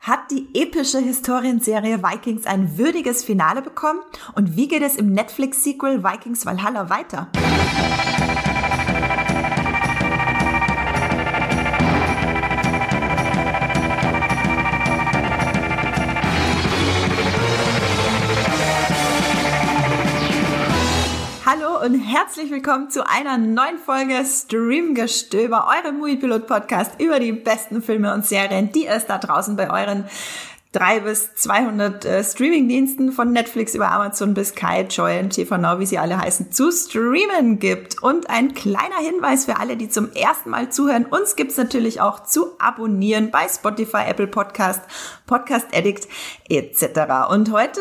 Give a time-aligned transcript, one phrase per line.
[0.00, 4.00] Hat die epische Historienserie Vikings ein würdiges Finale bekommen?
[4.34, 7.28] Und wie geht es im Netflix-Sequel Vikings Valhalla weiter?
[22.12, 28.26] Herzlich willkommen zu einer neuen Folge Streamgestöber, eurem Moviepilot Podcast über die besten Filme und
[28.26, 30.06] Serien, die es da draußen bei euren
[30.72, 35.78] drei bis 200 äh, Streamingdiensten von Netflix über Amazon bis Kai, Joy und TV Now,
[35.78, 38.02] wie sie alle heißen, zu streamen gibt.
[38.02, 41.06] Und ein kleiner Hinweis für alle, die zum ersten Mal zuhören.
[41.06, 44.82] Uns gibt's natürlich auch zu abonnieren bei Spotify, Apple Podcast,
[45.28, 46.08] Podcast Addict
[46.48, 47.30] etc.
[47.30, 47.80] Und heute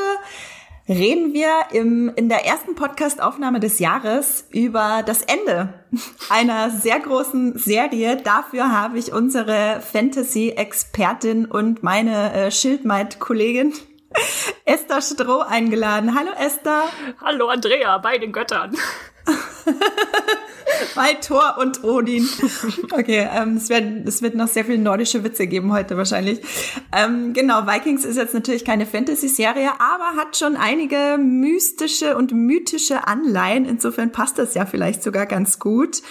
[0.90, 5.76] reden wir im, in der ersten Podcast-Aufnahme des Jahres über das Ende
[6.30, 8.18] einer sehr großen Serie.
[8.18, 13.74] Dafür habe ich unsere Fantasy-Expertin und meine äh, Schildmeid-Kollegin
[14.66, 16.18] Esther Stroh eingeladen.
[16.18, 16.84] Hallo Esther.
[17.22, 18.76] Hallo Andrea, bei den Göttern.
[20.96, 22.28] bei Thor und Odin.
[22.92, 26.42] Okay, ähm, es, wird, es wird noch sehr viele nordische Witze geben heute wahrscheinlich.
[26.96, 33.08] Ähm, genau, Vikings ist jetzt natürlich keine Fantasy-Serie, aber hat schon einige mystische und mythische
[33.08, 33.66] Anleihen.
[33.66, 36.02] Insofern passt das ja vielleicht sogar ganz gut.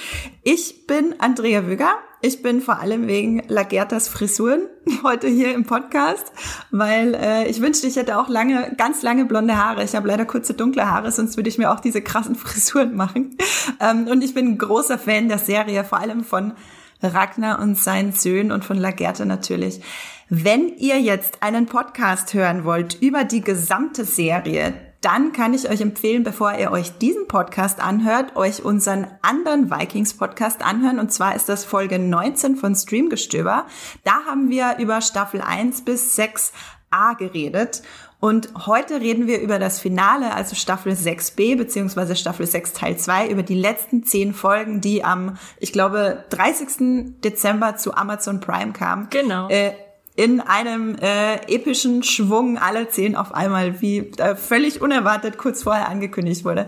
[0.42, 4.62] Ich bin Andrea Wüger ich bin vor allem wegen Lagertas Frisuren
[5.04, 6.32] heute hier im Podcast,
[6.70, 9.84] weil äh, ich wünschte, ich hätte auch lange, ganz lange blonde Haare.
[9.84, 13.36] Ich habe leider kurze dunkle Haare, sonst würde ich mir auch diese krassen Frisuren machen.
[13.80, 16.54] Ähm, und ich bin ein großer Fan der Serie, vor allem von
[17.02, 19.80] Ragnar und seinen Söhnen und von Lagerta natürlich.
[20.28, 25.80] Wenn ihr jetzt einen Podcast hören wollt über die gesamte Serie, dann kann ich euch
[25.80, 30.98] empfehlen, bevor ihr euch diesen Podcast anhört, euch unseren anderen Vikings-Podcast anhören.
[30.98, 33.66] Und zwar ist das Folge 19 von Streamgestöber.
[34.04, 37.82] Da haben wir über Staffel 1 bis 6a geredet.
[38.20, 43.28] Und heute reden wir über das Finale, also Staffel 6b beziehungsweise Staffel 6 Teil 2,
[43.28, 47.20] über die letzten zehn Folgen, die am, ich glaube, 30.
[47.22, 49.06] Dezember zu Amazon Prime kamen.
[49.10, 49.48] Genau.
[49.48, 49.74] Äh,
[50.18, 55.88] in einem äh, epischen Schwung alle zehn auf einmal, wie äh, völlig unerwartet kurz vorher
[55.88, 56.66] angekündigt wurde.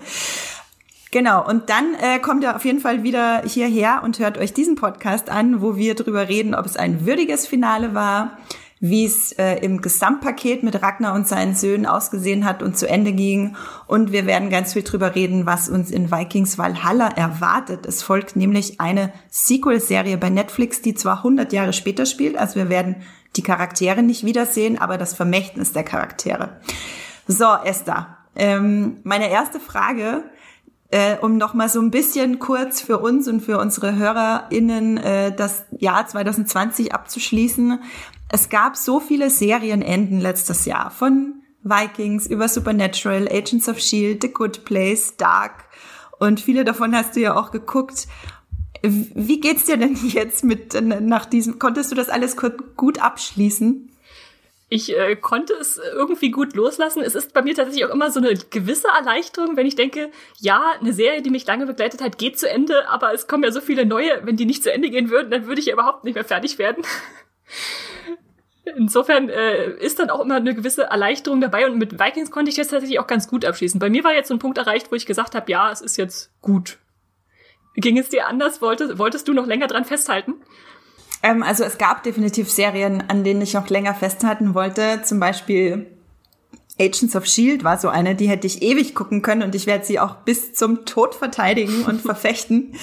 [1.11, 4.77] Genau, und dann äh, kommt ihr auf jeden Fall wieder hierher und hört euch diesen
[4.77, 8.39] Podcast an, wo wir drüber reden, ob es ein würdiges Finale war,
[8.79, 13.13] wie es äh, im Gesamtpaket mit Ragnar und seinen Söhnen ausgesehen hat und zu Ende
[13.13, 13.57] ging.
[13.89, 17.85] Und wir werden ganz viel drüber reden, was uns in Vikings Valhalla erwartet.
[17.85, 22.69] Es folgt nämlich eine Sequel-Serie bei Netflix, die zwar 100 Jahre später spielt, also wir
[22.69, 23.03] werden
[23.37, 26.61] die Charaktere nicht wiedersehen, aber das Vermächtnis der Charaktere.
[27.27, 30.25] So, Esther, ähm, meine erste Frage,
[30.91, 35.35] äh, um noch mal so ein bisschen kurz für uns und für unsere HörerInnen äh,
[35.35, 37.81] das Jahr 2020 abzuschließen.
[38.29, 44.33] Es gab so viele Serienenden letztes Jahr von Vikings über Supernatural, Agents of Shield, The
[44.33, 45.65] Good Place, Dark
[46.21, 48.07] und viele davon hast du ja auch geguckt.
[48.83, 51.59] Wie geht's dir denn jetzt mit nach diesem?
[51.59, 52.37] Konntest du das alles
[52.77, 53.91] gut abschließen?
[54.73, 57.03] Ich äh, konnte es irgendwie gut loslassen.
[57.03, 60.75] Es ist bei mir tatsächlich auch immer so eine gewisse Erleichterung, wenn ich denke, ja,
[60.81, 63.61] eine Serie, die mich lange begleitet hat, geht zu Ende, aber es kommen ja so
[63.61, 64.25] viele neue.
[64.25, 66.59] Wenn die nicht zu Ende gehen würden, dann würde ich ja überhaupt nicht mehr fertig
[66.59, 66.85] werden.
[68.77, 72.57] Insofern äh, ist dann auch immer eine gewisse Erleichterung dabei und mit Vikings konnte ich
[72.57, 73.81] jetzt tatsächlich auch ganz gut abschließen.
[73.81, 75.97] Bei mir war jetzt so ein Punkt erreicht, wo ich gesagt habe, ja, es ist
[75.97, 76.79] jetzt gut.
[77.75, 78.61] Ging es dir anders?
[78.61, 80.35] Wolltest, wolltest du noch länger dran festhalten?
[81.23, 85.03] Ähm, also es gab definitiv Serien, an denen ich noch länger festhalten wollte.
[85.05, 85.87] Zum Beispiel
[86.81, 89.85] Agents of Shield war so eine, die hätte ich ewig gucken können und ich werde
[89.85, 92.75] sie auch bis zum Tod verteidigen und verfechten.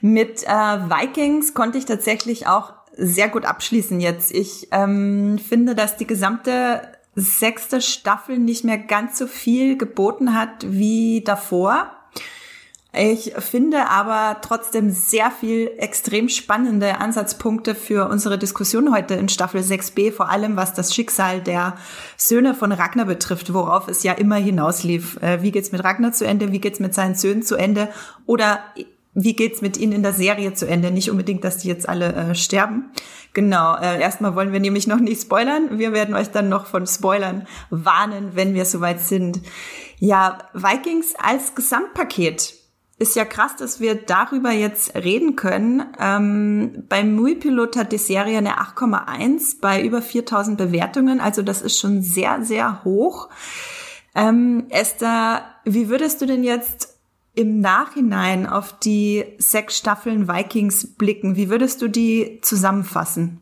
[0.00, 4.34] Mit äh, Vikings konnte ich tatsächlich auch sehr gut abschließen jetzt.
[4.34, 6.82] Ich ähm, finde, dass die gesamte
[7.14, 11.95] sechste Staffel nicht mehr ganz so viel geboten hat wie davor.
[12.98, 19.60] Ich finde aber trotzdem sehr viel extrem spannende Ansatzpunkte für unsere Diskussion heute in Staffel
[19.60, 21.76] 6b, vor allem was das Schicksal der
[22.16, 25.20] Söhne von Ragnar betrifft, worauf es ja immer hinauslief.
[25.20, 26.52] Äh, wie geht's mit Ragnar zu Ende?
[26.52, 27.88] Wie geht's mit seinen Söhnen zu Ende?
[28.24, 28.60] Oder
[29.12, 30.90] wie geht's mit ihnen in der Serie zu Ende?
[30.90, 32.92] Nicht unbedingt, dass die jetzt alle äh, sterben.
[33.34, 35.78] Genau, äh, erstmal wollen wir nämlich noch nicht spoilern.
[35.78, 39.42] Wir werden euch dann noch von Spoilern warnen, wenn wir soweit sind.
[39.98, 42.55] Ja, Vikings als Gesamtpaket
[42.98, 45.84] ist ja krass, dass wir darüber jetzt reden können.
[46.00, 51.20] Ähm, beim Muipilot hat die Serie eine 8,1 bei über 4000 Bewertungen.
[51.20, 53.28] Also das ist schon sehr, sehr hoch.
[54.14, 56.98] Ähm, Esther, wie würdest du denn jetzt
[57.34, 61.36] im Nachhinein auf die sechs Staffeln Vikings blicken?
[61.36, 63.40] Wie würdest du die zusammenfassen?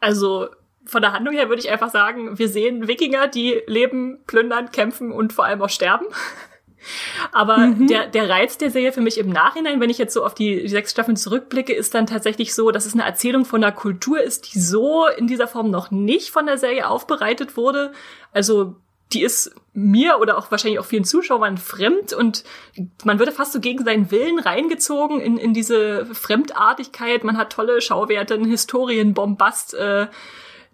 [0.00, 0.48] Also
[0.84, 5.12] von der Handlung her würde ich einfach sagen, wir sehen Wikinger, die leben, plündern, kämpfen
[5.12, 6.04] und vor allem auch sterben.
[7.32, 7.86] Aber mhm.
[7.86, 10.62] der, der Reiz der Serie für mich im Nachhinein, wenn ich jetzt so auf die,
[10.62, 14.20] die sechs Staffeln zurückblicke, ist dann tatsächlich so, dass es eine Erzählung von einer Kultur
[14.20, 17.92] ist, die so in dieser Form noch nicht von der Serie aufbereitet wurde.
[18.32, 18.76] Also
[19.12, 22.44] die ist mir oder auch wahrscheinlich auch vielen Zuschauern fremd und
[23.04, 27.24] man würde fast so gegen seinen Willen reingezogen in, in diese Fremdartigkeit.
[27.24, 30.06] Man hat tolle Schauwerte, eine Historienbombast, äh,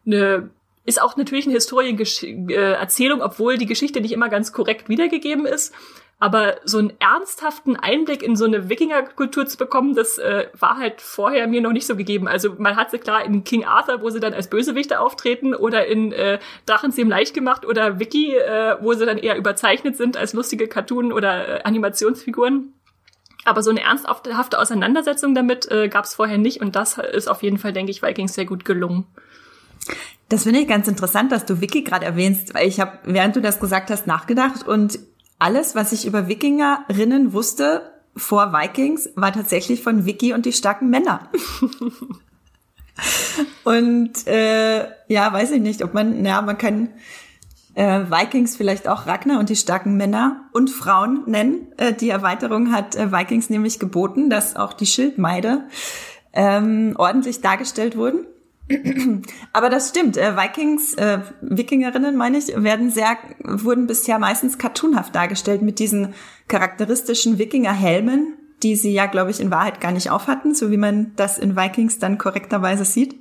[0.05, 0.51] eine
[0.87, 5.75] ist auch natürlich eine Historienerzählung, obwohl die Geschichte nicht immer ganz korrekt wiedergegeben ist.
[6.19, 11.03] Aber so einen ernsthaften Einblick in so eine Wikingerkultur zu bekommen, das äh, war halt
[11.03, 12.27] vorher mir noch nicht so gegeben.
[12.27, 15.87] Also man hat sie klar in King Arthur, wo sie dann als Bösewichte auftreten, oder
[15.87, 20.33] in äh, Drachenzähm leicht gemacht oder Wiki, äh, wo sie dann eher überzeichnet sind als
[20.33, 22.73] lustige Cartoon- oder äh, Animationsfiguren.
[23.45, 27.43] Aber so eine ernsthafte Auseinandersetzung damit äh, gab es vorher nicht und das ist auf
[27.43, 29.07] jeden Fall, denke ich, Vikings sehr gut gelungen.
[30.29, 33.41] Das finde ich ganz interessant, dass du Wiki gerade erwähnst, weil ich habe, während du
[33.41, 34.99] das gesagt hast, nachgedacht und
[35.39, 40.91] alles, was ich über Wikingerinnen wusste vor Vikings, war tatsächlich von Wiki und die starken
[40.91, 41.29] Männer.
[43.65, 46.89] und äh, ja, weiß ich nicht, ob man, naja, man kann
[47.75, 51.69] äh, Vikings vielleicht auch Ragnar und die starken Männer und Frauen nennen.
[51.77, 55.69] Äh, die Erweiterung hat äh, Vikings nämlich geboten, dass auch die Schildmeide
[56.33, 58.27] ähm, ordentlich dargestellt wurden.
[59.53, 60.17] Aber das stimmt.
[60.17, 66.15] Äh, Vikings, äh, Wikingerinnen, meine ich, werden sehr, wurden bisher meistens cartoonhaft dargestellt mit diesen
[66.49, 71.13] charakteristischen Wikingerhelmen, die sie ja, glaube ich, in Wahrheit gar nicht aufhatten, so wie man
[71.17, 73.17] das in Vikings dann korrekterweise sieht.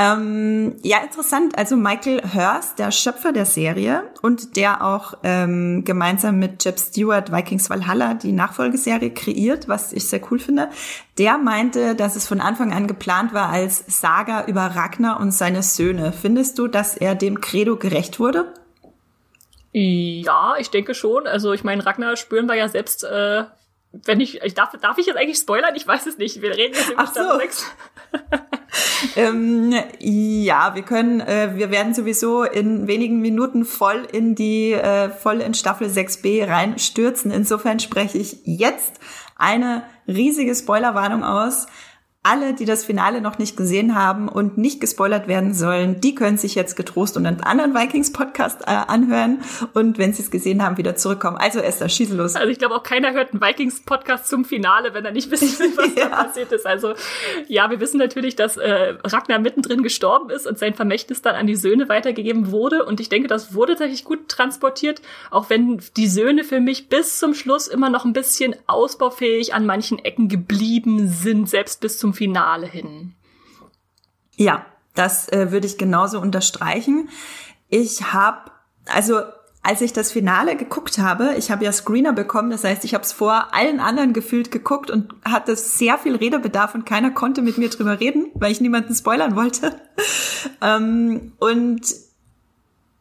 [0.00, 1.58] Ähm, ja, interessant.
[1.58, 7.32] Also Michael Hurst, der Schöpfer der Serie und der auch ähm, gemeinsam mit Jeb Stewart
[7.32, 10.70] Vikings Valhalla die Nachfolgeserie kreiert, was ich sehr cool finde,
[11.18, 15.64] der meinte, dass es von Anfang an geplant war als Saga über Ragnar und seine
[15.64, 16.12] Söhne.
[16.12, 18.54] Findest du, dass er dem Credo gerecht wurde?
[19.72, 21.26] Ja, ich denke schon.
[21.26, 23.42] Also ich meine, Ragnar spüren wir ja selbst äh,
[23.90, 25.74] wenn ich, ich darf, darf ich jetzt eigentlich spoilern?
[25.74, 26.40] Ich weiß es nicht.
[26.40, 27.66] Wir reden jetzt über Staffel 6.
[29.16, 35.10] ähm, ja, wir können, äh, wir werden sowieso in wenigen Minuten voll in die, äh,
[35.10, 37.30] voll in Staffel 6b reinstürzen.
[37.30, 39.00] Insofern spreche ich jetzt
[39.36, 41.66] eine riesige Spoilerwarnung aus
[42.28, 46.36] alle, die das Finale noch nicht gesehen haben und nicht gespoilert werden sollen, die können
[46.36, 49.40] sich jetzt getrost und einen anderen Vikings-Podcast äh, anhören
[49.72, 51.38] und wenn sie es gesehen haben, wieder zurückkommen.
[51.38, 52.36] Also Esther, schieße los.
[52.36, 55.72] Also ich glaube auch keiner hört einen Vikings-Podcast zum Finale, wenn er nicht wissen will,
[55.76, 56.10] was ja.
[56.10, 56.66] da passiert ist.
[56.66, 56.92] Also
[57.46, 61.46] ja, wir wissen natürlich, dass äh, Ragnar mittendrin gestorben ist und sein Vermächtnis dann an
[61.46, 65.00] die Söhne weitergegeben wurde und ich denke, das wurde tatsächlich gut transportiert,
[65.30, 69.64] auch wenn die Söhne für mich bis zum Schluss immer noch ein bisschen ausbaufähig an
[69.64, 73.14] manchen Ecken geblieben sind, selbst bis zum Finale hin.
[74.36, 77.08] Ja, das äh, würde ich genauso unterstreichen.
[77.68, 78.50] Ich habe,
[78.86, 79.20] also
[79.62, 83.04] als ich das Finale geguckt habe, ich habe ja Screener bekommen, das heißt, ich habe
[83.04, 87.56] es vor allen anderen gefühlt geguckt und hatte sehr viel Redebedarf und keiner konnte mit
[87.56, 89.80] mir drüber reden, weil ich niemanden spoilern wollte.
[90.60, 91.82] ähm, und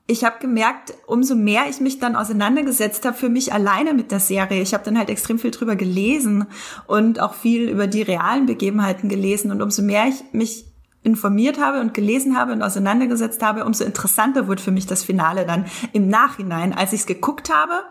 [0.09, 4.21] ich habe gemerkt, umso mehr ich mich dann auseinandergesetzt habe für mich alleine mit der
[4.21, 6.45] Serie, ich habe dann halt extrem viel drüber gelesen
[6.87, 10.65] und auch viel über die realen Begebenheiten gelesen und umso mehr ich mich
[11.03, 15.45] informiert habe und gelesen habe und auseinandergesetzt habe, umso interessanter wurde für mich das Finale
[15.45, 16.73] dann im Nachhinein.
[16.73, 17.83] Als ich es geguckt habe,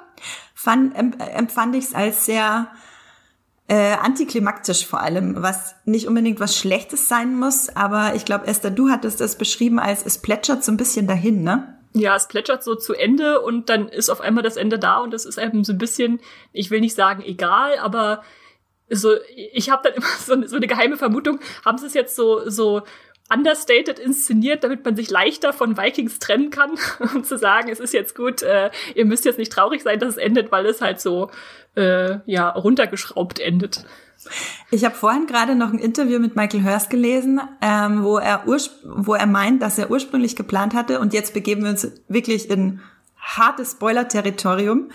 [0.55, 2.69] fand, empfand ich es als sehr
[3.69, 8.71] äh, antiklimaktisch vor allem, was nicht unbedingt was Schlechtes sein muss, aber ich glaube, Esther,
[8.71, 11.76] du hattest es beschrieben als es plätschert so ein bisschen dahin, ne?
[11.99, 15.13] Ja, es plätschert so zu Ende und dann ist auf einmal das Ende da und
[15.13, 16.21] das ist eben so ein bisschen,
[16.53, 18.23] ich will nicht sagen egal, aber
[18.89, 22.49] so, ich habe dann immer so, so eine geheime Vermutung, haben sie es jetzt so,
[22.49, 22.83] so
[23.33, 26.73] understated inszeniert, damit man sich leichter von Vikings trennen kann
[27.15, 30.11] um zu sagen, es ist jetzt gut, äh, ihr müsst jetzt nicht traurig sein, dass
[30.11, 31.31] es endet, weil es halt so
[31.77, 33.85] äh, ja runtergeschraubt endet.
[34.71, 39.15] Ich habe vorhin gerade noch ein Interview mit Michael Hurst gelesen, ähm, wo, er wo
[39.15, 42.81] er meint, dass er ursprünglich geplant hatte, und jetzt begeben wir uns wirklich in
[43.17, 44.91] hartes Spoiler-Territorium,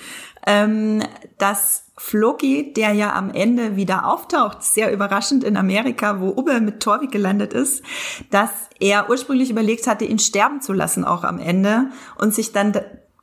[0.47, 1.03] ähm,
[1.37, 6.81] dass Floki, der ja am Ende wieder auftaucht, sehr überraschend in Amerika, wo Uber mit
[6.81, 7.83] Torvik gelandet ist,
[8.31, 8.49] dass
[8.79, 12.73] er ursprünglich überlegt hatte, ihn sterben zu lassen auch am Ende und sich dann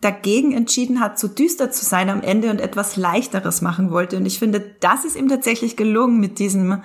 [0.00, 4.16] dagegen entschieden hat, zu düster zu sein am Ende und etwas leichteres machen wollte.
[4.16, 6.82] Und ich finde, das ist ihm tatsächlich gelungen mit diesem,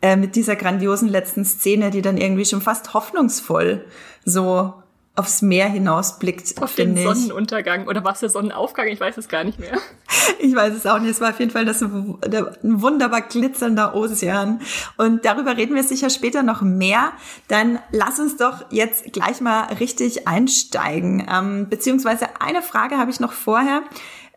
[0.00, 3.84] äh, mit dieser grandiosen letzten Szene, die dann irgendwie schon fast hoffnungsvoll
[4.24, 4.74] so
[5.16, 6.62] aufs Meer hinausblickt.
[6.62, 9.78] Auf den Sonnenuntergang oder was der Sonnenaufgang, ich weiß es gar nicht mehr.
[10.38, 11.10] Ich weiß es auch nicht.
[11.10, 12.18] Es war auf jeden Fall das, ein
[12.62, 14.60] wunderbar glitzernder Ozean.
[14.96, 17.12] Und darüber reden wir sicher später noch mehr.
[17.48, 21.26] Dann lass uns doch jetzt gleich mal richtig einsteigen.
[21.32, 23.82] Ähm, beziehungsweise eine Frage habe ich noch vorher.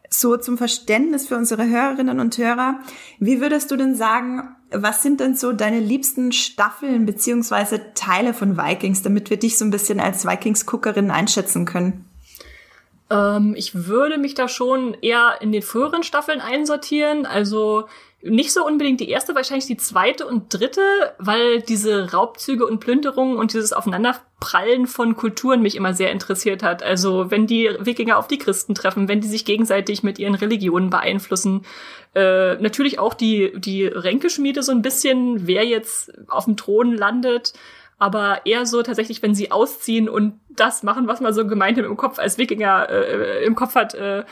[0.09, 2.79] So zum Verständnis für unsere Hörerinnen und Hörer.
[3.19, 8.57] Wie würdest du denn sagen, was sind denn so deine liebsten Staffeln beziehungsweise Teile von
[8.57, 12.05] Vikings, damit wir dich so ein bisschen als Vikings-Guckerin einschätzen können?
[13.09, 17.25] Ähm, ich würde mich da schon eher in den früheren Staffeln einsortieren.
[17.25, 17.87] Also
[18.21, 20.81] nicht so unbedingt die erste, wahrscheinlich die zweite und dritte,
[21.19, 26.83] weil diese Raubzüge und Plünderungen und dieses Aufeinanderprallen von Kulturen mich immer sehr interessiert hat.
[26.83, 30.89] Also wenn die Wikinger auf die Christen treffen, wenn die sich gegenseitig mit ihren Religionen
[30.89, 31.65] beeinflussen.
[32.15, 37.53] Äh, natürlich auch die, die Ränkeschmiede so ein bisschen, wer jetzt auf dem Thron landet
[37.99, 41.97] aber eher so tatsächlich, wenn sie ausziehen und das machen, was man so gemeinsam im
[41.97, 44.23] Kopf als Wikinger äh, im Kopf hat, äh,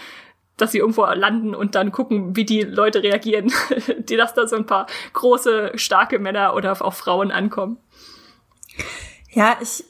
[0.57, 3.51] dass sie irgendwo landen und dann gucken, wie die Leute reagieren,
[3.99, 7.77] die dass da so ein paar große, starke Männer oder auch Frauen ankommen.
[9.31, 9.83] Ja, ich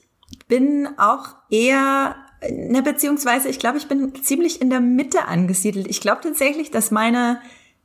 [0.48, 2.16] bin auch eher
[2.50, 5.88] ne, beziehungsweise ich glaube, ich bin ziemlich in der Mitte angesiedelt.
[5.88, 7.42] Ich glaube tatsächlich, dass meine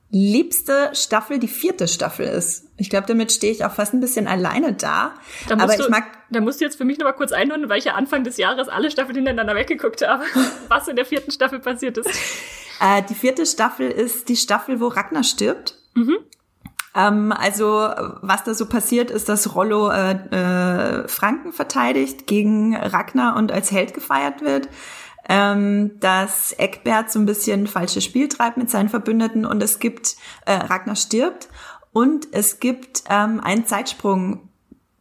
[0.09, 2.67] liebste Staffel die vierte Staffel ist.
[2.77, 5.15] Ich glaube, damit stehe ich auch fast ein bisschen alleine da.
[5.47, 6.03] da aber du, ich mag.
[6.29, 8.37] Da musst du jetzt für mich noch mal kurz einordnen, weil ich ja Anfang des
[8.37, 10.23] Jahres alle Staffeln hintereinander weggeguckt habe,
[10.67, 12.11] was in der vierten Staffel passiert ist.
[12.79, 15.75] Äh, die vierte Staffel ist die Staffel, wo Ragnar stirbt.
[15.95, 16.17] Mhm.
[16.95, 17.65] Ähm, also
[18.21, 23.71] was da so passiert, ist, dass Rollo äh, äh, Franken verteidigt gegen Ragnar und als
[23.71, 24.69] Held gefeiert wird
[25.29, 30.15] ähm, dass Eckbert so ein bisschen falsches Spiel treibt mit seinen Verbündeten und es gibt,
[30.45, 31.49] äh, Ragnar stirbt
[31.91, 34.49] und es gibt ähm, einen Zeitsprung,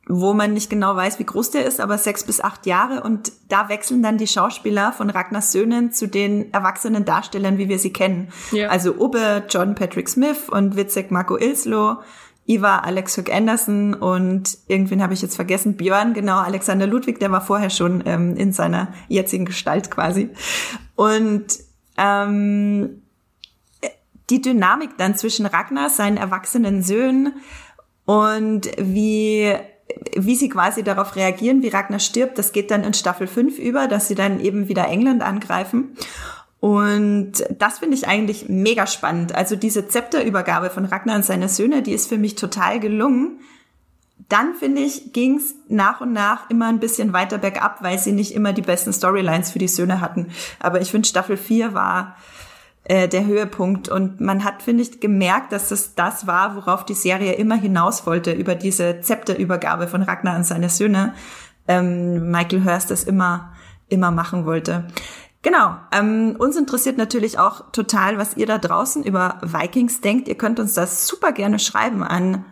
[0.09, 3.33] wo man nicht genau weiß, wie groß der ist, aber sechs bis acht Jahre und
[3.49, 7.93] da wechseln dann die Schauspieler von Ragnars Söhnen zu den erwachsenen Darstellern, wie wir sie
[7.93, 8.29] kennen.
[8.51, 8.69] Ja.
[8.69, 11.99] Also Ubbe, John Patrick Smith und Witzek Marco Ilslo
[12.45, 17.31] Iva, Alex Hook Anderson und irgendwen habe ich jetzt vergessen, Björn, genau, Alexander Ludwig, der
[17.31, 20.29] war vorher schon ähm, in seiner jetzigen Gestalt quasi.
[20.97, 21.47] Und
[21.97, 23.03] ähm,
[24.29, 27.35] die Dynamik dann zwischen Ragnar, seinen erwachsenen Söhnen
[28.07, 29.55] und wie
[30.17, 33.89] wie sie quasi darauf reagieren, wie Ragnar stirbt, das geht dann in Staffel 5 über,
[33.89, 35.97] dass sie dann eben wieder England angreifen.
[36.61, 39.35] Und das finde ich eigentlich mega spannend.
[39.35, 43.41] Also diese Zepterübergabe von Ragnar und seine Söhne, die ist für mich total gelungen.
[44.29, 48.13] Dann finde ich, ging es nach und nach immer ein bisschen weiter bergab, weil sie
[48.13, 50.29] nicht immer die besten Storylines für die Söhne hatten.
[50.61, 52.17] Aber ich finde, Staffel 4 war
[52.85, 53.89] äh, der Höhepunkt.
[53.89, 58.07] Und man hat, finde ich, gemerkt, dass es das war, worauf die Serie immer hinaus
[58.07, 61.15] wollte, über diese Zepterübergabe von Ragnar und seine Söhne.
[61.69, 63.53] Ähm, Michael Hurst das immer,
[63.89, 64.89] immer machen wollte.
[65.43, 65.77] Genau.
[65.93, 70.29] Ähm, uns interessiert natürlich auch total, was ihr da draußen über Vikings denkt.
[70.29, 72.45] Ihr könnt uns das super gerne schreiben an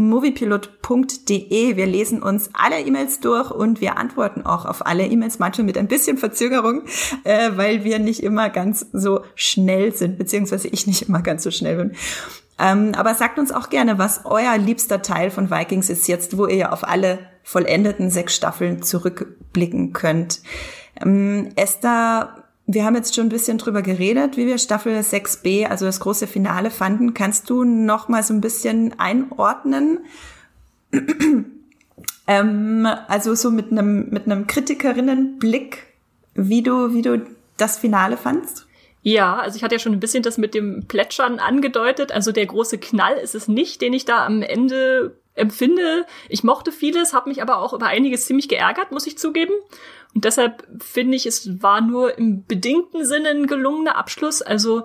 [0.00, 1.76] podcast@moviepilot.de.
[1.76, 5.76] Wir lesen uns alle E-Mails durch und wir antworten auch auf alle E-Mails, manchmal mit
[5.76, 6.82] ein bisschen Verzögerung,
[7.24, 11.50] äh, weil wir nicht immer ganz so schnell sind, beziehungsweise ich nicht immer ganz so
[11.50, 11.92] schnell bin.
[12.58, 16.46] Ähm, aber sagt uns auch gerne, was euer liebster Teil von Vikings ist jetzt, wo
[16.46, 20.40] ihr ja auf alle vollendeten sechs Staffeln zurückblicken könnt.
[21.00, 25.86] Ähm, Esther, wir haben jetzt schon ein bisschen drüber geredet, wie wir Staffel 6b, also
[25.86, 27.14] das große Finale fanden.
[27.14, 30.00] Kannst du noch mal so ein bisschen einordnen?
[32.26, 35.86] ähm, also so mit einem mit einem Kritikerinnenblick,
[36.34, 37.26] wie du wie du
[37.56, 38.66] das Finale fandst?
[39.02, 42.12] Ja, also ich hatte ja schon ein bisschen das mit dem Plätschern angedeutet.
[42.12, 46.06] Also der große Knall ist es nicht, den ich da am Ende empfinde.
[46.28, 49.54] Ich mochte vieles, habe mich aber auch über einiges ziemlich geärgert, muss ich zugeben.
[50.14, 54.42] Und deshalb finde ich, es war nur im bedingten Sinne ein gelungener Abschluss.
[54.42, 54.84] Also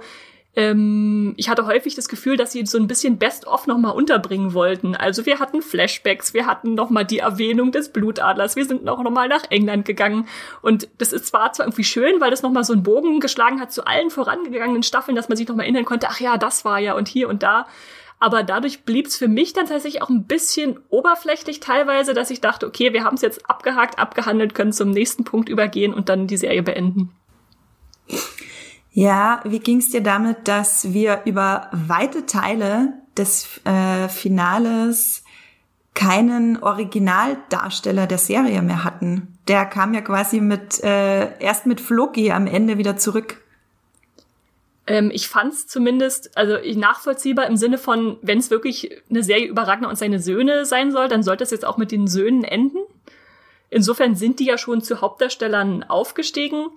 [0.56, 4.96] ähm, ich hatte häufig das Gefühl, dass sie so ein bisschen Best-of nochmal unterbringen wollten.
[4.96, 9.28] Also wir hatten Flashbacks, wir hatten nochmal die Erwähnung des Blutadlers, wir sind auch nochmal
[9.28, 10.28] nach England gegangen.
[10.62, 13.74] Und das ist zwar zwar irgendwie schön, weil das nochmal so einen Bogen geschlagen hat
[13.74, 16.94] zu allen vorangegangenen Staffeln, dass man sich nochmal erinnern konnte, ach ja, das war ja
[16.94, 17.68] und hier und da.
[18.26, 22.42] Aber dadurch blieb es für mich dann tatsächlich auch ein bisschen oberflächlich teilweise, dass ich
[22.42, 26.26] dachte, okay, wir haben es jetzt abgehakt, abgehandelt, können zum nächsten Punkt übergehen und dann
[26.26, 27.12] die Serie beenden.
[28.90, 35.24] Ja, wie ging es dir damit, dass wir über weite Teile des äh, Finales
[35.94, 39.38] keinen Originaldarsteller der Serie mehr hatten?
[39.48, 43.45] Der kam ja quasi mit äh, erst mit Floki am Ende wieder zurück.
[44.88, 49.48] Ähm, ich fand es zumindest also nachvollziehbar im Sinne von, wenn es wirklich eine Serie
[49.48, 52.44] über Ragnar und seine Söhne sein soll, dann sollte es jetzt auch mit den Söhnen
[52.44, 52.80] enden.
[53.70, 56.68] Insofern sind die ja schon zu Hauptdarstellern aufgestiegen.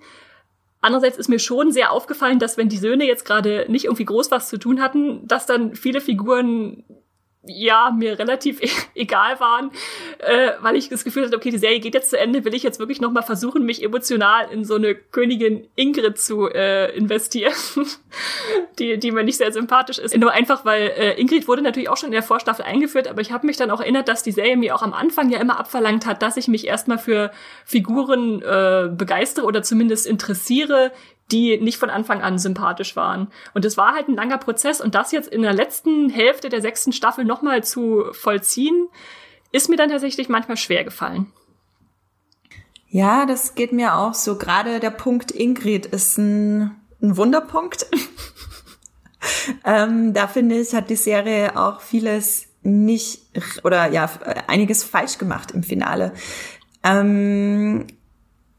[0.81, 4.31] Andererseits ist mir schon sehr aufgefallen, dass wenn die Söhne jetzt gerade nicht irgendwie groß
[4.31, 6.83] was zu tun hatten, dass dann viele Figuren
[7.43, 8.59] ja, mir relativ
[8.95, 9.71] egal waren,
[10.19, 12.63] äh, weil ich das Gefühl hatte, okay, die Serie geht jetzt zu Ende, will ich
[12.63, 17.53] jetzt wirklich nochmal versuchen, mich emotional in so eine Königin Ingrid zu äh, investieren,
[18.79, 20.17] die, die mir nicht sehr sympathisch ist.
[20.17, 23.31] Nur einfach, weil äh, Ingrid wurde natürlich auch schon in der Vorstaffel eingeführt, aber ich
[23.31, 26.05] habe mich dann auch erinnert, dass die Serie mir auch am Anfang ja immer abverlangt
[26.05, 27.31] hat, dass ich mich erstmal für
[27.63, 30.91] Figuren äh, begeistere oder zumindest interessiere,
[31.31, 33.27] die nicht von Anfang an sympathisch waren.
[33.53, 36.61] Und es war halt ein langer Prozess und das jetzt in der letzten Hälfte der
[36.61, 38.87] sechsten Staffel nochmal zu vollziehen,
[39.51, 41.31] ist mir dann tatsächlich manchmal schwer gefallen.
[42.87, 44.37] Ja, das geht mir auch so.
[44.37, 47.85] Gerade der Punkt Ingrid ist ein, ein Wunderpunkt.
[49.65, 53.21] ähm, da finde ich, hat die Serie auch vieles nicht
[53.63, 54.09] oder ja,
[54.47, 56.13] einiges falsch gemacht im Finale.
[56.83, 57.87] Ähm,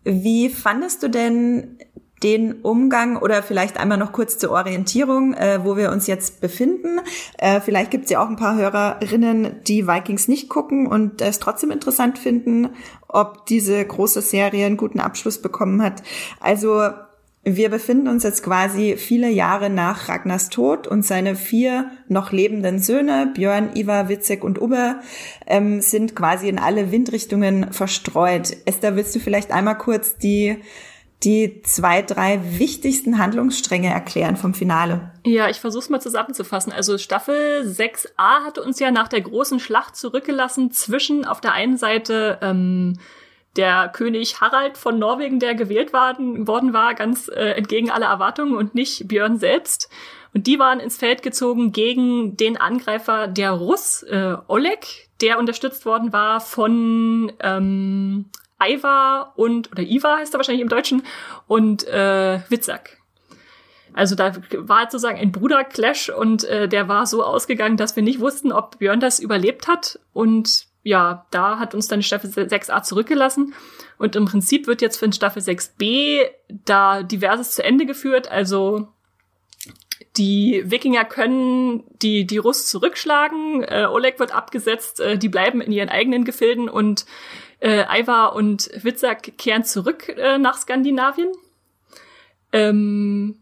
[0.04, 1.78] wie fandest du denn
[2.22, 7.00] den Umgang oder vielleicht einmal noch kurz zur Orientierung, äh, wo wir uns jetzt befinden.
[7.38, 11.38] Äh, vielleicht gibt es ja auch ein paar Hörerinnen, die Vikings nicht gucken und es
[11.38, 12.70] trotzdem interessant finden,
[13.08, 16.02] ob diese große Serie einen guten Abschluss bekommen hat.
[16.40, 16.90] Also
[17.42, 22.78] wir befinden uns jetzt quasi viele Jahre nach Ragnars Tod und seine vier noch lebenden
[22.78, 25.00] Söhne, Björn, Ivar, Witzek und Uber,
[25.46, 28.54] ähm, sind quasi in alle Windrichtungen verstreut.
[28.66, 30.58] Esther, willst du vielleicht einmal kurz die
[31.22, 35.12] die zwei, drei wichtigsten Handlungsstränge erklären vom Finale.
[35.24, 36.72] Ja, ich versuche es mal zusammenzufassen.
[36.72, 41.76] Also Staffel 6a hatte uns ja nach der großen Schlacht zurückgelassen zwischen auf der einen
[41.76, 42.98] Seite ähm,
[43.56, 48.54] der König Harald von Norwegen, der gewählt worden, worden war, ganz äh, entgegen aller Erwartungen
[48.54, 49.90] und nicht Björn selbst.
[50.32, 55.84] Und die waren ins Feld gezogen gegen den Angreifer der Russ, äh, Oleg, der unterstützt
[55.84, 58.26] worden war von ähm,
[58.62, 61.02] Ivar und, oder Ivar heißt er wahrscheinlich im Deutschen,
[61.46, 62.98] und äh, Witzak.
[63.92, 68.20] Also da war sozusagen ein Bruderclash und äh, der war so ausgegangen, dass wir nicht
[68.20, 69.98] wussten, ob Björn das überlebt hat.
[70.12, 73.54] Und ja, da hat uns dann Staffel 6a zurückgelassen.
[73.98, 78.30] Und im Prinzip wird jetzt für Staffel 6b da diverses zu Ende geführt.
[78.30, 78.88] Also
[80.16, 83.62] die Wikinger können die, die Russ zurückschlagen.
[83.62, 85.00] Äh, Oleg wird abgesetzt.
[85.00, 87.04] Äh, die bleiben in ihren eigenen Gefilden und
[87.60, 91.32] äh, Ivar und Witzak kehren zurück äh, nach Skandinavien.
[92.52, 93.39] Ähm,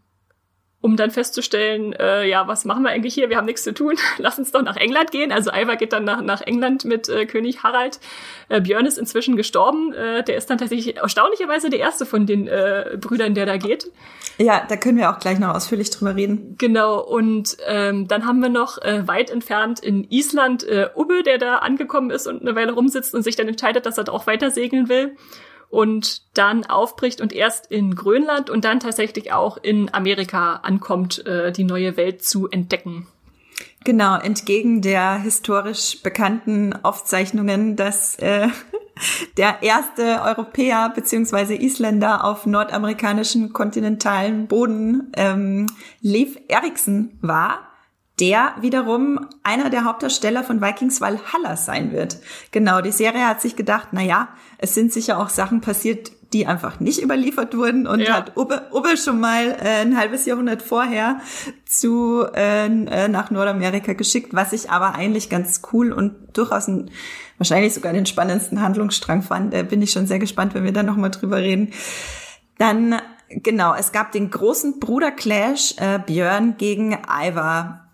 [0.81, 3.29] um dann festzustellen, äh, ja, was machen wir eigentlich hier?
[3.29, 3.95] Wir haben nichts zu tun.
[4.17, 5.31] Lass uns doch nach England gehen.
[5.31, 7.99] Also Ivar geht dann nach, nach England mit äh, König Harald.
[8.47, 9.93] Äh, Björn ist inzwischen gestorben.
[9.93, 13.91] Äh, der ist dann tatsächlich erstaunlicherweise der erste von den äh, Brüdern, der da geht.
[14.37, 16.55] Ja, da können wir auch gleich noch ausführlich drüber reden.
[16.57, 17.01] Genau.
[17.01, 21.57] Und ähm, dann haben wir noch äh, weit entfernt in Island äh, Ubbe, der da
[21.57, 24.49] angekommen ist und eine Weile rumsitzt und sich dann entscheidet, dass er da auch weiter
[24.49, 25.17] segeln will
[25.69, 31.51] und dann aufbricht und erst in Grönland und dann tatsächlich auch in Amerika ankommt, äh,
[31.51, 33.07] die neue Welt zu entdecken.
[33.83, 38.47] Genau, entgegen der historisch bekannten Aufzeichnungen, dass äh,
[39.37, 45.67] der erste Europäer beziehungsweise Isländer auf nordamerikanischen kontinentalen Boden ähm,
[46.01, 47.68] Leif Eriksen war,
[48.19, 52.17] der wiederum einer der Hauptdarsteller von Vikings Valhalla sein wird.
[52.51, 56.45] Genau, die Serie hat sich gedacht, na ja, es sind sicher auch Sachen passiert, die
[56.45, 58.13] einfach nicht überliefert wurden und ja.
[58.13, 61.21] hat Uwe, Uwe schon mal äh, ein halbes Jahrhundert vorher
[61.65, 66.91] zu äh, äh, nach Nordamerika geschickt, was ich aber eigentlich ganz cool und durchaus ein,
[67.39, 69.53] wahrscheinlich sogar den spannendsten Handlungsstrang fand.
[69.53, 71.73] Da bin ich schon sehr gespannt, wenn wir da nochmal drüber reden.
[72.57, 73.01] Dann
[73.31, 77.88] Genau, es gab den großen Bruder-Clash äh, Björn gegen Ivar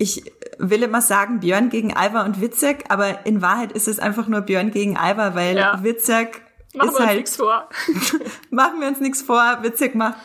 [0.00, 4.28] ich will immer sagen Björn gegen Ivar und Witzek, aber in Wahrheit ist es einfach
[4.28, 5.84] nur Björn gegen Ivar, weil ja.
[5.84, 6.40] Witzek
[6.74, 7.68] Machen wir halt, uns nichts vor.
[8.50, 9.58] machen wir uns nichts vor.
[9.60, 10.16] Witzek macht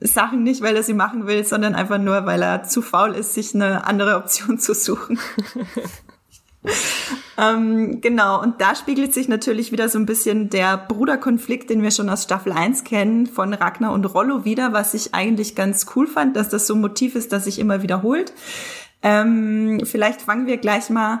[0.00, 3.34] Sachen nicht, weil er sie machen will, sondern einfach nur, weil er zu faul ist,
[3.34, 5.20] sich eine andere Option zu suchen.
[7.38, 11.92] ähm, genau, und da spiegelt sich natürlich wieder so ein bisschen der Bruderkonflikt, den wir
[11.92, 16.08] schon aus Staffel 1 kennen, von Ragnar und Rollo wieder, was ich eigentlich ganz cool
[16.08, 18.32] fand, dass das so ein Motiv ist, das sich immer wiederholt.
[19.06, 21.20] Ähm, vielleicht fangen wir gleich mal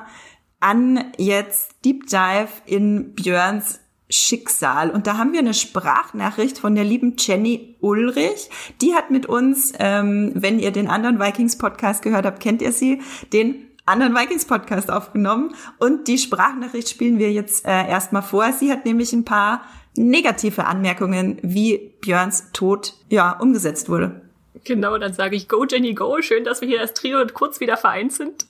[0.58, 3.78] an, jetzt Deep Dive in Björns
[4.10, 4.90] Schicksal.
[4.90, 8.50] Und da haben wir eine Sprachnachricht von der lieben Jenny Ulrich.
[8.80, 12.72] Die hat mit uns, ähm, wenn ihr den anderen Vikings Podcast gehört habt, kennt ihr
[12.72, 15.54] sie, den anderen Vikings Podcast aufgenommen.
[15.78, 18.52] Und die Sprachnachricht spielen wir jetzt äh, erstmal vor.
[18.52, 19.62] Sie hat nämlich ein paar
[19.96, 24.25] negative Anmerkungen, wie Björns Tod ja umgesetzt wurde.
[24.66, 26.20] Genau, dann sage ich Go Jenny Go.
[26.20, 28.46] Schön, dass wir hier als Trio und kurz wieder vereint sind.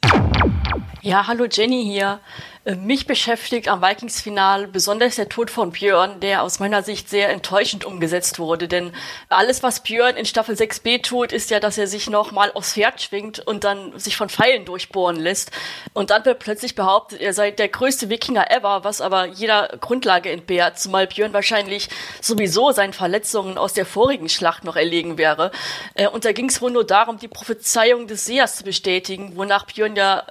[1.06, 2.18] Ja, hallo Jenny hier.
[2.64, 7.28] Äh, mich beschäftigt am Vikings-Final besonders der Tod von Björn, der aus meiner Sicht sehr
[7.28, 8.66] enttäuschend umgesetzt wurde.
[8.66, 8.90] Denn
[9.28, 13.00] alles, was Björn in Staffel 6b tut, ist ja, dass er sich nochmal aufs Pferd
[13.00, 15.52] schwingt und dann sich von Pfeilen durchbohren lässt.
[15.92, 20.32] Und dann wird plötzlich behauptet, er sei der größte Wikinger ever, was aber jeder Grundlage
[20.32, 21.88] entbehrt, zumal Björn wahrscheinlich
[22.20, 25.52] sowieso seinen Verletzungen aus der vorigen Schlacht noch erlegen wäre.
[25.94, 29.66] Äh, und da ging es wohl nur darum, die Prophezeiung des Sehers zu bestätigen, wonach
[29.66, 30.24] Björn ja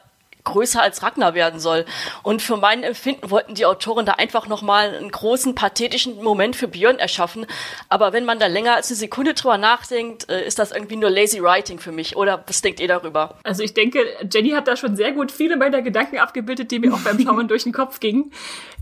[0.45, 1.85] größer als Ragnar werden soll.
[2.23, 6.67] Und für mein Empfinden wollten die Autoren da einfach nochmal einen großen, pathetischen Moment für
[6.67, 7.45] Björn erschaffen.
[7.89, 11.09] Aber wenn man da länger als eine Sekunde drüber nachdenkt, äh, ist das irgendwie nur
[11.09, 12.15] lazy writing für mich.
[12.15, 13.37] Oder was denkt ihr darüber?
[13.43, 16.93] Also ich denke, Jenny hat da schon sehr gut viele meiner Gedanken abgebildet, die mir
[16.93, 18.31] auch beim Schauen durch den Kopf gingen.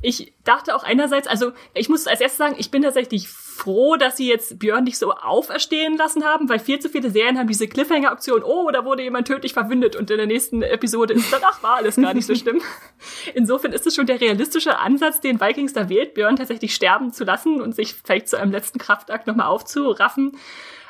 [0.02, 4.18] Ich dachte auch einerseits, also ich muss als erstes sagen, ich bin tatsächlich froh, dass
[4.18, 7.68] sie jetzt Björn nicht so auferstehen lassen haben, weil viel zu viele Serien haben diese
[7.68, 11.62] Cliffhanger-Option, oh, da wurde jemand tödlich verwündet und in der nächsten Episode ist dann, ach,
[11.64, 12.62] war alles gar nicht so schlimm.
[13.34, 17.24] Insofern ist es schon der realistische Ansatz, den Vikings da wählt, Björn tatsächlich sterben zu
[17.24, 20.38] lassen und sich vielleicht zu einem letzten Kraftakt nochmal aufzuraffen.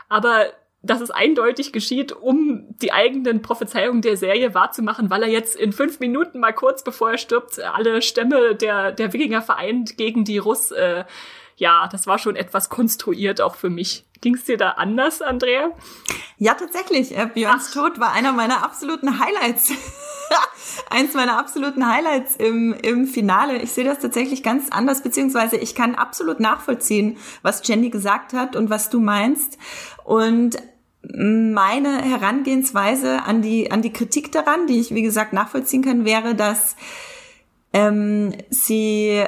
[0.09, 0.45] Aber
[0.83, 5.71] dass es eindeutig geschieht, um die eigenen Prophezeiungen der Serie wahrzumachen, weil er jetzt in
[5.71, 10.39] fünf Minuten mal kurz bevor er stirbt, alle Stämme der, der Wikinger vereint gegen die
[10.39, 11.05] Russ, äh,
[11.55, 14.05] ja, das war schon etwas konstruiert auch für mich.
[14.21, 15.71] Ging es dir da anders, Andrea?
[16.37, 17.17] Ja, tatsächlich.
[17.17, 17.73] Äh, Björns Ach.
[17.73, 19.71] Tod war einer meiner absoluten Highlights.
[20.89, 23.61] Eins meiner absoluten Highlights im, im Finale.
[23.61, 28.55] Ich sehe das tatsächlich ganz anders, beziehungsweise ich kann absolut nachvollziehen, was Jenny gesagt hat
[28.55, 29.57] und was du meinst.
[30.05, 30.57] Und
[31.01, 36.33] meine Herangehensweise an die, an die Kritik daran, die ich, wie gesagt, nachvollziehen kann, wäre,
[36.33, 36.77] dass
[37.73, 39.25] ähm, sie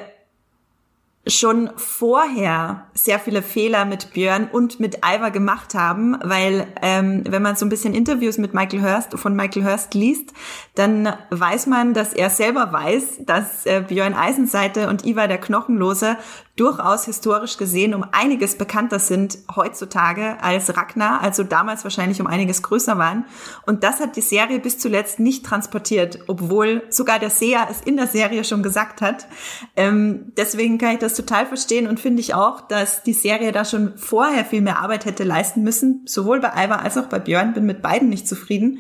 [1.28, 7.42] schon vorher sehr viele Fehler mit Björn und mit Ivar gemacht haben, weil ähm, wenn
[7.42, 10.34] man so ein bisschen Interviews mit Michael Hurst von Michael Hurst liest,
[10.76, 16.18] dann weiß man, dass er selber weiß, dass äh, Björn Eisenseite und Ivar der Knochenlose
[16.56, 22.64] durchaus historisch gesehen um einiges bekannter sind heutzutage als Ragnar, also damals wahrscheinlich um einiges
[22.64, 23.26] größer waren.
[23.66, 27.98] Und das hat die Serie bis zuletzt nicht transportiert, obwohl sogar der Seher es in
[27.98, 29.28] der Serie schon gesagt hat.
[29.76, 33.66] Ähm, deswegen kann ich das total verstehen und finde ich auch, dass die Serie da
[33.66, 37.54] schon vorher viel mehr Arbeit hätte leisten müssen, sowohl bei Ivar als auch bei Björn.
[37.54, 38.80] Bin mit beiden nicht zufrieden.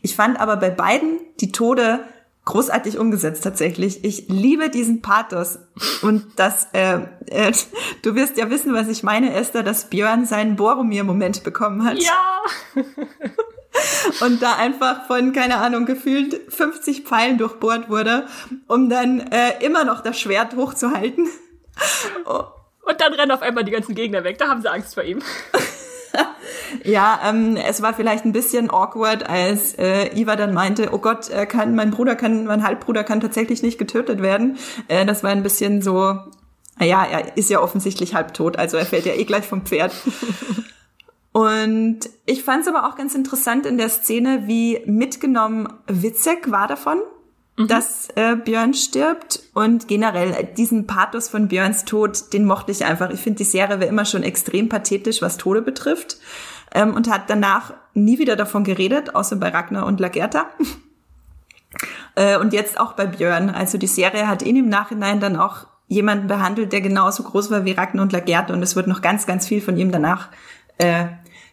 [0.00, 2.00] Ich fand aber bei beiden die Tode
[2.46, 4.04] großartig umgesetzt tatsächlich.
[4.04, 5.58] Ich liebe diesen Pathos
[6.00, 7.52] und das, äh, äh,
[8.02, 11.98] du wirst ja wissen, was ich meine, Esther, dass Björn seinen Boromir-Moment bekommen hat.
[11.98, 12.42] Ja!
[14.20, 18.26] und da einfach von, keine Ahnung, gefühlt 50 Pfeilen durchbohrt wurde,
[18.68, 21.28] um dann äh, immer noch das Schwert hochzuhalten.
[22.24, 22.44] Oh.
[22.88, 25.20] Und dann rennen auf einmal die ganzen Gegner weg, da haben sie Angst vor ihm.
[26.84, 31.28] ja, ähm, es war vielleicht ein bisschen awkward, als äh, Iva dann meinte, oh Gott,
[31.28, 34.58] er kann, mein Bruder kann, mein Halbbruder kann tatsächlich nicht getötet werden.
[34.88, 36.18] Äh, das war ein bisschen so,
[36.78, 39.94] naja, er ist ja offensichtlich halbtot, also er fällt ja eh gleich vom Pferd.
[41.32, 46.66] Und ich fand es aber auch ganz interessant in der Szene, wie mitgenommen Witzek war
[46.66, 46.98] davon
[47.56, 47.68] mhm.
[47.68, 52.84] dass äh, Björn stirbt und generell äh, diesen Pathos von Björns Tod, den mochte ich
[52.84, 53.10] einfach.
[53.10, 56.18] Ich finde, die Serie war immer schon extrem pathetisch, was Tode betrifft
[56.76, 60.50] ähm, und hat danach nie wieder davon geredet, außer bei Ragnar und Lagerta.
[62.14, 63.48] äh, und jetzt auch bei Björn.
[63.48, 67.64] Also die Serie hat ihn im Nachhinein dann auch jemanden behandelt, der genauso groß war
[67.64, 70.28] wie Ragnar und Lagerta und es wird noch ganz, ganz viel von ihm danach
[70.76, 71.06] äh,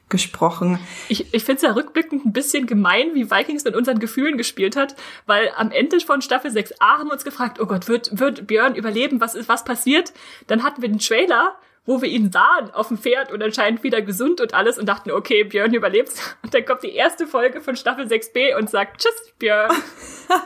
[0.10, 0.78] gesprochen.
[1.08, 4.76] Ich, ich finde es ja rückblickend ein bisschen gemein, wie Vikings mit unseren Gefühlen gespielt
[4.76, 8.46] hat, weil am Ende von Staffel 6a haben wir uns gefragt, oh Gott, wird, wird
[8.46, 9.22] Björn überleben?
[9.22, 10.12] Was ist, was passiert?
[10.48, 11.56] Dann hatten wir den Trailer
[11.86, 15.12] wo wir ihn sahen auf dem Pferd und anscheinend wieder gesund und alles und dachten,
[15.12, 16.14] okay, Björn überlebt.
[16.44, 19.72] Und dann kommt die erste Folge von Staffel 6b und sagt, tschüss, Björn.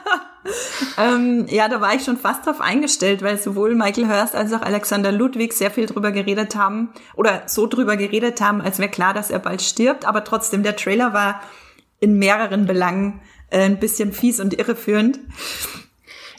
[0.98, 4.62] ähm, ja, da war ich schon fast drauf eingestellt, weil sowohl Michael Hurst als auch
[4.62, 9.14] Alexander Ludwig sehr viel drüber geredet haben oder so drüber geredet haben, als wäre klar,
[9.14, 10.06] dass er bald stirbt.
[10.06, 11.42] Aber trotzdem, der Trailer war
[12.00, 15.20] in mehreren Belangen äh, ein bisschen fies und irreführend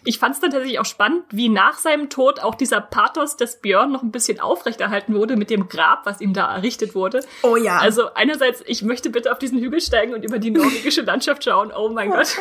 [0.08, 3.60] ich fand es dann tatsächlich auch spannend, wie nach seinem Tod auch dieser Pathos des
[3.60, 7.20] Björn noch ein bisschen aufrechterhalten wurde mit dem Grab, was ihm da errichtet wurde.
[7.42, 7.76] Oh ja.
[7.76, 11.72] Also einerseits, ich möchte bitte auf diesen Hügel steigen und über die norwegische Landschaft schauen.
[11.76, 12.38] Oh mein Gott.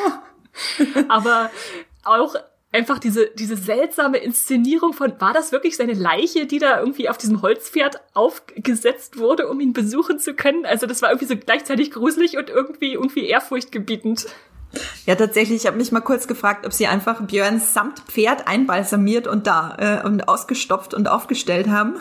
[1.09, 1.51] Aber
[2.05, 2.35] auch
[2.71, 7.17] einfach diese, diese seltsame Inszenierung von, war das wirklich seine Leiche, die da irgendwie auf
[7.17, 10.65] diesem Holzpferd aufgesetzt wurde, um ihn besuchen zu können?
[10.65, 14.27] Also das war irgendwie so gleichzeitig gruselig und irgendwie, irgendwie ehrfurchtgebietend.
[15.05, 19.27] Ja, tatsächlich, ich habe mich mal kurz gefragt, ob sie einfach Björns samt Pferd einbalsamiert
[19.27, 21.95] und da äh, und ausgestopft und aufgestellt haben.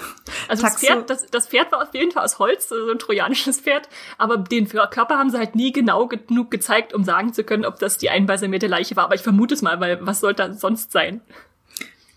[0.48, 3.60] Also das Pferd, das, das Pferd war auf jeden Fall aus Holz, so ein trojanisches
[3.60, 7.64] Pferd, aber den Körper haben sie halt nie genau genug gezeigt, um sagen zu können,
[7.64, 9.04] ob das die einbalsamierte Leiche war.
[9.04, 11.20] Aber ich vermute es mal, weil was sollte das sonst sein?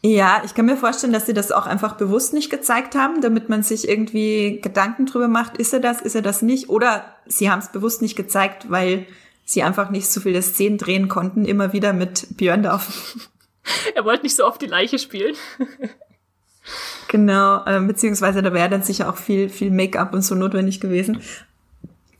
[0.01, 3.49] Ja, ich kann mir vorstellen, dass sie das auch einfach bewusst nicht gezeigt haben, damit
[3.49, 6.69] man sich irgendwie Gedanken drüber macht, ist er das, ist er das nicht?
[6.69, 9.05] Oder sie haben es bewusst nicht gezeigt, weil
[9.49, 12.81] sie einfach nicht so viele Szenen drehen konnten, immer wieder mit Björn da
[13.95, 15.35] Er wollte nicht so oft die Leiche spielen.
[17.07, 21.21] genau, äh, beziehungsweise da wäre dann sicher auch viel, viel Make-up und so notwendig gewesen.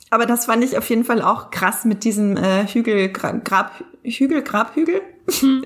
[0.09, 4.41] Aber das fand ich auf jeden Fall auch krass mit diesem äh, Hügel, Grab, Hügel,
[4.41, 5.01] Grabhügel,
[5.39, 5.63] hm.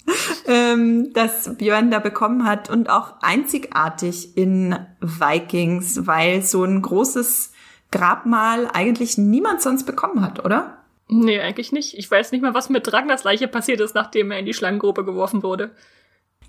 [0.46, 7.52] ähm, das Björn da bekommen hat und auch einzigartig in Vikings, weil so ein großes
[7.90, 10.79] Grabmal eigentlich niemand sonst bekommen hat, oder?
[11.12, 11.98] Nee, eigentlich nicht.
[11.98, 15.04] Ich weiß nicht mal, was mit Ragnars Leiche passiert ist, nachdem er in die Schlangengrube
[15.04, 15.72] geworfen wurde.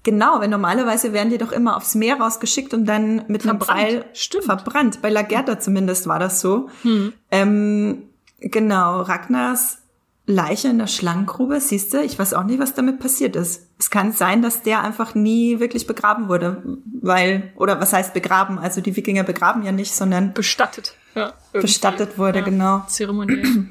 [0.04, 3.71] Genau, weil normalerweise werden die doch immer aufs Meer rausgeschickt und dann mit verbrannt.
[3.71, 4.45] einem Pfeil Stimmt.
[4.45, 5.02] verbrannt.
[5.02, 6.69] Bei Lagerta zumindest war das so.
[6.84, 7.13] Hm.
[7.32, 8.04] Ähm,
[8.39, 9.80] genau, Ragnars
[10.28, 13.67] Leiche in der Schlangengrube, siehst du, ich weiß auch nicht, was damit passiert ist.
[13.80, 16.62] Es kann sein, dass der einfach nie wirklich begraben wurde,
[17.02, 18.60] weil, oder was heißt begraben?
[18.60, 20.95] Also die Wikinger begraben ja nicht, sondern bestattet.
[21.15, 22.84] Ja, bestattet wurde, ja, genau.
[22.88, 23.65] Zeremoniell.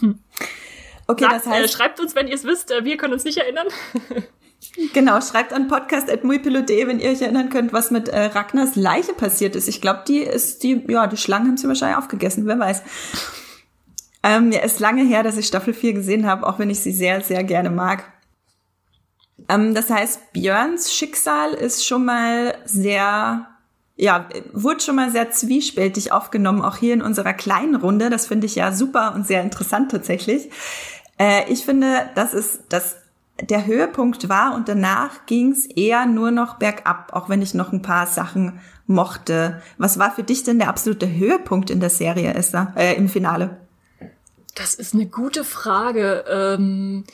[0.00, 0.18] Hm.
[1.06, 1.64] Okay, Sagt, das heißt.
[1.64, 3.66] Äh, schreibt uns, wenn ihr es wisst, äh, wir können uns nicht erinnern.
[4.94, 9.56] genau, schreibt an podcast.muipilot.de, wenn ihr euch erinnern könnt, was mit äh, Ragnars Leiche passiert
[9.56, 9.68] ist.
[9.68, 12.82] Ich glaube, die ist, die, ja, die Schlangen haben sie wahrscheinlich aufgegessen, wer weiß.
[14.22, 16.92] Ähm, ja, ist lange her, dass ich Staffel 4 gesehen habe, auch wenn ich sie
[16.92, 18.12] sehr, sehr gerne mag.
[19.48, 23.48] Ähm, das heißt, Björns Schicksal ist schon mal sehr
[23.96, 28.10] ja, wurde schon mal sehr zwiespältig aufgenommen, auch hier in unserer kleinen Runde.
[28.10, 30.50] Das finde ich ja super und sehr interessant tatsächlich.
[31.18, 32.96] Äh, ich finde, dass es das
[33.40, 37.72] der Höhepunkt war und danach ging es eher nur noch bergab, auch wenn ich noch
[37.72, 39.62] ein paar Sachen mochte.
[39.78, 43.58] Was war für dich denn der absolute Höhepunkt in der Serie, Esther, äh, im Finale?
[44.54, 46.24] Das ist eine gute Frage.
[46.28, 47.04] Ähm,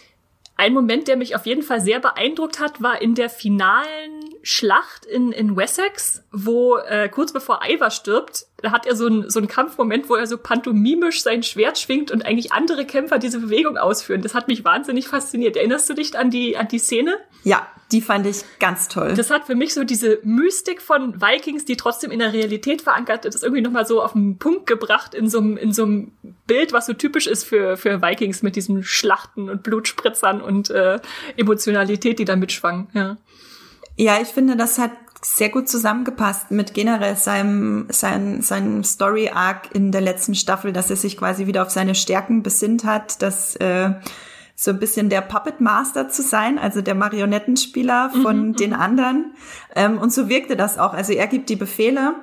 [0.58, 5.06] ein Moment, der mich auf jeden Fall sehr beeindruckt hat, war in der finalen Schlacht
[5.06, 9.38] in, in Wessex, wo äh, kurz bevor Ivar stirbt, da hat er so einen so
[9.38, 13.76] einen Kampfmoment, wo er so pantomimisch sein Schwert schwingt und eigentlich andere Kämpfer diese Bewegung
[13.76, 14.20] ausführen.
[14.20, 15.56] Das hat mich wahnsinnig fasziniert.
[15.56, 17.18] Erinnerst du dich an die, an die Szene?
[17.44, 19.14] Ja, die fand ich ganz toll.
[19.14, 23.24] Das hat für mich so diese Mystik von Vikings, die trotzdem in der Realität verankert
[23.24, 26.12] ist, irgendwie nochmal so auf den Punkt gebracht in so einem, in so einem
[26.48, 30.98] Bild, was so typisch ist für, für Vikings mit diesen Schlachten und Blutspritzern und äh,
[31.36, 32.88] Emotionalität, die da mitschwang.
[32.92, 33.18] Ja.
[33.96, 34.90] ja, ich finde, das hat
[35.20, 40.96] sehr gut zusammengepasst mit generell seinem, sein, seinem Story-Arc in der letzten Staffel, dass er
[40.96, 43.94] sich quasi wieder auf seine Stärken besinnt hat, dass äh,
[44.54, 48.76] so ein bisschen der Puppet Master zu sein, also der Marionettenspieler von mhm, den mhm.
[48.76, 49.34] anderen.
[49.74, 50.94] Ähm, und so wirkte das auch.
[50.94, 52.14] Also er gibt die Befehle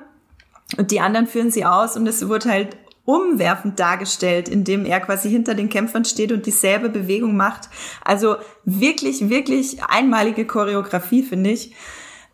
[0.76, 5.30] und die anderen führen sie aus und es wird halt umwerfend dargestellt, indem er quasi
[5.30, 7.68] hinter den Kämpfern steht und dieselbe Bewegung macht.
[8.04, 11.74] Also wirklich, wirklich einmalige Choreografie, finde ich.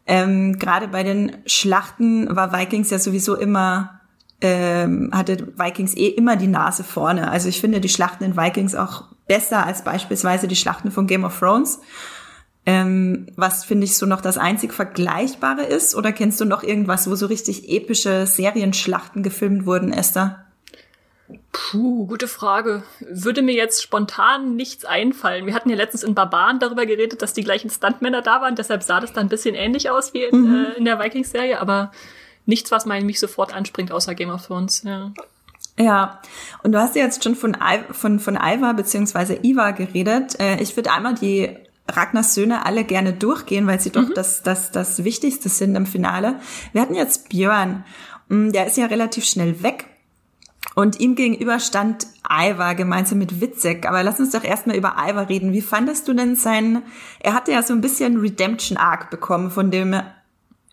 [0.06, 4.00] Ähm, Gerade bei den Schlachten war Vikings ja sowieso immer,
[4.40, 7.30] ähm, hatte Vikings eh immer die Nase vorne.
[7.30, 11.24] Also ich finde die Schlachten in Vikings auch besser als beispielsweise die Schlachten von Game
[11.24, 11.80] of Thrones.
[12.64, 15.94] Ähm, was finde ich so noch das einzig Vergleichbare ist?
[15.94, 20.44] Oder kennst du noch irgendwas, wo so richtig epische Serienschlachten gefilmt wurden, Esther?
[21.52, 22.82] Puh, gute Frage.
[23.00, 25.46] Würde mir jetzt spontan nichts einfallen.
[25.46, 28.82] Wir hatten ja letztens in Barbaren darüber geredet, dass die gleichen Stuntmänner da waren, deshalb
[28.82, 30.64] sah das dann ein bisschen ähnlich aus wie in, mhm.
[30.64, 31.92] äh, in der Vikings-Serie, aber
[32.46, 35.12] nichts, was mich sofort anspringt, außer Game of Thrones, ja.
[35.78, 36.20] Ja,
[36.62, 37.56] und du hast ja jetzt schon von,
[37.92, 40.38] von, von Iva beziehungsweise Iva geredet.
[40.38, 41.56] Äh, ich würde einmal die
[41.88, 44.14] Ragnars Söhne alle gerne durchgehen, weil sie doch mhm.
[44.14, 46.36] das, das, das Wichtigste sind im Finale.
[46.72, 47.84] Wir hatten jetzt Björn.
[48.28, 49.86] Mm, der ist ja relativ schnell weg.
[50.74, 53.86] Und ihm gegenüber stand Ivar gemeinsam mit Witzek.
[53.86, 55.52] Aber lass uns doch erstmal über Ivar reden.
[55.52, 56.82] Wie fandest du denn sein,
[57.20, 59.94] er hatte ja so ein bisschen Redemption Arc bekommen von dem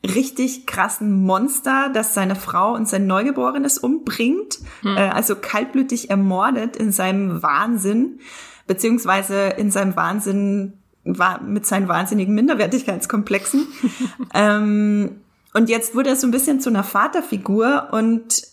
[0.05, 4.95] richtig krassen Monster, das seine Frau und sein Neugeborenes umbringt, hm.
[4.95, 8.19] äh, also kaltblütig ermordet in seinem Wahnsinn,
[8.65, 10.73] beziehungsweise in seinem Wahnsinn
[11.03, 13.67] war mit seinen wahnsinnigen Minderwertigkeitskomplexen.
[14.33, 15.21] ähm,
[15.53, 18.43] und jetzt wurde er so ein bisschen zu einer Vaterfigur und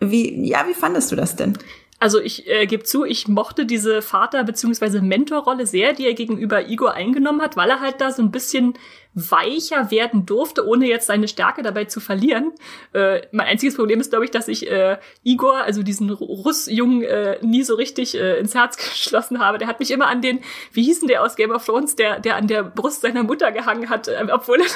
[0.00, 1.58] wie, ja, wie fandest du das denn?
[1.98, 5.00] Also ich äh, gebe zu, ich mochte diese Vater- bzw.
[5.00, 8.74] Mentorrolle sehr, die er gegenüber Igor eingenommen hat, weil er halt da so ein bisschen
[9.14, 12.52] weicher werden durfte, ohne jetzt seine Stärke dabei zu verlieren.
[12.92, 17.38] Äh, mein einziges Problem ist, glaube ich, dass ich äh, Igor, also diesen Russjungen, äh,
[17.40, 19.56] nie so richtig äh, ins Herz geschlossen habe.
[19.56, 20.40] Der hat mich immer an den,
[20.72, 23.88] wie hießen der aus Game of Thrones, der, der an der Brust seiner Mutter gehangen
[23.88, 24.66] hat, äh, obwohl er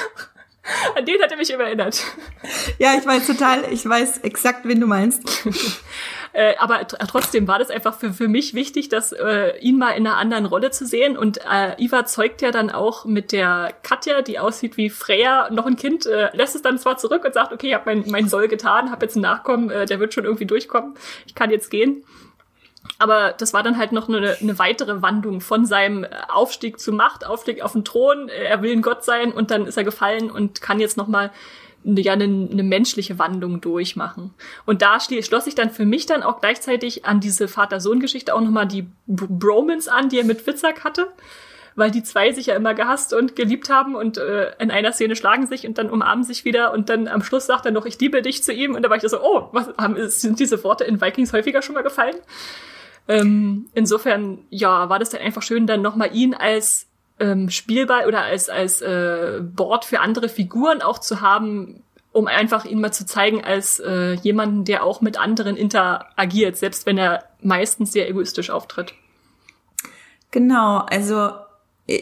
[0.95, 2.03] an den hat er mich immer erinnert.
[2.77, 5.23] Ja, ich weiß total, ich weiß exakt, wen du meinst.
[6.33, 10.07] Äh, aber trotzdem war das einfach für, für mich wichtig, dass äh, ihn mal in
[10.07, 11.17] einer anderen Rolle zu sehen.
[11.17, 15.65] Und äh, Iva zeugt ja dann auch mit der Katja, die aussieht wie Freya, noch
[15.65, 18.29] ein Kind, äh, lässt es dann zwar zurück und sagt, okay, ich habe mein, mein
[18.29, 20.93] Soll getan, habe jetzt einen Nachkommen, äh, der wird schon irgendwie durchkommen,
[21.25, 22.05] ich kann jetzt gehen.
[22.97, 27.25] Aber das war dann halt noch eine, eine weitere Wandlung von seinem Aufstieg zu Macht,
[27.25, 28.29] Aufstieg auf den Thron.
[28.29, 31.31] Er will ein Gott sein und dann ist er gefallen und kann jetzt noch mal
[31.83, 34.33] ja eine, eine menschliche Wandlung durchmachen.
[34.65, 38.67] Und da schloss ich dann für mich dann auch gleichzeitig an diese Vater-Sohn-Geschichte auch nochmal
[38.67, 41.07] die Bromance an, die er mit Witzak hatte.
[41.75, 45.15] Weil die zwei sich ja immer gehasst und geliebt haben und äh, in einer Szene
[45.15, 47.99] schlagen sich und dann umarmen sich wieder und dann am Schluss sagt er noch, ich
[47.99, 48.75] liebe dich zu ihm.
[48.75, 51.75] Und da war ich so, oh, was, haben, sind diese Worte in Vikings häufiger schon
[51.75, 52.15] mal gefallen?
[53.07, 56.87] Ähm, insofern, ja, war das dann einfach schön, dann nochmal ihn als
[57.19, 62.65] ähm, Spielball oder als, als äh, Board für andere Figuren auch zu haben, um einfach
[62.65, 67.23] ihn mal zu zeigen als äh, jemanden, der auch mit anderen interagiert, selbst wenn er
[67.41, 68.93] meistens sehr egoistisch auftritt.
[70.31, 71.31] Genau, also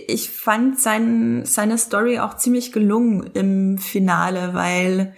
[0.08, 5.14] ich fand sein, seine Story auch ziemlich gelungen im Finale, weil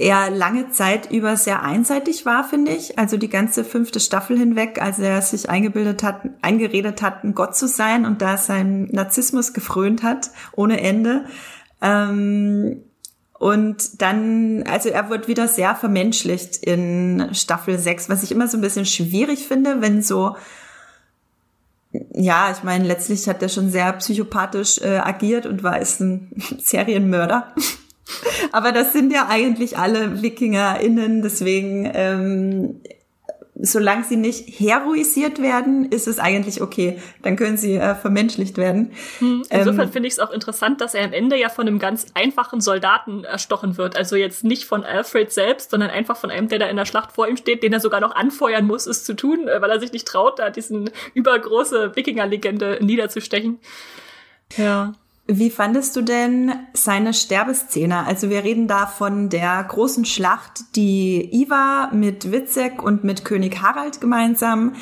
[0.00, 2.98] er lange Zeit über sehr einseitig war, finde ich.
[3.00, 7.56] Also die ganze fünfte Staffel hinweg, als er sich eingebildet hat, eingeredet hat, ein Gott
[7.56, 11.24] zu sein und da sein Narzissmus gefrönt hat, ohne Ende.
[11.82, 12.84] Ähm,
[13.38, 18.56] und dann, also er wird wieder sehr vermenschlicht in Staffel 6, was ich immer so
[18.58, 20.36] ein bisschen schwierig finde, wenn so,
[21.92, 26.30] ja, ich meine, letztlich hat er schon sehr psychopathisch äh, agiert und war ist ein
[26.58, 27.54] Serienmörder.
[28.52, 32.80] Aber das sind ja eigentlich alle WikingerInnen, deswegen, ähm,
[33.60, 37.00] solange sie nicht heroisiert werden, ist es eigentlich okay.
[37.22, 38.92] Dann können sie äh, vermenschlicht werden.
[39.18, 39.42] Hm.
[39.50, 42.06] Insofern ähm, finde ich es auch interessant, dass er am Ende ja von einem ganz
[42.14, 43.96] einfachen Soldaten erstochen wird.
[43.96, 47.12] Also jetzt nicht von Alfred selbst, sondern einfach von einem, der da in der Schlacht
[47.12, 49.80] vor ihm steht, den er sogar noch anfeuern muss, es zu tun, äh, weil er
[49.80, 53.58] sich nicht traut, da diesen übergroße Wikinger-Legende niederzustechen.
[54.56, 54.94] Ja.
[55.30, 58.06] Wie fandest du denn seine Sterbeszene?
[58.06, 63.60] Also wir reden da von der großen Schlacht, die Iva mit Witzek und mit König
[63.60, 64.72] Harald gemeinsam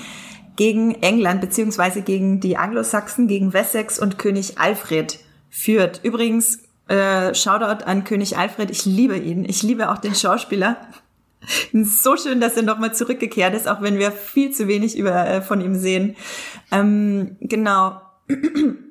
[0.54, 5.18] gegen England beziehungsweise gegen die Anglosachsen, gegen Wessex und König Alfred
[5.50, 6.00] führt.
[6.04, 9.44] Übrigens, äh, Shoutout an König Alfred, ich liebe ihn.
[9.44, 10.76] Ich liebe auch den Schauspieler.
[11.72, 15.42] So schön, dass er nochmal zurückgekehrt ist, auch wenn wir viel zu wenig über, äh,
[15.42, 16.16] von ihm sehen.
[16.72, 18.00] Ähm, genau.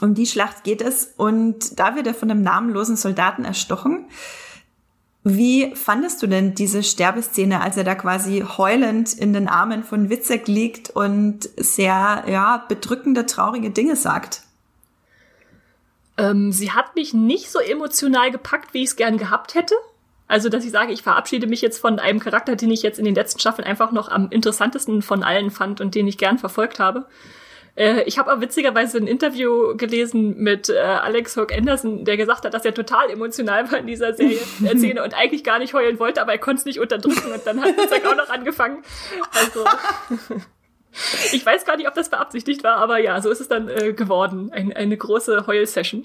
[0.00, 4.06] Um die Schlacht geht es und da wird er von einem namenlosen Soldaten erstochen.
[5.24, 10.08] Wie fandest du denn diese Sterbeszene, als er da quasi heulend in den Armen von
[10.08, 14.42] Witzek liegt und sehr, ja, bedrückende, traurige Dinge sagt?
[16.16, 19.74] Ähm, sie hat mich nicht so emotional gepackt, wie ich es gern gehabt hätte.
[20.28, 23.04] Also, dass ich sage, ich verabschiede mich jetzt von einem Charakter, den ich jetzt in
[23.04, 26.78] den letzten Staffeln einfach noch am interessantesten von allen fand und den ich gern verfolgt
[26.78, 27.06] habe.
[27.78, 32.44] Äh, ich habe aber witzigerweise ein Interview gelesen mit äh, Alex Hook Anderson, der gesagt
[32.44, 34.38] hat, dass er total emotional war in dieser Serie,
[34.76, 37.60] Szene und eigentlich gar nicht heulen wollte, aber er konnte es nicht unterdrücken und dann
[37.60, 38.82] hat es auch noch angefangen.
[39.32, 39.64] Also
[41.32, 43.92] ich weiß gar nicht, ob das beabsichtigt war, aber ja, so ist es dann äh,
[43.92, 44.50] geworden.
[44.52, 46.04] Ein, eine große Heul-Session.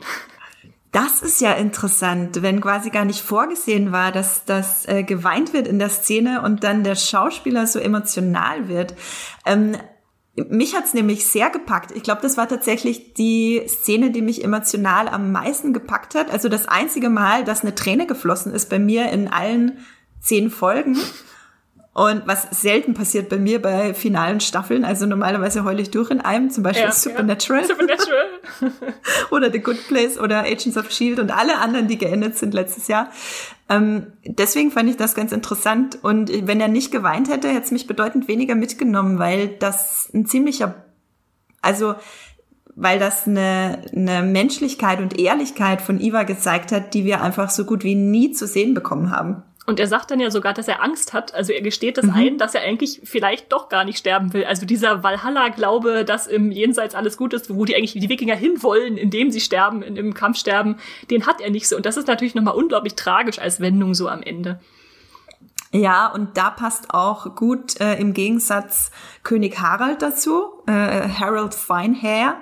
[0.92, 5.68] Das ist ja interessant, wenn quasi gar nicht vorgesehen war, dass das äh, geweint wird
[5.68, 8.94] in der Szene und dann der Schauspieler so emotional wird.
[9.44, 9.76] Ähm,
[10.36, 11.92] mich hat's nämlich sehr gepackt.
[11.92, 16.32] Ich glaube, das war tatsächlich die Szene, die mich emotional am meisten gepackt hat.
[16.32, 19.80] Also das einzige Mal, dass eine Träne geflossen ist bei mir in allen
[20.20, 20.98] zehn Folgen.
[21.94, 26.22] Und was selten passiert bei mir bei finalen Staffeln, also normalerweise heule ich durch in
[26.22, 27.62] einem, zum Beispiel ja, Supernatural.
[27.62, 27.68] Ja.
[27.68, 28.26] Supernatural.
[29.30, 32.88] oder The Good Place oder Agents of Shield und alle anderen, die geendet sind letztes
[32.88, 33.12] Jahr.
[33.70, 36.00] Ähm, deswegen fand ich das ganz interessant.
[36.02, 40.26] Und wenn er nicht geweint hätte, hätte es mich bedeutend weniger mitgenommen, weil das ein
[40.26, 40.74] ziemlicher,
[41.62, 41.94] also
[42.76, 47.66] weil das eine, eine Menschlichkeit und Ehrlichkeit von Iva gezeigt hat, die wir einfach so
[47.66, 49.44] gut wie nie zu sehen bekommen haben.
[49.66, 51.34] Und er sagt dann ja sogar, dass er Angst hat.
[51.34, 52.14] Also er gesteht das mhm.
[52.14, 54.44] ein, dass er eigentlich vielleicht doch gar nicht sterben will.
[54.44, 58.98] Also dieser Valhalla-Glaube, dass im Jenseits alles gut ist, wo die eigentlich die Wikinger hinwollen,
[58.98, 60.78] indem sie sterben, in, im Kampf sterben,
[61.10, 61.78] den hat er nicht so.
[61.78, 64.60] Und das ist natürlich nochmal unglaublich tragisch als Wendung so am Ende.
[65.72, 68.92] Ja, und da passt auch gut äh, im Gegensatz
[69.24, 72.36] König Harald dazu, äh, Harold Finehair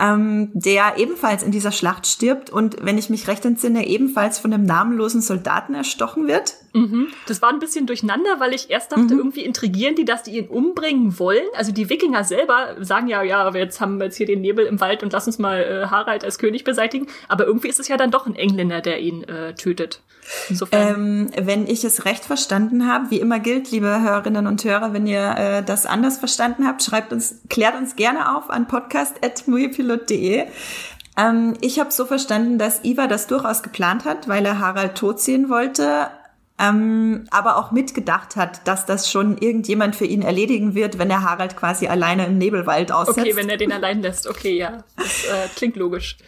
[0.00, 4.52] ähm, der ebenfalls in dieser Schlacht stirbt und, wenn ich mich recht entsinne, ebenfalls von
[4.52, 6.54] einem namenlosen Soldaten erstochen wird.
[6.72, 7.08] Mhm.
[7.26, 9.18] Das war ein bisschen durcheinander, weil ich erst dachte, mhm.
[9.18, 11.44] irgendwie intrigieren die, dass die ihn umbringen wollen.
[11.54, 14.80] Also die Wikinger selber sagen ja, ja, jetzt haben wir jetzt hier den Nebel im
[14.80, 17.06] Wald und lass uns mal äh, Harald als König beseitigen.
[17.28, 20.00] Aber irgendwie ist es ja dann doch ein Engländer, der ihn äh, tötet.
[20.72, 25.06] Ähm, wenn ich es recht verstanden habe, wie immer gilt, liebe Hörerinnen und Hörer, wenn
[25.06, 30.46] ihr äh, das anders verstanden habt, schreibt uns, klärt uns gerne auf an podcast.muipilot.de.
[31.16, 35.20] Ähm, ich habe so verstanden, dass Iva das durchaus geplant hat, weil er Harald tot
[35.20, 36.08] sehen wollte,
[36.58, 41.22] ähm, aber auch mitgedacht hat, dass das schon irgendjemand für ihn erledigen wird, wenn er
[41.22, 43.18] Harald quasi alleine im Nebelwald aussetzt.
[43.18, 44.28] Okay, wenn er den allein lässt.
[44.28, 46.18] Okay, ja, das äh, klingt logisch.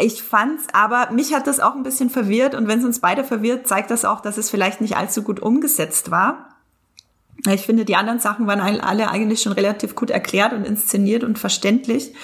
[0.00, 3.24] Ich fand's, aber mich hat das auch ein bisschen verwirrt und wenn es uns beide
[3.24, 6.50] verwirrt, zeigt das auch, dass es vielleicht nicht allzu gut umgesetzt war.
[7.46, 11.38] Ich finde, die anderen Sachen waren alle eigentlich schon relativ gut erklärt und inszeniert und
[11.38, 12.14] verständlich.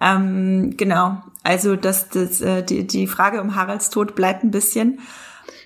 [0.00, 5.00] Ähm, genau, also das, das, äh, die, die Frage um Haralds Tod bleibt ein bisschen.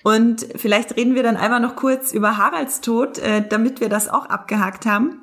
[0.03, 4.09] Und vielleicht reden wir dann einmal noch kurz über Haralds Tod, äh, damit wir das
[4.09, 5.21] auch abgehakt haben.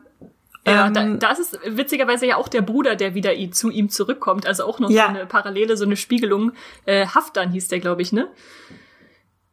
[0.66, 3.90] Ja, ähm, da, da ist es witzigerweise ja auch der Bruder, der wieder zu ihm
[3.90, 4.46] zurückkommt.
[4.46, 5.04] Also auch noch ja.
[5.04, 6.52] so eine Parallele, so eine Spiegelung.
[6.86, 8.28] Äh, Haftan hieß der, glaube ich, ne?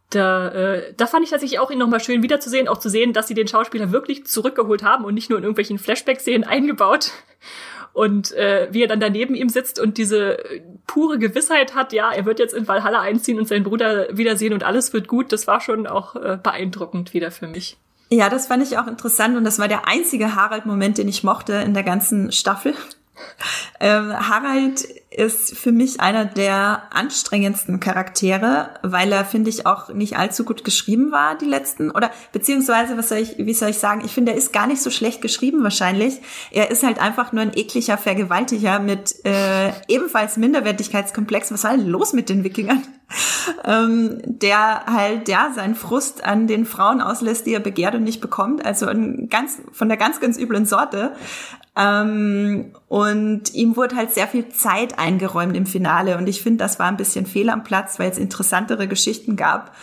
[0.10, 3.28] Da, äh, da fand ich tatsächlich auch ihn nochmal schön wiederzusehen, auch zu sehen, dass
[3.28, 7.12] sie den Schauspieler wirklich zurückgeholt haben und nicht nur in irgendwelchen Flashback-Szenen eingebaut
[7.94, 10.38] und äh, wie er dann daneben ihm sitzt und diese
[10.88, 14.64] pure Gewissheit hat, ja, er wird jetzt in Valhalla einziehen und seinen Bruder wiedersehen und
[14.64, 17.78] alles wird gut, das war schon auch äh, beeindruckend wieder für mich.
[18.14, 21.54] Ja, das fand ich auch interessant und das war der einzige Harald-Moment, den ich mochte
[21.54, 22.76] in der ganzen Staffel.
[23.80, 30.18] Ähm, Harald ist für mich einer der anstrengendsten Charaktere, weil er, finde ich, auch nicht
[30.18, 31.92] allzu gut geschrieben war, die letzten.
[31.92, 34.82] Oder beziehungsweise, was soll ich, wie soll ich sagen, ich finde, er ist gar nicht
[34.82, 36.22] so schlecht geschrieben wahrscheinlich.
[36.52, 41.52] Er ist halt einfach nur ein ekliger Vergewaltiger mit äh, ebenfalls Minderwertigkeitskomplex.
[41.52, 42.84] Was war denn los mit den Wikingern?
[43.66, 48.22] ähm, der halt, ja, seinen Frust an den Frauen auslässt, die er begehrt und nicht
[48.22, 48.66] bekommt.
[48.66, 51.14] Also ein ganz, von der ganz, ganz üblen Sorte.
[51.76, 56.18] Ähm, und ihm wurde halt sehr viel Zeit eingeräumt im Finale.
[56.18, 59.76] Und ich finde, das war ein bisschen fehl am Platz, weil es interessantere Geschichten gab.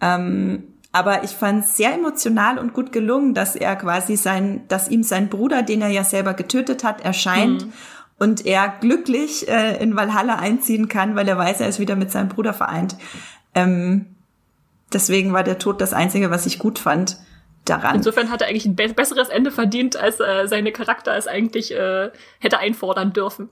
[0.00, 4.88] Ähm, aber ich fand es sehr emotional und gut gelungen, dass er quasi sein, dass
[4.88, 7.72] ihm sein Bruder, den er ja selber getötet hat, erscheint mhm.
[8.18, 12.12] und er glücklich äh, in Valhalla einziehen kann, weil er weiß, er ist wieder mit
[12.12, 12.96] seinem Bruder vereint.
[13.54, 14.04] Ähm,
[14.92, 17.16] deswegen war der Tod das Einzige, was ich gut fand
[17.64, 17.96] daran.
[17.96, 21.72] Insofern hat er eigentlich ein be besseres Ende verdient, als äh, seine Charakter es eigentlich
[21.74, 22.10] äh,
[22.40, 23.48] hätte einfordern dürfen.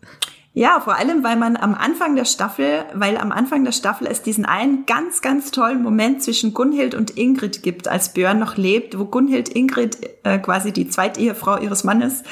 [0.52, 4.22] Ja, vor allem, weil man am Anfang der Staffel, weil am Anfang der Staffel es
[4.22, 8.98] diesen einen ganz, ganz tollen Moment zwischen Gunhild und Ingrid gibt, als Björn noch lebt,
[8.98, 12.24] wo Gunhild Ingrid, äh, quasi die Zweitehefrau ihres Mannes,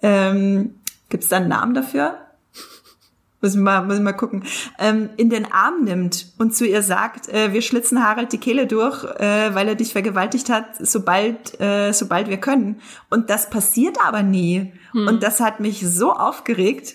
[0.00, 0.76] ähm,
[1.10, 2.16] gibt es da einen Namen dafür?
[3.40, 4.44] Muss ich mal, muss ich mal gucken,
[4.78, 8.66] ähm, in den Arm nimmt und zu ihr sagt, äh, wir schlitzen Harald die Kehle
[8.66, 12.80] durch, äh, weil er dich vergewaltigt hat, sobald, äh, sobald wir können.
[13.10, 14.72] Und das passiert aber nie.
[14.92, 15.06] Hm.
[15.06, 16.94] Und das hat mich so aufgeregt,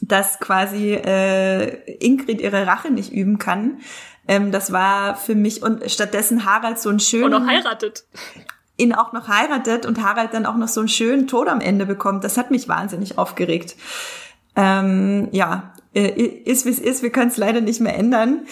[0.00, 3.80] dass quasi äh, Ingrid ihre Rache nicht üben kann.
[4.28, 7.34] Ähm, das war für mich und stattdessen Harald so ein schönen...
[7.34, 8.04] Und noch heiratet
[8.76, 11.86] ihn auch noch heiratet und Harald dann auch noch so einen schönen Tod am Ende
[11.86, 12.24] bekommt.
[12.24, 13.76] Das hat mich wahnsinnig aufgeregt.
[14.56, 18.46] Ähm, ja, äh, ist wie es ist, wir können es leider nicht mehr ändern.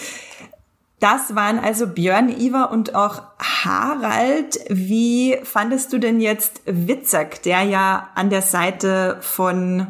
[0.99, 4.59] Das waren also Björn, Iva und auch Harald.
[4.69, 9.87] Wie fandest du denn jetzt Witzak, der ja an der Seite von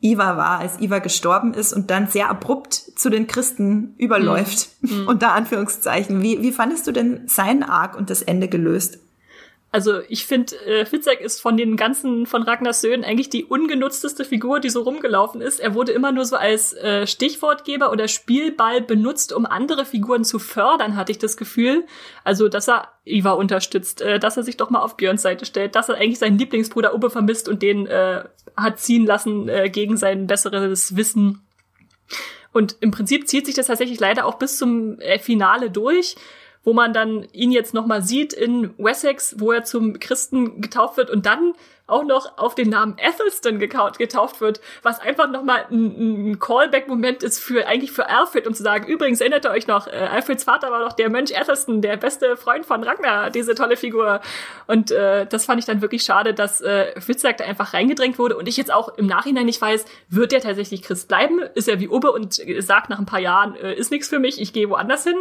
[0.00, 5.06] Iva war, als Iva gestorben ist und dann sehr abrupt zu den Christen überläuft, mhm.
[5.08, 6.22] unter Anführungszeichen.
[6.22, 8.98] Wie, wie fandest du denn seinen Arc und das Ende gelöst?
[9.70, 14.24] Also ich finde, äh, Fitzek ist von den ganzen von Ragnars Söhnen eigentlich die ungenutzteste
[14.24, 15.60] Figur, die so rumgelaufen ist.
[15.60, 20.38] Er wurde immer nur so als äh, Stichwortgeber oder Spielball benutzt, um andere Figuren zu
[20.38, 21.84] fördern, hatte ich das Gefühl.
[22.24, 25.74] Also, dass er Iva unterstützt, äh, dass er sich doch mal auf Björns Seite stellt,
[25.74, 28.24] dass er eigentlich seinen Lieblingsbruder Ubbe vermisst und den äh,
[28.56, 31.46] hat ziehen lassen äh, gegen sein besseres Wissen.
[32.54, 36.16] Und im Prinzip zieht sich das tatsächlich leider auch bis zum äh, Finale durch
[36.64, 41.10] wo man dann ihn jetzt nochmal sieht in Wessex, wo er zum Christen getauft wird
[41.10, 41.54] und dann
[41.88, 47.40] auch noch auf den Namen Athelstan getauft wird, was einfach nochmal ein, ein Callback-Moment ist
[47.40, 50.70] für eigentlich für Alfred, um zu sagen, übrigens erinnert ihr euch noch, äh, Alfreds Vater
[50.70, 54.20] war doch der Mönch Athelstan, der beste Freund von Ragnar, diese tolle Figur.
[54.66, 58.36] Und äh, das fand ich dann wirklich schade, dass äh, Fitzek da einfach reingedrängt wurde
[58.36, 61.40] und ich jetzt auch im Nachhinein nicht weiß, wird er tatsächlich Christ bleiben?
[61.54, 64.40] Ist er wie Obe und sagt nach ein paar Jahren, äh, ist nichts für mich,
[64.40, 65.16] ich gehe woanders hin?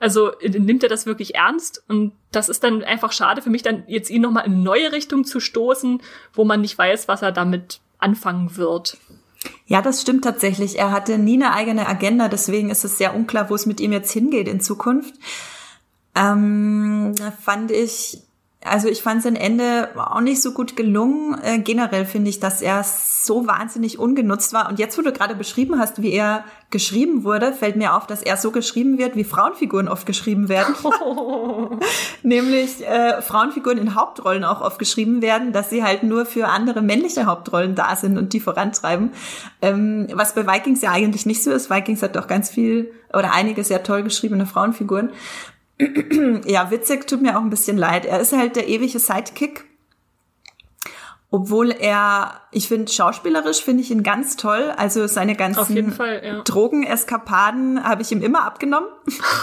[0.00, 3.84] Also nimmt er das wirklich ernst und das ist dann einfach schade für mich, dann
[3.86, 6.00] jetzt ihn nochmal in neue Richtung zu stoßen,
[6.32, 8.96] wo man nicht weiß, was er damit anfangen wird.
[9.66, 10.78] Ja, das stimmt tatsächlich.
[10.78, 13.92] Er hatte nie eine eigene Agenda, deswegen ist es sehr unklar, wo es mit ihm
[13.92, 15.14] jetzt hingeht in Zukunft.
[16.14, 18.22] Ähm, fand ich
[18.62, 21.40] also ich fand sein Ende auch nicht so gut gelungen.
[21.42, 24.68] Äh, generell finde ich, dass er so wahnsinnig ungenutzt war.
[24.68, 28.22] Und jetzt, wo du gerade beschrieben hast, wie er geschrieben wurde, fällt mir auf, dass
[28.22, 30.74] er so geschrieben wird, wie Frauenfiguren oft geschrieben werden.
[32.22, 36.82] Nämlich äh, Frauenfiguren in Hauptrollen auch oft geschrieben werden, dass sie halt nur für andere
[36.82, 39.12] männliche Hauptrollen da sind und die vorantreiben.
[39.62, 41.70] Ähm, was bei Vikings ja eigentlich nicht so ist.
[41.70, 45.10] Vikings hat doch ganz viel oder einige sehr toll geschriebene Frauenfiguren
[46.46, 48.04] ja, Witzek tut mir auch ein bisschen leid.
[48.04, 49.64] Er ist halt der ewige Sidekick.
[51.32, 54.72] Obwohl er, ich finde, schauspielerisch finde ich ihn ganz toll.
[54.76, 56.42] Also seine ganzen ja.
[56.42, 58.88] Drogeneskapaden habe ich ihm immer abgenommen.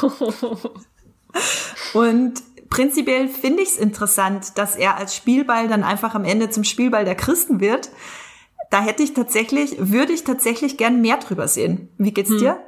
[1.94, 6.66] Und prinzipiell finde ich es interessant, dass er als Spielball dann einfach am Ende zum
[6.66, 7.90] Spielball der Christen wird.
[8.70, 11.90] Da hätte ich tatsächlich, würde ich tatsächlich gern mehr drüber sehen.
[11.98, 12.40] Wie geht's hm.
[12.40, 12.60] dir?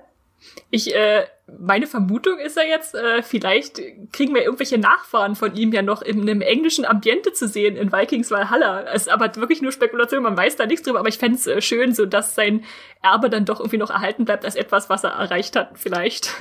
[0.70, 1.26] Ich, äh,
[1.60, 3.82] meine Vermutung ist ja jetzt, äh, vielleicht
[4.12, 7.92] kriegen wir irgendwelche Nachfahren von ihm ja noch in einem englischen Ambiente zu sehen in
[7.92, 8.84] Vikings Valhalla.
[8.94, 11.48] Es ist aber wirklich nur Spekulation, man weiß da nichts drüber, aber ich fände es
[11.48, 12.64] äh, schön, so dass sein
[13.02, 16.34] Erbe dann doch irgendwie noch erhalten bleibt als etwas, was er erreicht hat, vielleicht.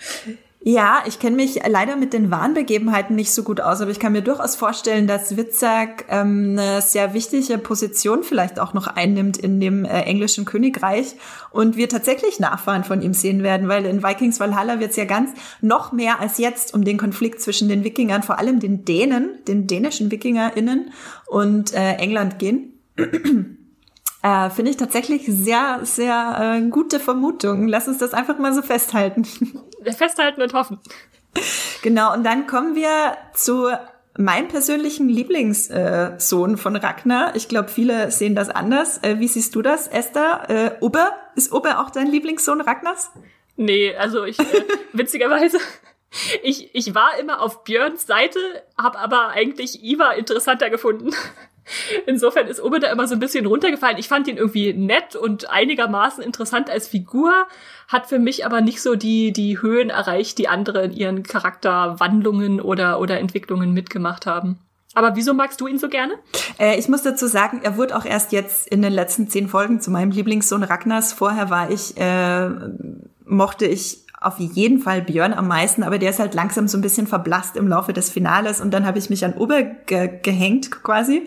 [0.62, 4.12] Ja, ich kenne mich leider mit den Warnbegebenheiten nicht so gut aus, aber ich kann
[4.12, 9.58] mir durchaus vorstellen, dass Witzak ähm, eine sehr wichtige Position vielleicht auch noch einnimmt in
[9.58, 11.16] dem äh, englischen Königreich
[11.50, 15.06] und wir tatsächlich Nachfahren von ihm sehen werden, weil in Vikings Valhalla wird es ja
[15.06, 15.30] ganz
[15.62, 19.66] noch mehr als jetzt um den Konflikt zwischen den Wikingern, vor allem den Dänen, den
[19.66, 20.90] dänischen WikingerInnen
[21.26, 22.74] und äh, England gehen.
[24.22, 27.66] Äh, Finde ich tatsächlich sehr, sehr äh, gute Vermutung.
[27.66, 29.26] Lass uns das einfach mal so festhalten.
[29.96, 30.78] Festhalten und hoffen.
[31.82, 33.70] Genau, und dann kommen wir zu
[34.18, 37.36] meinem persönlichen Lieblingssohn äh, von Ragnar.
[37.36, 39.02] Ich glaube, viele sehen das anders.
[39.02, 40.48] Äh, wie siehst du das, Esther?
[40.48, 41.12] Äh, Ubbe?
[41.36, 43.10] Ist Ubbe auch dein Lieblingssohn Ragnars?
[43.56, 45.58] Nee, also ich, äh, witzigerweise,
[46.42, 48.38] ich, ich war immer auf Björns Seite,
[48.76, 51.10] habe aber eigentlich Iva interessanter gefunden.
[52.06, 53.98] Insofern ist Obe da immer so ein bisschen runtergefallen.
[53.98, 57.32] Ich fand ihn irgendwie nett und einigermaßen interessant als Figur,
[57.88, 62.60] hat für mich aber nicht so die, die Höhen erreicht, die andere in ihren Charakterwandlungen
[62.60, 64.58] oder, oder Entwicklungen mitgemacht haben.
[64.94, 66.14] Aber wieso magst du ihn so gerne?
[66.58, 69.80] Äh, ich muss dazu sagen, er wurde auch erst jetzt in den letzten zehn Folgen
[69.80, 71.12] zu meinem Lieblingssohn Ragnars.
[71.12, 72.50] Vorher war ich, äh,
[73.24, 76.82] mochte ich auf jeden Fall Björn am meisten, aber der ist halt langsam so ein
[76.82, 80.70] bisschen verblasst im Laufe des Finales und dann habe ich mich an Uber ge gehängt
[80.82, 81.26] quasi.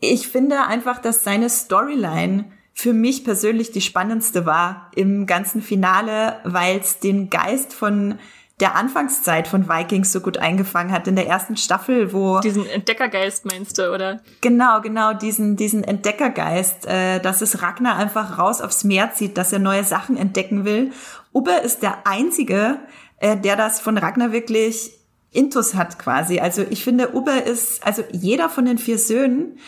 [0.00, 6.40] Ich finde einfach, dass seine Storyline für mich persönlich die spannendste war im ganzen Finale,
[6.44, 8.18] weil es den Geist von
[8.60, 13.44] der Anfangszeit von Vikings so gut eingefangen hat in der ersten Staffel, wo diesen Entdeckergeist
[13.44, 14.20] meinst du, oder?
[14.40, 19.52] Genau, genau diesen diesen Entdeckergeist, äh, dass es Ragnar einfach raus aufs Meer zieht, dass
[19.52, 20.92] er neue Sachen entdecken will.
[21.32, 22.78] Ubbe ist der einzige,
[23.18, 24.92] äh, der das von Ragnar wirklich
[25.32, 26.40] Intus hat quasi.
[26.40, 29.58] Also ich finde, Ubbe ist, also jeder von den vier Söhnen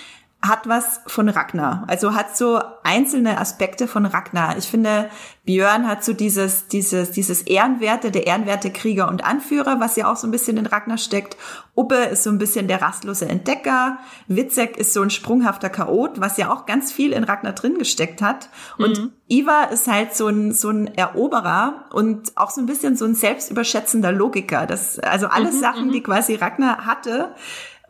[0.40, 1.84] hat was von Ragnar.
[1.88, 4.56] Also hat so einzelne Aspekte von Ragnar.
[4.56, 5.10] Ich finde,
[5.44, 10.16] Björn hat so dieses, dieses, dieses Ehrenwerte, der ehrenwerte Krieger und Anführer, was ja auch
[10.16, 11.36] so ein bisschen in Ragnar steckt.
[11.74, 13.98] Ubbe ist so ein bisschen der rastlose Entdecker.
[14.28, 18.22] Witzek ist so ein sprunghafter Chaot, was ja auch ganz viel in Ragnar drin gesteckt
[18.22, 18.48] hat.
[18.78, 19.12] Und mhm.
[19.26, 23.16] Iva ist halt so ein, so ein Eroberer und auch so ein bisschen so ein
[23.16, 24.66] selbstüberschätzender Logiker.
[24.66, 25.92] Das, also alles mhm, Sachen, mhm.
[25.92, 27.34] die quasi Ragnar hatte,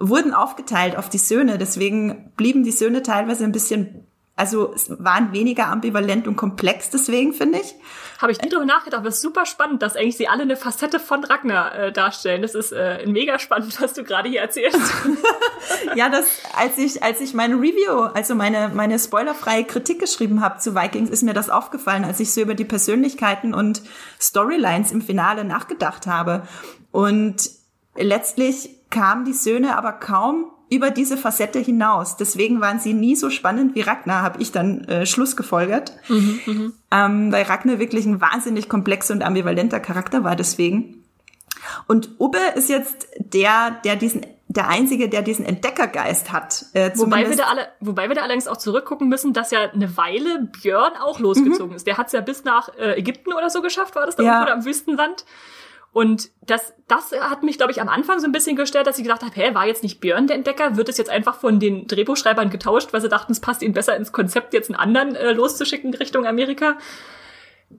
[0.00, 1.58] wurden aufgeteilt auf die Söhne.
[1.58, 7.58] Deswegen blieben die Söhne teilweise ein bisschen, also waren weniger ambivalent und komplex deswegen, finde
[7.58, 7.74] ich.
[8.18, 10.56] Habe ich nie drüber nachgedacht, aber es ist super spannend, dass eigentlich sie alle eine
[10.56, 12.42] Facette von Ragnar äh, darstellen.
[12.42, 14.80] Das ist äh, mega spannend, was du gerade hier erzählst.
[15.94, 16.26] ja, das,
[16.56, 21.10] als ich, als ich meine Review, also meine, meine spoilerfreie Kritik geschrieben habe zu Vikings,
[21.10, 23.82] ist mir das aufgefallen, als ich so über die Persönlichkeiten und
[24.20, 26.42] Storylines im Finale nachgedacht habe.
[26.90, 27.50] Und
[27.94, 32.16] letztlich kamen die Söhne aber kaum über diese Facette hinaus.
[32.16, 35.92] Deswegen waren sie nie so spannend wie Ragnar, habe ich dann äh, Schluss gefolgert.
[36.08, 41.04] Mhm, mhm, ähm, weil Ragnar wirklich ein wahnsinnig komplexer und ambivalenter Charakter war deswegen.
[41.86, 46.64] Und Ubbe ist jetzt der, der diesen der einzige, der diesen Entdeckergeist hat.
[46.72, 49.96] Äh, wobei wir da alle, wobei wir da allerdings auch zurückgucken müssen, dass ja eine
[49.98, 51.76] Weile Björn auch losgezogen mhm.
[51.76, 51.86] ist.
[51.86, 54.42] Der hat es ja bis nach äh, Ägypten oder so geschafft, war das da ja.
[54.42, 55.26] oder am Wüstenland.
[55.98, 59.02] Und das, das hat mich, glaube ich, am Anfang so ein bisschen gestört, dass ich
[59.02, 60.76] gedacht habe, hä, war jetzt nicht Björn der Entdecker?
[60.76, 63.96] Wird es jetzt einfach von den Drehbuchschreibern getauscht, weil sie dachten, es passt ihnen besser
[63.96, 66.78] ins Konzept, jetzt einen anderen äh, loszuschicken Richtung Amerika?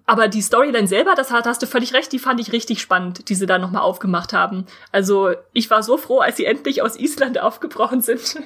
[0.06, 3.30] Aber die Storyline selber, das hast, hast du völlig recht, die fand ich richtig spannend,
[3.30, 4.66] die sie da nochmal aufgemacht haben.
[4.92, 8.42] Also ich war so froh, als sie endlich aus Island aufgebrochen sind.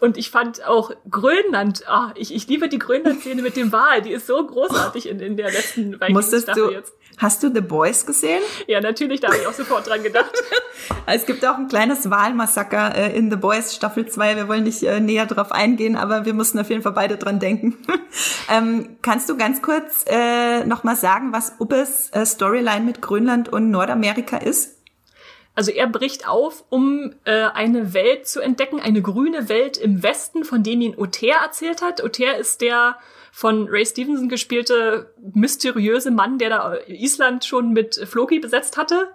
[0.00, 4.12] Und ich fand auch Grönland, ah, ich, ich liebe die Grönland-Szene mit dem Wal, die
[4.12, 6.92] ist so großartig in, in der letzten Vikings-Staffel jetzt.
[7.18, 8.40] Hast du The Boys gesehen?
[8.66, 10.32] Ja, natürlich, da habe ich auch sofort dran gedacht.
[11.06, 14.36] es gibt auch ein kleines Wahlmassaker äh, in The Boys Staffel 2.
[14.36, 17.38] Wir wollen nicht äh, näher drauf eingehen, aber wir mussten auf jeden Fall beide dran
[17.38, 17.76] denken.
[18.50, 23.70] ähm, kannst du ganz kurz äh, nochmal sagen, was Ubbes äh, Storyline mit Grönland und
[23.70, 24.79] Nordamerika ist?
[25.60, 30.46] Also er bricht auf, um äh, eine Welt zu entdecken, eine grüne Welt im Westen,
[30.46, 32.02] von dem ihn Oter erzählt hat.
[32.02, 32.96] Oter ist der
[33.30, 39.08] von Ray Stevenson gespielte mysteriöse Mann, der da Island schon mit Floki besetzt hatte.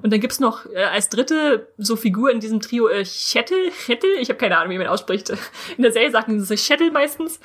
[0.00, 4.10] Und dann gibt's noch äh, als dritte so Figur in diesem Trio äh, Chettel, Chettel,
[4.20, 5.30] ich habe keine Ahnung, wie man ausspricht.
[5.76, 7.40] In der Serie sagen sie Chettel meistens,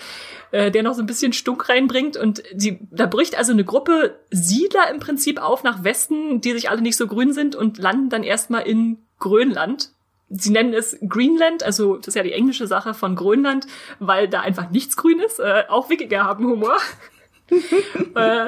[0.52, 2.16] äh, der noch so ein bisschen Stunk reinbringt.
[2.16, 6.70] Und sie, da bricht also eine Gruppe Siedler im Prinzip auf nach Westen, die sich
[6.70, 9.91] alle nicht so grün sind und landen dann erstmal in Grönland
[10.30, 13.66] sie nennen es Greenland, also das ist ja die englische Sache von Grönland,
[14.00, 15.39] weil da einfach nichts grün ist.
[15.39, 16.78] Äh, auch Wikinger haben Humor.
[18.16, 18.48] äh,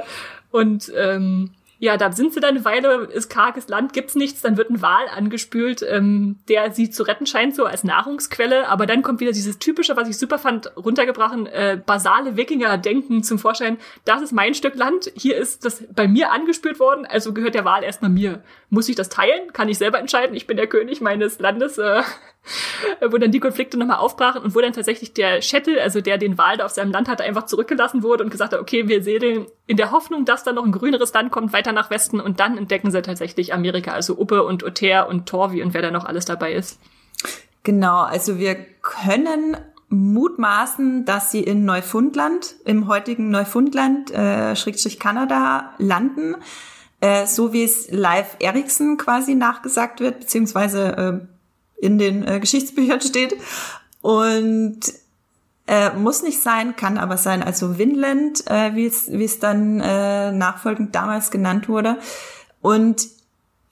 [0.51, 4.57] und ähm, ja, da sind sie dann eine Weile, ist karges Land, gibt's nichts, dann
[4.57, 9.01] wird ein Wal angespült, ähm, der sie zu retten scheint, so als Nahrungsquelle, aber dann
[9.01, 14.21] kommt wieder dieses typische, was ich super fand, runtergebrochen, äh, basale Wikinger-Denken zum Vorschein, das
[14.21, 17.83] ist mein Stück Land, hier ist das bei mir angespült worden, also gehört der Wal
[17.83, 18.43] erstmal mir.
[18.69, 19.51] Muss ich das teilen?
[19.53, 20.35] Kann ich selber entscheiden?
[20.35, 21.77] Ich bin der König meines Landes.
[21.77, 22.03] Äh,
[23.01, 26.37] wo dann die Konflikte nochmal aufbrachen und wo dann tatsächlich der Chettel, also der den
[26.37, 29.47] Wal da auf seinem Land hatte, einfach zurückgelassen wurde und gesagt hat, okay, wir segeln
[29.67, 32.57] in der Hoffnung, dass da noch ein grüneres Land kommt, weiter nach Westen und dann
[32.57, 36.25] entdecken sie tatsächlich Amerika, also Uppe und Oter und Torvi und wer da noch alles
[36.25, 36.79] dabei ist.
[37.63, 39.57] Genau, also wir können
[39.89, 46.35] mutmaßen, dass sie in Neufundland, im heutigen Neufundland, äh, Schrägstrich Kanada, landen,
[47.01, 51.38] äh, so wie es Live Eriksen quasi nachgesagt wird, beziehungsweise äh,
[51.81, 53.35] in den äh, Geschichtsbüchern steht.
[54.01, 54.79] Und
[55.67, 57.43] äh, muss nicht sein, kann aber sein.
[57.43, 61.99] Also Winland, äh, wie es dann äh, nachfolgend damals genannt wurde.
[62.61, 63.07] Und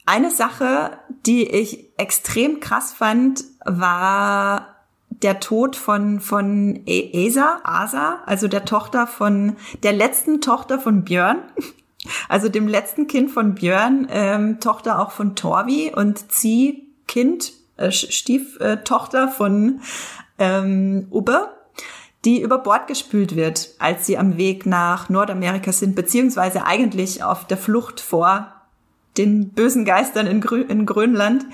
[0.06, 4.76] eine Sache, die ich extrem krass fand, war
[5.10, 11.04] der Tod von von e-, Esa, Asa, also der Tochter von der letzten Tochter von
[11.04, 11.38] Björn,
[12.28, 17.90] also dem letzten Kind von Björn, ähm, Tochter auch von Torvi und sie Kind äh,
[17.90, 19.80] Stieftochter von
[20.38, 21.48] ähm, Ubbe,
[22.24, 27.46] die über Bord gespült wird, als sie am Weg nach Nordamerika sind, beziehungsweise eigentlich auf
[27.46, 28.52] der Flucht vor
[29.16, 31.46] den bösen Geistern in, Grö in Grönland.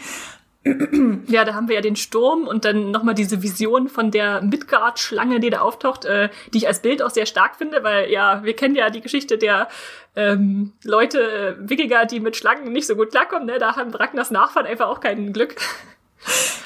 [1.26, 5.38] Ja, da haben wir ja den Sturm und dann nochmal diese Vision von der Midgard-Schlange,
[5.38, 8.56] die da auftaucht, äh, die ich als Bild auch sehr stark finde, weil ja, wir
[8.56, 9.68] kennen ja die Geschichte der
[10.16, 13.58] ähm, Leute, äh, Wikinger, die mit Schlangen nicht so gut klarkommen, ne?
[13.58, 15.56] Da haben Ragnars Nachfahren einfach auch kein Glück.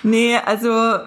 [0.02, 0.98] Nee, also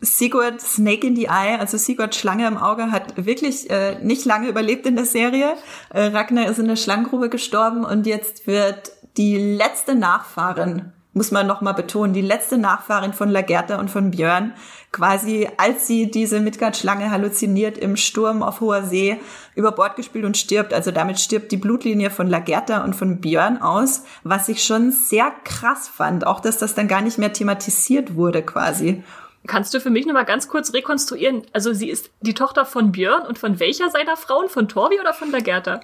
[0.00, 4.48] Sigurd Snake in the Eye, also Sigurd Schlange im Auge, hat wirklich äh, nicht lange
[4.48, 5.54] überlebt in der Serie.
[5.90, 11.46] Äh, Ragnar ist in der Schlangengrube gestorben und jetzt wird die letzte Nachfahrin muss man
[11.46, 14.52] nochmal betonen, die letzte Nachfahrin von Lagerta und von Björn,
[14.92, 19.18] quasi als sie diese Midgard-Schlange halluziniert im Sturm auf hoher See
[19.54, 20.74] über Bord gespielt und stirbt.
[20.74, 25.32] Also damit stirbt die Blutlinie von Lagerta und von Björn aus, was ich schon sehr
[25.42, 26.26] krass fand.
[26.26, 29.02] Auch, dass das dann gar nicht mehr thematisiert wurde quasi.
[29.46, 31.46] Kannst du für mich nochmal ganz kurz rekonstruieren?
[31.54, 34.50] Also sie ist die Tochter von Björn und von welcher seiner Frauen?
[34.50, 35.80] Von Torvi oder von Lagerta?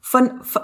[0.00, 0.62] Von, von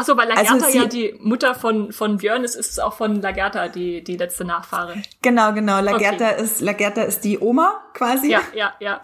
[0.00, 2.92] Ach so, weil Lagerta also ja die Mutter von, von Björn ist, ist es auch
[2.92, 4.94] von Lagerta die, die letzte Nachfahre.
[5.22, 5.80] Genau, genau.
[5.80, 6.42] Lagerta okay.
[6.42, 8.30] ist, Lagerta ist die Oma quasi.
[8.30, 9.00] Ja, ja, ja.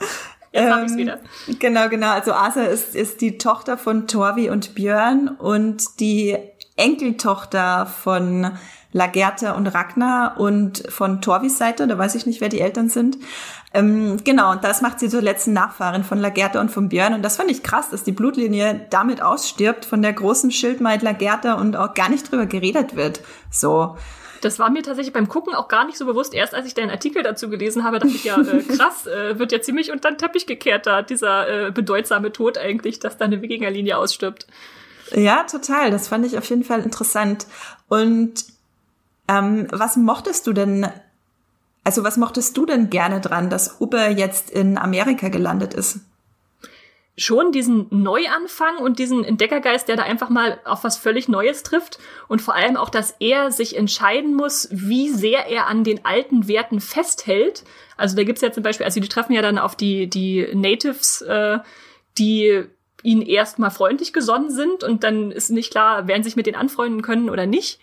[0.52, 1.18] Jetzt ähm, hab ich's wieder.
[1.58, 2.12] Genau, genau.
[2.12, 6.38] Also Asa ist, ist die Tochter von Torvi und Björn und die
[6.76, 8.52] Enkeltochter von
[8.94, 13.18] Lagerta und Ragnar und von Torvis Seite, da weiß ich nicht, wer die Eltern sind.
[13.74, 17.12] Ähm, genau, und das macht sie zur letzten Nachfahrin von Lagerta und von Björn.
[17.12, 21.54] Und das fand ich krass, dass die Blutlinie damit ausstirbt von der großen Schildmaid Lagerta
[21.54, 23.20] und auch gar nicht drüber geredet wird.
[23.50, 23.96] So.
[24.42, 26.32] Das war mir tatsächlich beim Gucken auch gar nicht so bewusst.
[26.32, 29.50] Erst als ich deinen Artikel dazu gelesen habe, dachte ich ja, äh, krass, äh, wird
[29.50, 33.42] ja ziemlich unter den Teppich gekehrt da, dieser äh, bedeutsame Tod eigentlich, dass da eine
[33.42, 34.46] Wikingerlinie ausstirbt.
[35.12, 35.90] Ja, total.
[35.90, 37.46] Das fand ich auf jeden Fall interessant.
[37.88, 38.53] Und
[39.28, 40.86] ähm, was mochtest du denn,
[41.84, 46.00] also was mochtest du denn gerne dran, dass Uber jetzt in Amerika gelandet ist?
[47.16, 51.98] schon diesen Neuanfang und diesen Entdeckergeist, der da einfach mal auf was völlig Neues trifft
[52.28, 56.48] und vor allem auch, dass er sich entscheiden muss, wie sehr er an den alten
[56.48, 57.64] Werten festhält.
[57.96, 61.22] Also da gibt's ja zum Beispiel, also die treffen ja dann auf die die Natives,
[61.22, 61.58] äh,
[62.18, 62.64] die
[63.04, 67.02] ihnen erstmal freundlich gesonnen sind und dann ist nicht klar, werden sich mit denen anfreunden
[67.02, 67.78] können oder nicht.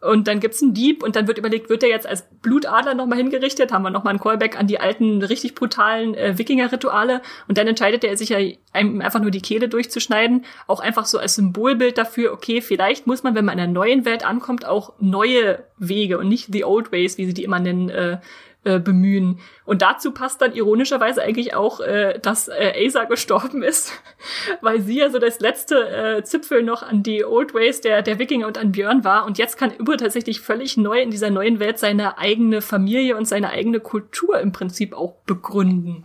[0.00, 3.18] Und dann gibt's einen Dieb und dann wird überlegt, wird er jetzt als Blutadler nochmal
[3.18, 3.70] hingerichtet?
[3.70, 7.20] Haben wir nochmal einen Callback an die alten, richtig brutalen äh, Wikinger-Rituale.
[7.48, 8.38] Und dann entscheidet er sich ja,
[8.72, 10.46] einem einfach nur die Kehle durchzuschneiden.
[10.66, 14.06] Auch einfach so als Symbolbild dafür, okay, vielleicht muss man, wenn man in einer neuen
[14.06, 17.90] Welt ankommt, auch neue Wege und nicht the old ways, wie sie die immer nennen,
[17.90, 18.18] äh,
[18.64, 19.38] äh, bemühen.
[19.64, 23.92] Und dazu passt dann ironischerweise eigentlich auch, äh, dass äh, Asa gestorben ist,
[24.60, 28.18] weil sie ja so das letzte äh, Zipfel noch an die Old Ways der, der
[28.18, 29.24] Wikinger und an Björn war.
[29.24, 33.26] Und jetzt kann Uber tatsächlich völlig neu in dieser neuen Welt seine eigene Familie und
[33.26, 36.04] seine eigene Kultur im Prinzip auch begründen.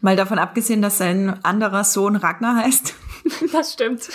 [0.00, 2.94] Mal davon abgesehen, dass sein anderer Sohn Ragnar heißt.
[3.52, 4.08] Das stimmt.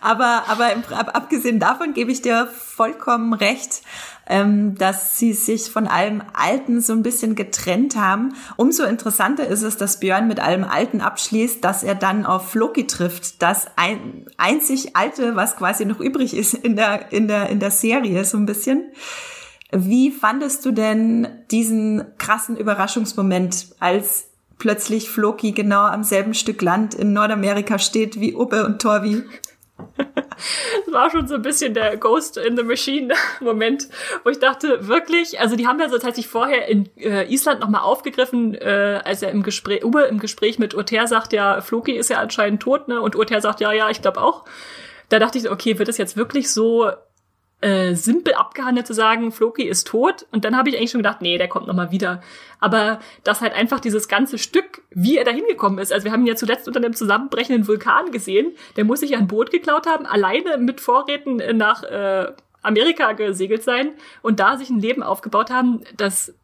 [0.00, 3.82] aber aber im, ab, abgesehen davon gebe ich dir vollkommen recht
[4.28, 8.34] ähm, dass sie sich von allem Alten so ein bisschen getrennt haben.
[8.56, 12.86] Umso interessanter ist es, dass Björn mit allem Alten abschließt, dass er dann auf Floki
[12.86, 17.60] trifft, das ein, einzig Alte, was quasi noch übrig ist in der, in der, in
[17.60, 18.92] der Serie, so ein bisschen.
[19.74, 26.94] Wie fandest du denn diesen krassen Überraschungsmoment, als plötzlich Floki genau am selben Stück Land
[26.94, 29.24] in Nordamerika steht wie Ubbe und Torvi?
[30.84, 33.88] Das war schon so ein bisschen der Ghost in the Machine Moment,
[34.24, 37.82] wo ich dachte, wirklich, also die haben ja so tatsächlich vorher in äh, Island nochmal
[37.82, 42.10] aufgegriffen, äh, als er im Gespräch, Uwe im Gespräch mit Urter sagt, ja, Floki ist
[42.10, 43.00] ja anscheinend tot, ne?
[43.00, 44.44] Und Urter sagt, ja, ja, ich glaube auch.
[45.08, 46.90] Da dachte ich, okay, wird das jetzt wirklich so
[47.62, 50.26] äh, simpel abgehandelt zu sagen, Floki ist tot.
[50.32, 52.20] Und dann habe ich eigentlich schon gedacht, nee, der kommt noch mal wieder.
[52.60, 55.92] Aber dass halt einfach dieses ganze Stück, wie er da hingekommen ist.
[55.92, 58.52] Also wir haben ihn ja zuletzt unter einem zusammenbrechenden Vulkan gesehen.
[58.76, 62.32] Der muss sich ja ein Boot geklaut haben, alleine mit Vorräten nach äh,
[62.62, 63.92] Amerika gesegelt sein
[64.22, 66.34] und da sich ein Leben aufgebaut haben, das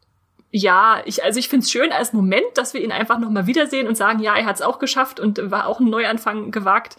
[0.51, 3.87] ja, ich, also ich finde es schön als Moment, dass wir ihn einfach nochmal wiedersehen
[3.87, 6.95] und sagen, ja, er hat es auch geschafft und war auch ein Neuanfang gewagt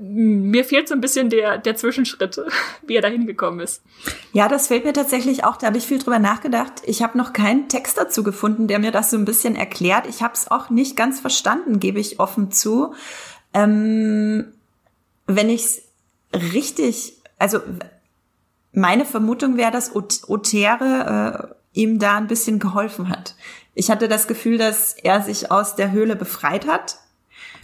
[0.00, 2.40] mir fehlt so ein bisschen der, der Zwischenschritt,
[2.86, 3.82] wie er da hingekommen ist.
[4.32, 6.72] Ja, das fällt mir tatsächlich auch, da habe ich viel drüber nachgedacht.
[6.84, 10.06] Ich habe noch keinen Text dazu gefunden, der mir das so ein bisschen erklärt.
[10.06, 12.94] Ich habe es auch nicht ganz verstanden, gebe ich offen zu.
[13.54, 14.52] Ähm,
[15.26, 15.82] wenn ich es
[16.32, 17.60] richtig, also
[18.72, 23.34] meine Vermutung wäre, dass Otere äh, ihm da ein bisschen geholfen hat.
[23.74, 26.98] Ich hatte das Gefühl, dass er sich aus der Höhle befreit hat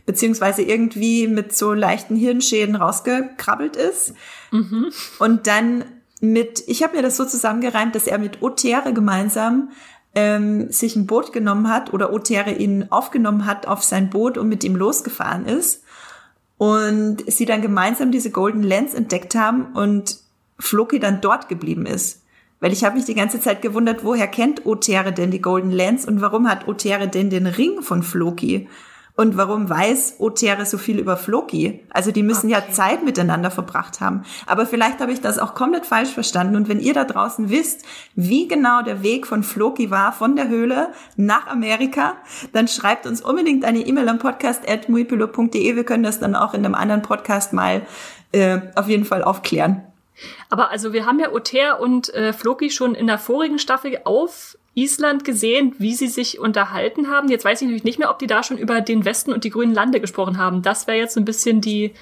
[0.09, 4.15] beziehungsweise irgendwie mit so leichten Hirnschäden rausgekrabbelt ist.
[4.51, 4.91] Mhm.
[5.19, 5.85] Und dann
[6.23, 9.69] mit, ich habe mir das so zusammengereimt, dass er mit Otere gemeinsam
[10.15, 14.49] ähm, sich ein Boot genommen hat oder Otere ihn aufgenommen hat auf sein Boot und
[14.49, 15.85] mit ihm losgefahren ist.
[16.57, 20.21] Und sie dann gemeinsam diese Golden Lens entdeckt haben und
[20.59, 22.23] Floki dann dort geblieben ist.
[22.61, 26.07] Weil ich habe mich die ganze Zeit gewundert, woher kennt Otere denn die Golden Lens
[26.07, 28.69] und warum hat Otere denn den Ring von Floki?
[29.19, 31.85] Und warum weiß Otere so viel über Floki?
[31.91, 32.65] Also die müssen okay.
[32.69, 34.23] ja Zeit miteinander verbracht haben.
[34.47, 36.55] Aber vielleicht habe ich das auch komplett falsch verstanden.
[36.55, 40.47] Und wenn ihr da draußen wisst, wie genau der Weg von Floki war, von der
[40.47, 42.15] Höhle nach Amerika,
[42.53, 45.75] dann schreibt uns unbedingt eine E-Mail am podcast.muipilo.de.
[45.75, 47.83] Wir können das dann auch in einem anderen Podcast mal
[48.31, 49.83] äh, auf jeden Fall aufklären.
[50.49, 54.57] Aber also wir haben ja Oter und äh, Floki schon in der vorigen Staffel auf
[54.79, 57.29] Island gesehen, wie sie sich unterhalten haben.
[57.29, 59.51] Jetzt weiß ich natürlich nicht mehr, ob die da schon über den Westen und die
[59.51, 60.63] grünen Lande gesprochen haben.
[60.63, 61.93] Das wäre jetzt so ein bisschen die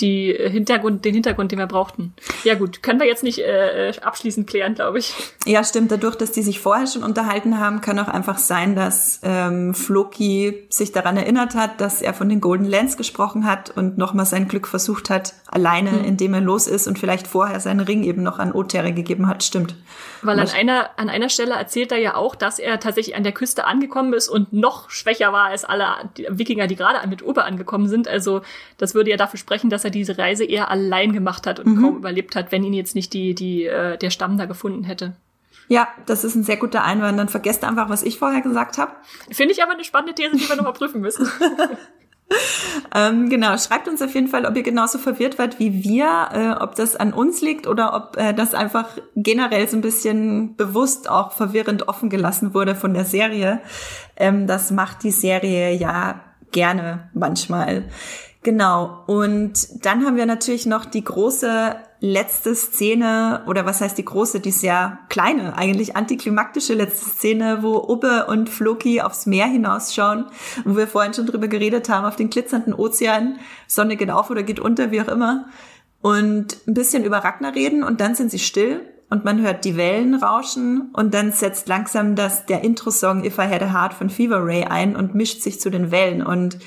[0.00, 2.14] die Hintergrund, den Hintergrund, den wir brauchten.
[2.42, 5.14] Ja gut, können wir jetzt nicht äh, abschließend klären, glaube ich.
[5.46, 5.92] Ja, stimmt.
[5.92, 10.66] Dadurch, dass die sich vorher schon unterhalten haben, kann auch einfach sein, dass ähm, Floki
[10.68, 14.48] sich daran erinnert hat, dass er von den Golden Lens gesprochen hat und nochmal sein
[14.48, 16.04] Glück versucht hat, alleine, hm.
[16.04, 19.44] indem er los ist und vielleicht vorher seinen Ring eben noch an Otere gegeben hat.
[19.44, 19.76] Stimmt.
[20.22, 23.32] Weil an einer, an einer Stelle erzählt er ja auch, dass er tatsächlich an der
[23.32, 25.86] Küste angekommen ist und noch schwächer war als alle
[26.28, 28.08] Wikinger, die gerade mit Ober angekommen sind.
[28.08, 28.40] Also
[28.78, 31.82] das würde ja dafür sprechen, dass er diese Reise eher allein gemacht hat und mhm.
[31.82, 35.14] kaum überlebt hat, wenn ihn jetzt nicht die, die, äh, der Stamm da gefunden hätte.
[35.68, 37.18] Ja, das ist ein sehr guter Einwand.
[37.18, 38.92] Dann vergesst einfach, was ich vorher gesagt habe.
[39.30, 41.26] Finde ich aber eine spannende These, die wir nochmal prüfen müssen.
[42.94, 46.62] ähm, genau, schreibt uns auf jeden Fall, ob ihr genauso verwirrt wart wie wir, äh,
[46.62, 51.08] ob das an uns liegt oder ob äh, das einfach generell so ein bisschen bewusst
[51.08, 53.60] auch verwirrend offen gelassen wurde von der Serie.
[54.16, 56.20] Ähm, das macht die Serie ja
[56.52, 57.84] gerne manchmal.
[58.44, 59.02] Genau.
[59.06, 64.38] Und dann haben wir natürlich noch die große letzte Szene, oder was heißt die große,
[64.40, 70.26] die sehr kleine, eigentlich antiklimaktische letzte Szene, wo Ubbe und Floki aufs Meer hinausschauen,
[70.66, 74.42] wo wir vorhin schon drüber geredet haben, auf den glitzernden Ozean, Sonne geht auf oder
[74.42, 75.46] geht unter, wie auch immer,
[76.02, 79.78] und ein bisschen über Ragnar reden und dann sind sie still und man hört die
[79.78, 84.10] Wellen rauschen und dann setzt langsam das, der Intro-Song If I Had a Heart von
[84.10, 86.22] Fever Ray ein und mischt sich zu den Wellen.
[86.22, 86.58] Und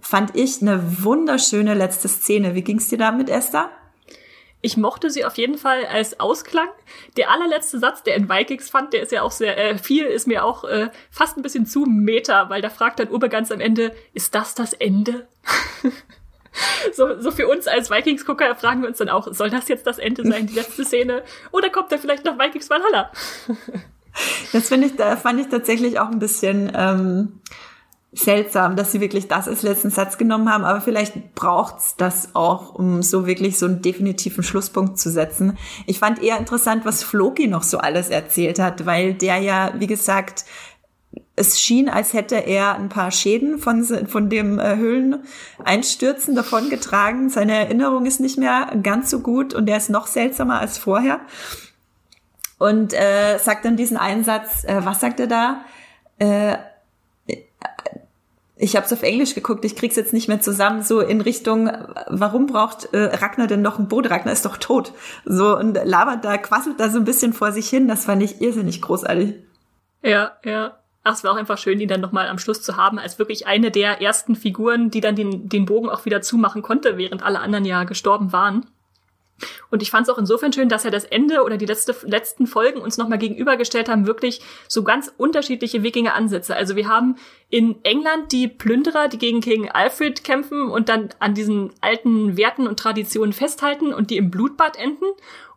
[0.00, 2.54] fand ich eine wunderschöne letzte Szene.
[2.54, 3.70] Wie ging's dir damit, Esther?
[4.62, 6.68] Ich mochte sie auf jeden Fall als Ausklang.
[7.16, 10.26] Der allerletzte Satz, der in Vikings fand, der ist ja auch sehr äh, viel, ist
[10.26, 13.60] mir auch äh, fast ein bisschen zu meta, weil da fragt dann Uwe ganz am
[13.60, 15.26] Ende, ist das das Ende?
[16.92, 19.98] so, so für uns als Vikings-Gucker fragen wir uns dann auch, soll das jetzt das
[19.98, 21.22] Ende sein, die letzte Szene?
[21.52, 23.10] Oder kommt da vielleicht noch Vikings Valhalla?
[24.52, 27.40] das finde ich, da fand ich tatsächlich auch ein bisschen ähm,
[28.12, 32.74] seltsam, dass sie wirklich das als letzten Satz genommen haben, aber vielleicht braucht's das auch,
[32.74, 35.56] um so wirklich so einen definitiven Schlusspunkt zu setzen.
[35.86, 39.86] Ich fand eher interessant, was Floki noch so alles erzählt hat, weil der ja, wie
[39.86, 40.44] gesagt,
[41.36, 47.30] es schien, als hätte er ein paar Schäden von, von dem äh, Höhleneinstürzen davongetragen.
[47.30, 51.20] Seine Erinnerung ist nicht mehr ganz so gut und er ist noch seltsamer als vorher.
[52.58, 55.64] Und äh, sagt dann diesen Einsatz, äh, was sagt er da?
[56.18, 56.58] Äh,
[58.60, 61.70] ich habe es auf Englisch geguckt, ich krieg's jetzt nicht mehr zusammen, so in Richtung,
[62.08, 64.10] warum braucht äh, Ragnar denn noch ein Boot?
[64.10, 64.92] Ragnar ist doch tot.
[65.24, 67.88] So und labert da, quasselt da so ein bisschen vor sich hin.
[67.88, 69.34] Das fand ich irrsinnig großartig.
[70.02, 70.76] Ja, ja.
[71.02, 73.46] Ach, es war auch einfach schön, ihn dann nochmal am Schluss zu haben, als wirklich
[73.46, 77.40] eine der ersten Figuren, die dann den, den Bogen auch wieder zumachen konnte, während alle
[77.40, 78.66] anderen ja gestorben waren.
[79.70, 82.46] Und ich fand es auch insofern schön, dass er das Ende oder die letzte, letzten
[82.46, 86.56] Folgen uns nochmal gegenübergestellt haben, wirklich so ganz unterschiedliche Wikinger-Ansätze.
[86.56, 87.16] Also wir haben
[87.48, 92.66] in England die Plünderer, die gegen King Alfred kämpfen und dann an diesen alten Werten
[92.66, 95.04] und Traditionen festhalten und die im Blutbad enden.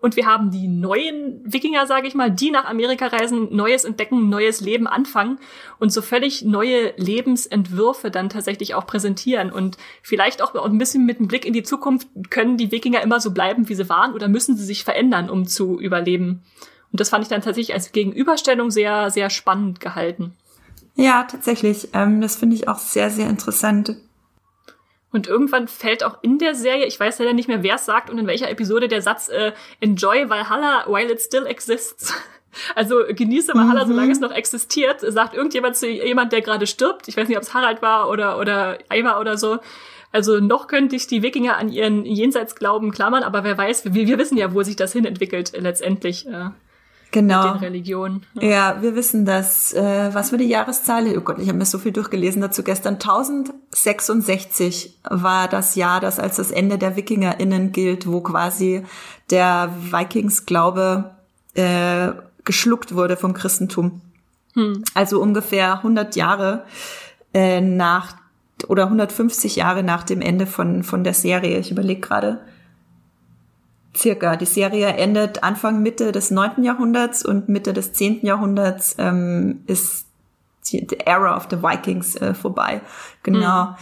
[0.04, 4.28] Und wir haben die neuen Wikinger, sage ich mal, die nach Amerika reisen, Neues entdecken,
[4.28, 5.40] neues Leben anfangen
[5.80, 9.50] und so völlig neue Lebensentwürfe dann tatsächlich auch präsentieren.
[9.50, 13.22] Und vielleicht auch ein bisschen mit einem Blick in die Zukunft, können die Wikinger immer
[13.22, 16.44] so bleiben, wie sie waren, oder müssen sie sich verändern, um zu überleben?
[16.92, 20.34] Und das fand ich dann tatsächlich als Gegenüberstellung sehr, sehr spannend gehalten.
[20.96, 21.88] Ja, tatsächlich.
[21.94, 23.96] Ähm, das finde ich auch sehr, sehr interessant.
[25.14, 28.10] Und irgendwann fällt auch in der Serie, ich weiß leider nicht mehr, wer es sagt
[28.10, 32.14] und in welcher Episode der Satz äh, Enjoy Valhalla while it still exists.
[32.76, 33.90] Also genieße Valhalla, mhm.
[33.90, 37.08] solange es noch existiert, sagt irgendjemand zu jemand, der gerade stirbt.
[37.08, 39.58] Ich weiß nicht, ob es Harald war oder oder Ivar oder so.
[40.12, 44.20] Also noch könnte ich die Wikinger an ihren Jenseitsglauben klammern, aber wer weiß, wir, wir
[44.20, 46.28] wissen ja, wo sich das hin entwickelt letztendlich.
[46.28, 46.52] Äh
[47.14, 47.46] genau.
[47.46, 48.24] mit den Religionen.
[48.34, 51.18] Ja, ja wir wissen, dass, äh, was war die Jahreszahl?
[51.18, 52.96] Oh Gott, ich habe mir so viel durchgelesen dazu gestern.
[52.96, 58.84] 1066 war das Jahr, das als das Ende der WikingerInnen gilt, wo quasi
[59.30, 61.12] der Vikingsglaube
[61.54, 62.10] äh,
[62.44, 64.02] geschluckt wurde vom Christentum.
[64.54, 64.84] Hm.
[64.94, 66.66] Also ungefähr 100 Jahre
[67.34, 68.16] äh, nach
[68.68, 71.58] oder 150 Jahre nach dem Ende von, von der Serie.
[71.60, 72.40] Ich überlege gerade
[73.96, 74.36] circa.
[74.36, 80.08] Die Serie endet Anfang, Mitte des neunten Jahrhunderts und Mitte des zehnten Jahrhunderts ähm, ist
[80.72, 82.82] die, the Era of the Vikings äh, vorbei.
[83.24, 83.66] Genau.
[83.66, 83.76] Mhm.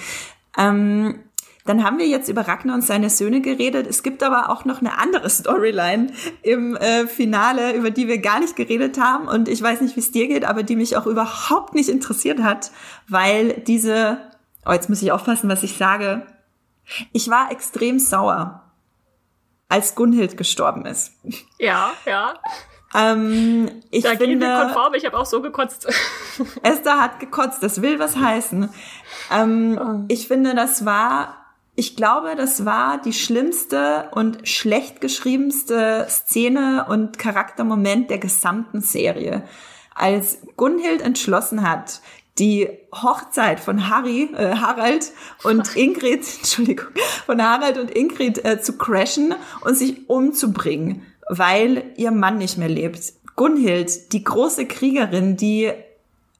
[0.58, 1.20] Ähm,
[1.66, 3.86] dann haben wir jetzt über Ragnar und seine Söhne geredet.
[3.86, 6.08] Es gibt aber auch noch eine andere Storyline
[6.42, 9.28] im äh, Finale, über die wir gar nicht geredet haben.
[9.28, 12.42] Und ich weiß nicht, wie es dir geht, aber die mich auch überhaupt nicht interessiert
[12.42, 12.72] hat,
[13.08, 14.18] weil diese,
[14.66, 16.26] oh, jetzt muss ich aufpassen, was ich sage.
[17.14, 18.71] Ich war extrem sauer
[19.72, 21.14] als Gunhild gestorben ist.
[21.58, 22.34] Ja, ja.
[22.94, 25.88] Ähm, ich da finde, gehen konform, ich habe auch so gekotzt.
[26.62, 28.70] Esther hat gekotzt, das will was heißen.
[29.32, 30.06] Ähm, oh.
[30.10, 31.38] Ich finde, das war,
[31.76, 39.44] ich glaube, das war die schlimmste und schlecht geschriebenste Szene und Charaktermoment der gesamten Serie.
[39.96, 42.02] Als Gunhild entschlossen hat,
[42.40, 45.12] die Hochzeit von Harry, äh, Harald
[45.44, 46.88] und Ingrid, Entschuldigung,
[47.26, 52.70] von Harald und Ingrid äh, zu crashen und sich umzubringen, weil ihr Mann nicht mehr
[52.70, 53.14] lebt.
[53.36, 55.72] Gunhild, die große Kriegerin, die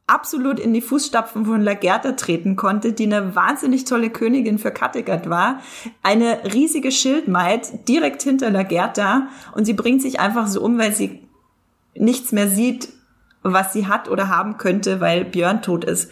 [0.08, 5.30] absolut in die Fußstapfen von Lagertha treten konnte, die eine wahnsinnig tolle Königin für Kattegat
[5.30, 5.62] war,
[6.04, 11.22] eine riesige Schildmaid direkt hinter Lagertha und sie bringt sich einfach so um, weil sie
[11.96, 12.90] nichts mehr sieht,
[13.44, 16.12] was sie hat oder haben könnte, weil Björn tot ist.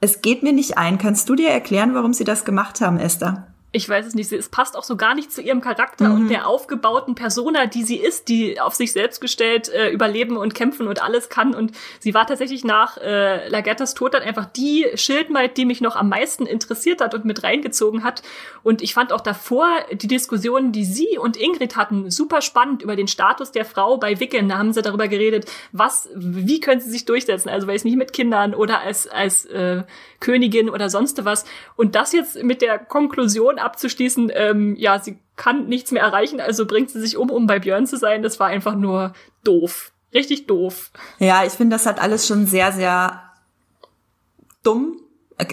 [0.00, 0.98] Es geht mir nicht ein.
[0.98, 3.46] Kannst du dir erklären, warum sie das gemacht haben, Esther?
[3.74, 6.14] Ich weiß es nicht, es passt auch so gar nicht zu ihrem Charakter mhm.
[6.14, 10.54] und der aufgebauten Persona, die sie ist, die auf sich selbst gestellt äh, überleben und
[10.54, 11.54] kämpfen und alles kann.
[11.54, 15.96] Und sie war tatsächlich nach äh, Lagertas Tod dann einfach die Schildmaid, die mich noch
[15.96, 18.22] am meisten interessiert hat und mit reingezogen hat.
[18.62, 22.94] Und ich fand auch davor die Diskussionen, die sie und Ingrid hatten, super spannend über
[22.94, 24.50] den Status der Frau bei Wickeln.
[24.50, 27.48] Da haben sie darüber geredet, was, wie können sie sich durchsetzen?
[27.48, 29.84] Also weiß nicht mit Kindern oder als als äh,
[30.20, 31.46] Königin oder sonst was.
[31.76, 36.66] Und das jetzt mit der Konklusion abzuschließen, ähm, ja, sie kann nichts mehr erreichen, also
[36.66, 38.22] bringt sie sich um, um bei Björn zu sein.
[38.22, 39.12] Das war einfach nur
[39.44, 39.92] doof.
[40.14, 40.90] Richtig doof.
[41.18, 43.22] Ja, ich finde, das hat alles schon sehr, sehr
[44.62, 45.01] dumm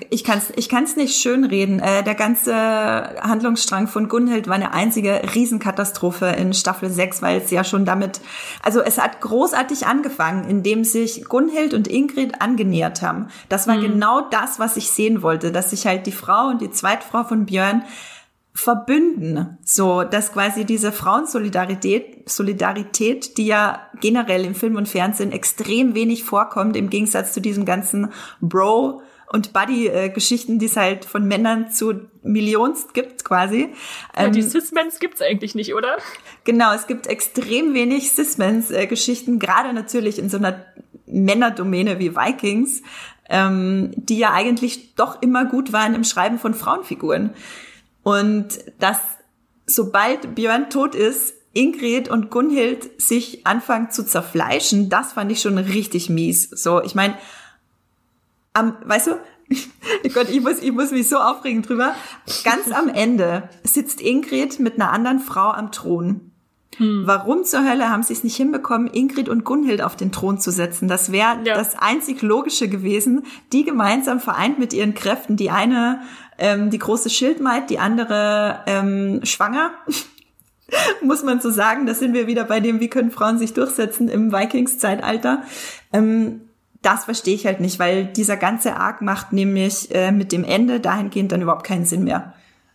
[0.09, 1.79] ich kann es ich kann's nicht schönreden.
[1.79, 7.51] Äh, der ganze Handlungsstrang von Gunhild war eine einzige Riesenkatastrophe in Staffel 6, weil es
[7.51, 8.21] ja schon damit,
[8.63, 13.27] also es hat großartig angefangen, indem sich Gunhild und Ingrid angenähert haben.
[13.47, 13.81] Das war mhm.
[13.81, 17.45] genau das, was ich sehen wollte, dass sich halt die Frau und die Zweitfrau von
[17.45, 17.83] Björn
[18.53, 25.95] verbünden, so dass quasi diese Frauensolidarität, Solidarität, die ja generell im Film und Fernsehen extrem
[25.95, 28.11] wenig vorkommt, im Gegensatz zu diesem ganzen
[28.41, 29.01] Bro
[29.31, 33.69] und Buddy-Geschichten, die es halt von Männern zu Millionst gibt quasi.
[34.17, 35.97] Ja, die ähm, Cis-Mens gibt's eigentlich nicht, oder?
[36.43, 40.65] Genau, es gibt extrem wenig Cis-Mens-Geschichten, gerade natürlich in so einer
[41.05, 42.81] Männerdomäne wie Vikings,
[43.29, 47.35] ähm, die ja eigentlich doch immer gut waren im Schreiben von Frauenfiguren.
[48.01, 48.99] Und dass
[49.67, 55.57] sobald Björn tot ist, Ingrid und Gunhild sich anfangen zu zerfleischen, das fand ich schon
[55.57, 56.49] richtig mies.
[56.49, 57.15] So, ich meine,
[58.59, 59.11] am, weißt du,
[60.05, 61.95] oh Gott, ich muss, ich muss mich so aufregen drüber.
[62.43, 66.31] Ganz am Ende sitzt Ingrid mit einer anderen Frau am Thron.
[66.77, 67.03] Hm.
[67.05, 70.51] Warum zur Hölle haben sie es nicht hinbekommen, Ingrid und Gunhild auf den Thron zu
[70.51, 70.87] setzen?
[70.87, 71.55] Das wäre ja.
[71.55, 75.35] das einzig Logische gewesen, die gemeinsam vereint mit ihren Kräften.
[75.35, 76.01] Die eine
[76.39, 79.71] ähm, die große Schildmaid, die andere ähm, schwanger.
[81.01, 84.07] Muss man so sagen, da sind wir wieder bei dem, wie können Frauen sich durchsetzen
[84.07, 85.43] im Vikings-Zeitalter.
[85.91, 86.41] Ähm,
[86.81, 90.79] das verstehe ich halt nicht, weil dieser ganze Arc macht nämlich äh, mit dem Ende
[90.79, 92.33] dahingehend dann überhaupt keinen Sinn mehr.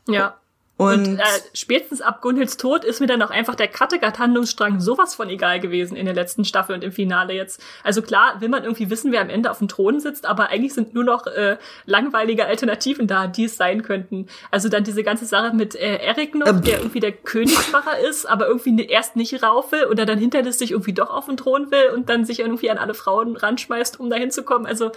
[0.09, 0.37] Ja.
[0.77, 1.23] Und, und äh,
[1.53, 5.97] spätestens ab Gunhilds Tod ist mir dann auch einfach der Kattegat-Handlungsstrang sowas von egal gewesen
[5.97, 7.63] in der letzten Staffel und im Finale jetzt.
[7.85, 10.75] Also klar, will man irgendwie wissen, wer am Ende auf dem Thron sitzt, aber eigentlich
[10.75, 14.27] sind nur noch äh, langweilige Alternativen da, die es sein könnten.
[14.51, 16.63] Also dann diese ganze Sache mit äh, Eric noch, ähm.
[16.63, 20.93] der irgendwie der Königsmacher ist, aber irgendwie erst nicht rauf will oder dann hinterlistig irgendwie
[20.93, 24.33] doch auf den Thron will und dann sich irgendwie an alle Frauen ranschmeißt, um dahin
[24.33, 24.67] zu kommen.
[24.67, 24.91] Also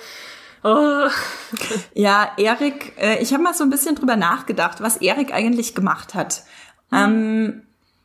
[0.64, 1.08] Oh.
[1.94, 6.14] Ja, Erik, äh, ich habe mal so ein bisschen drüber nachgedacht, was Erik eigentlich gemacht
[6.14, 6.44] hat.
[6.90, 6.98] Hm.
[6.98, 7.62] Ähm,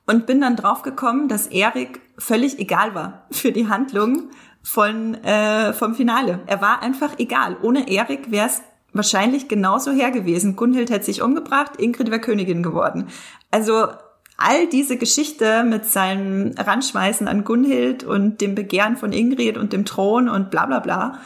[0.07, 4.31] und bin dann draufgekommen, dass Erik völlig egal war für die Handlung
[4.63, 6.41] von, äh, vom Finale.
[6.47, 7.57] Er war einfach egal.
[7.63, 10.57] Ohne Erik wäre es wahrscheinlich genauso her gewesen.
[10.57, 13.09] Gunhild hätte sich umgebracht, Ingrid wäre Königin geworden.
[13.51, 13.89] Also
[14.37, 19.85] all diese Geschichte mit seinem Ranschmeißen an Gunhild und dem Begehren von Ingrid und dem
[19.85, 21.21] Thron und bla bla bla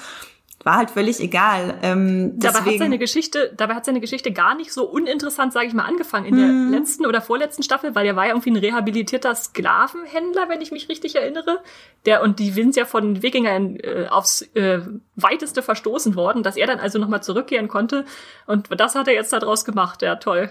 [0.66, 1.78] war halt völlig egal.
[1.82, 5.74] Ähm, dabei hat seine Geschichte, dabei hat seine Geschichte gar nicht so uninteressant, sage ich
[5.74, 6.70] mal, angefangen in mhm.
[6.72, 10.72] der letzten oder vorletzten Staffel, weil er war ja irgendwie ein rehabilitierter Sklavenhändler, wenn ich
[10.72, 11.62] mich richtig erinnere.
[12.04, 14.80] Der und die sind ja von Wikingern äh, aufs äh,
[15.14, 18.04] weiteste verstoßen worden, dass er dann also nochmal zurückkehren konnte.
[18.46, 20.02] Und das hat er jetzt daraus gemacht.
[20.02, 20.50] Ja, toll.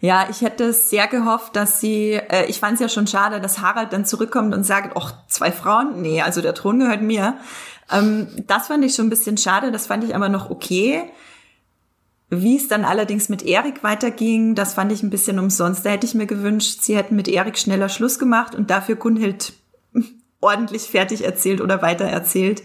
[0.00, 3.60] Ja, ich hätte sehr gehofft, dass sie, äh, ich fand es ja schon schade, dass
[3.60, 6.02] Harald dann zurückkommt und sagt, ach, zwei Frauen?
[6.02, 7.38] Nee, also der Thron gehört mir.
[7.94, 11.04] Ähm, das fand ich schon ein bisschen schade, das fand ich aber noch okay.
[12.30, 15.84] Wie es dann allerdings mit Erik weiterging, das fand ich ein bisschen umsonst.
[15.86, 19.52] Da hätte ich mir gewünscht, sie hätten mit Erik schneller Schluss gemacht und dafür Gunhild
[20.40, 22.62] ordentlich fertig erzählt oder weiter erzählt.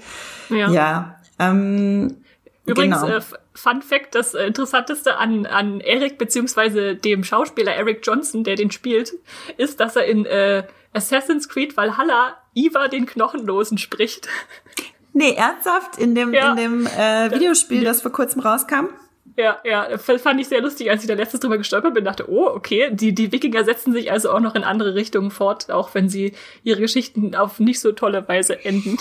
[0.49, 0.71] Ja.
[0.71, 2.17] ja ähm,
[2.65, 3.17] Übrigens, genau.
[3.17, 3.21] äh,
[3.53, 8.71] Fun Fact, das äh, Interessanteste an, an Eric beziehungsweise dem Schauspieler Eric Johnson, der den
[8.71, 9.13] spielt,
[9.57, 10.63] ist, dass er in äh,
[10.93, 14.27] Assassin's Creed Valhalla Iva den Knochenlosen spricht.
[15.13, 15.97] Nee, ernsthaft?
[15.97, 16.51] In dem, ja.
[16.51, 18.89] in dem äh, Videospiel, das vor kurzem rauskam?
[19.35, 22.47] Ja, ja, fand ich sehr lustig, als ich da letztes drüber gestolpert bin, dachte, oh,
[22.47, 26.09] okay, die, die Wikinger setzen sich also auch noch in andere Richtungen fort, auch wenn
[26.09, 26.33] sie
[26.63, 28.97] ihre Geschichten auf nicht so tolle Weise enden.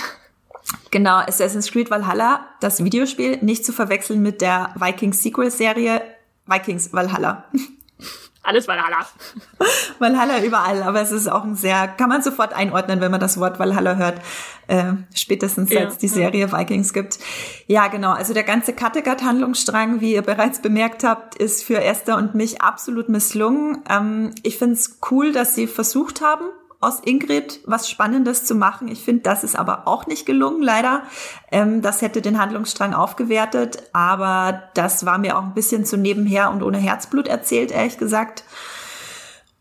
[0.90, 6.02] Genau, Assassin's Creed Valhalla, das Videospiel, nicht zu verwechseln mit der Vikings Sequel Serie
[6.46, 7.44] Vikings Valhalla.
[8.42, 9.06] Alles Valhalla.
[9.98, 13.38] Valhalla überall, aber es ist auch ein sehr, kann man sofort einordnen, wenn man das
[13.38, 14.20] Wort Valhalla hört,
[14.68, 16.58] äh, spätestens seit ja, es die Serie ja.
[16.58, 17.18] Vikings gibt.
[17.66, 22.34] Ja, genau, also der ganze Kattegat-Handlungsstrang, wie ihr bereits bemerkt habt, ist für Esther und
[22.34, 23.82] mich absolut misslungen.
[23.90, 26.44] Ähm, ich finde es cool, dass sie versucht haben,
[26.80, 28.88] aus Ingrid was Spannendes zu machen.
[28.88, 31.02] Ich finde, das ist aber auch nicht gelungen, leider.
[31.50, 36.50] Ähm, das hätte den Handlungsstrang aufgewertet, aber das war mir auch ein bisschen zu nebenher
[36.50, 38.44] und ohne Herzblut erzählt, ehrlich gesagt.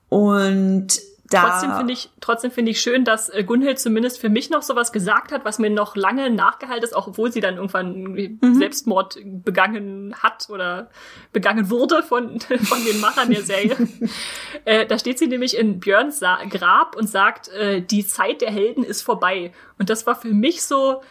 [0.10, 4.50] Und da trotzdem finde ich, trotzdem finde ich schön, dass äh, Gunhild zumindest für mich
[4.50, 8.14] noch sowas gesagt hat, was mir noch lange nachgehalten ist, auch obwohl sie dann irgendwann
[8.14, 8.56] mhm.
[8.56, 10.90] Selbstmord begangen hat oder
[11.34, 13.76] begangen wurde von, von den Machern der Serie.
[14.66, 18.84] äh, da steht sie nämlich in Björns Grab und sagt, äh, die Zeit der Helden
[18.84, 19.52] ist vorbei.
[19.78, 21.02] Und das war für mich so,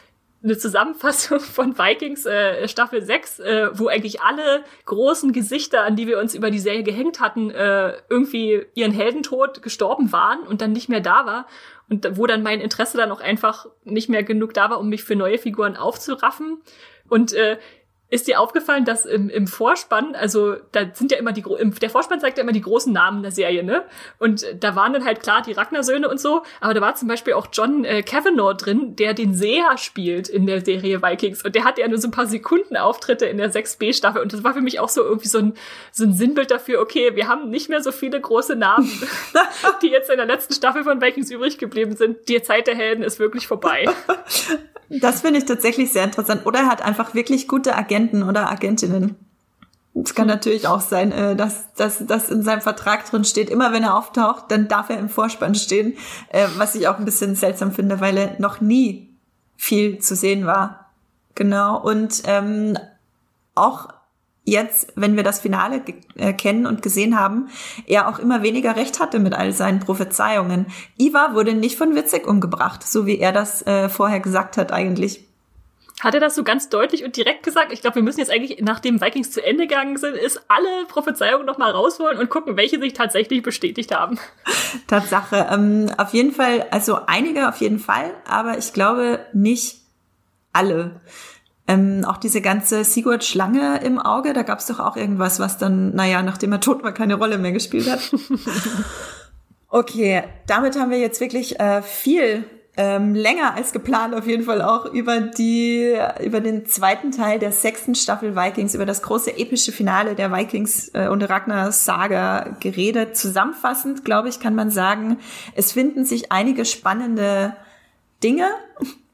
[0.42, 6.06] eine Zusammenfassung von Vikings äh, Staffel 6, äh, wo eigentlich alle großen Gesichter, an die
[6.06, 10.72] wir uns über die Serie gehängt hatten, äh, irgendwie ihren Heldentod gestorben waren und dann
[10.72, 11.46] nicht mehr da war.
[11.88, 15.04] Und wo dann mein Interesse dann auch einfach nicht mehr genug da war, um mich
[15.04, 16.60] für neue Figuren aufzuraffen.
[17.08, 17.58] Und äh,
[18.08, 21.90] Ist dir aufgefallen, dass im, im Vorspann, also da sind ja immer die, im, der
[21.90, 23.82] Vorspann zeigt ja immer die großen Namen der Serie, ne?
[24.18, 27.32] Und da waren dann halt klar die Ragnar-Söhne und so, aber da war zum Beispiel
[27.32, 31.44] auch John äh, Kavanaugh drin, der den Seher spielt in der Serie Vikings.
[31.44, 34.22] Und der hatte ja nur so ein paar Sekunden Auftritte in der 6b-Staffel.
[34.22, 35.54] Und das war für mich auch so irgendwie so ein,
[35.90, 38.88] so ein Sinnbild dafür, okay, wir haben nicht mehr so viele große Namen,
[39.82, 42.28] die jetzt in der letzten Staffel von Vikings übrig geblieben sind.
[42.28, 43.86] Die Zeit der Helden ist wirklich vorbei.
[44.88, 46.46] Das finde ich tatsächlich sehr interessant.
[46.46, 49.16] Oder er hat einfach wirklich gute Agenten oder Agentinnen.
[50.02, 53.72] Es kann natürlich auch sein, äh, dass, dass, dass in seinem Vertrag drin steht, immer
[53.72, 55.94] wenn er auftaucht, dann darf er im Vorspann stehen,
[56.28, 59.14] äh, was ich auch ein bisschen seltsam finde, weil er noch nie
[59.56, 60.90] viel zu sehen war.
[61.34, 61.80] Genau.
[61.80, 62.78] Und ähm,
[63.54, 63.88] auch
[64.44, 65.82] jetzt, wenn wir das Finale
[66.14, 67.48] äh, kennen und gesehen haben,
[67.86, 70.66] er auch immer weniger Recht hatte mit all seinen Prophezeiungen.
[70.98, 75.24] Iva wurde nicht von Witzig umgebracht, so wie er das äh, vorher gesagt hat eigentlich.
[76.00, 77.72] Hat er das so ganz deutlich und direkt gesagt?
[77.72, 81.46] Ich glaube, wir müssen jetzt eigentlich, nachdem Vikings zu Ende gegangen sind, ist alle Prophezeiungen
[81.46, 84.18] nochmal rausholen und gucken, welche sich tatsächlich bestätigt haben.
[84.88, 85.48] Tatsache.
[85.50, 89.80] Ähm, auf jeden Fall, also einige auf jeden Fall, aber ich glaube nicht
[90.52, 91.00] alle.
[91.66, 95.94] Ähm, auch diese ganze Sigurd-Schlange im Auge, da gab es doch auch irgendwas, was dann,
[95.94, 98.00] naja, nachdem er tot war, keine Rolle mehr gespielt hat.
[99.68, 102.44] okay, damit haben wir jetzt wirklich äh, viel
[102.76, 107.52] ähm, länger als geplant auf jeden Fall auch über die über den zweiten Teil der
[107.52, 113.16] sechsten Staffel Vikings über das große epische Finale der Vikings äh, und Ragnar Saga geredet.
[113.16, 115.16] Zusammenfassend glaube ich kann man sagen,
[115.54, 117.56] es finden sich einige spannende
[118.22, 118.48] Dinge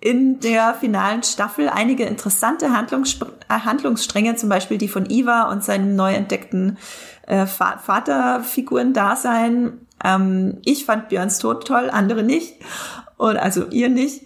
[0.01, 5.63] in der finalen Staffel einige interessante Handlungsspr äh, Handlungsstränge, zum Beispiel die von Iva und
[5.63, 6.79] seinem neu entdeckten
[7.29, 9.87] äh, Vaterfiguren-Dasein.
[10.05, 12.57] Ähm, ich fand Björns Tod toll, andere nicht.
[13.17, 14.23] Und also ihr nicht.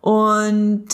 [0.00, 0.86] Und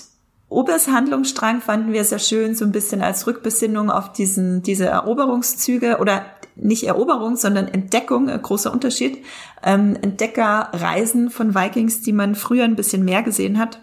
[0.49, 5.99] Obers Handlungsstrang fanden wir sehr schön, so ein bisschen als Rückbesinnung auf diesen, diese Eroberungszüge
[5.99, 9.25] oder nicht Eroberung, sondern Entdeckung, ein großer Unterschied.
[9.63, 13.81] Ähm, Entdeckerreisen von Vikings, die man früher ein bisschen mehr gesehen hat.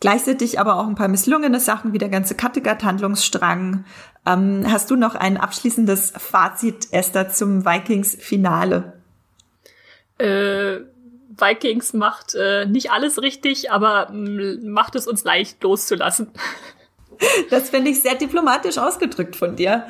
[0.00, 3.84] Gleichzeitig aber auch ein paar misslungene Sachen wie der ganze Kattegat-Handlungsstrang.
[4.26, 8.94] Ähm, hast du noch ein abschließendes Fazit, Esther, zum Vikings-Finale?
[10.18, 10.80] Äh,
[11.38, 16.30] Vikings macht äh, nicht alles richtig, aber mm, macht es uns leicht loszulassen.
[17.48, 19.86] Das finde ich sehr diplomatisch ausgedrückt von dir.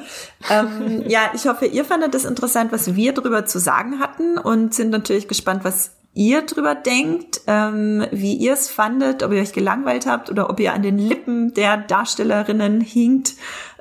[0.50, 4.74] Ähm, ja, ich hoffe, ihr fandet es interessant, was wir darüber zu sagen hatten und
[4.74, 9.52] sind natürlich gespannt, was ihr drüber denkt, ähm, wie ihr es fandet, ob ihr euch
[9.52, 13.32] gelangweilt habt oder ob ihr an den Lippen der Darstellerinnen hinkt,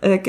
[0.01, 0.19] äh,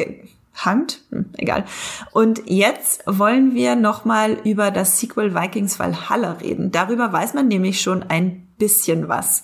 [0.54, 1.64] hangt, hm, egal.
[2.12, 6.70] Und jetzt wollen wir nochmal über das Sequel Vikings Valhalla reden.
[6.70, 9.42] Darüber weiß man nämlich schon ein bisschen was.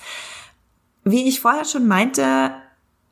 [1.05, 2.53] Wie ich vorher schon meinte,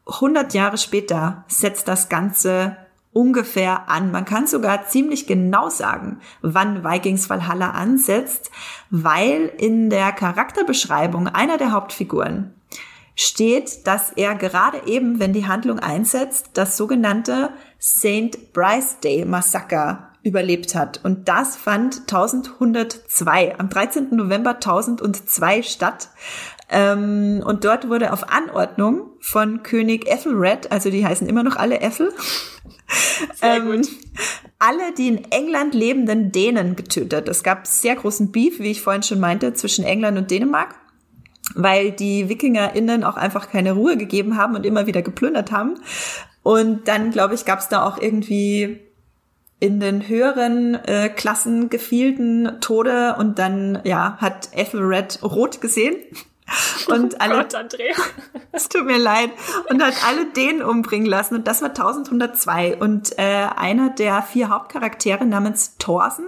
[0.06, 2.76] 100 Jahre später setzt das Ganze
[3.12, 4.12] ungefähr an.
[4.12, 8.50] Man kann sogar ziemlich genau sagen, wann Vikings Valhalla ansetzt,
[8.90, 12.54] weil in der Charakterbeschreibung einer der Hauptfiguren
[13.16, 18.52] steht, dass er gerade eben, wenn die Handlung einsetzt, das sogenannte St.
[18.52, 21.00] Bryce Day Massaker überlebt hat.
[21.04, 24.08] Und das fand 1102, am 13.
[24.10, 26.08] November 1002 statt.
[26.70, 31.80] Ähm, und dort wurde auf Anordnung von König Ethelred, also die heißen immer noch alle
[31.80, 32.12] Ethel,
[33.42, 33.82] ähm,
[34.58, 37.28] alle die in England lebenden Dänen getötet.
[37.28, 40.74] Es gab sehr großen Beef, wie ich vorhin schon meinte, zwischen England und Dänemark,
[41.54, 45.80] weil die WikingerInnen auch einfach keine Ruhe gegeben haben und immer wieder geplündert haben.
[46.48, 48.80] Und dann, glaube ich, gab es da auch irgendwie
[49.60, 55.96] in den höheren äh, Klassen gefielten Tode und dann ja hat Ethelred rot gesehen
[56.86, 57.94] und oh alle, Gott, Andrea.
[58.52, 59.28] es tut mir leid.
[59.68, 61.34] Und hat alle den umbringen lassen.
[61.34, 62.78] Und das war 1102.
[62.78, 66.24] Und äh, einer der vier Hauptcharaktere namens Thorsen,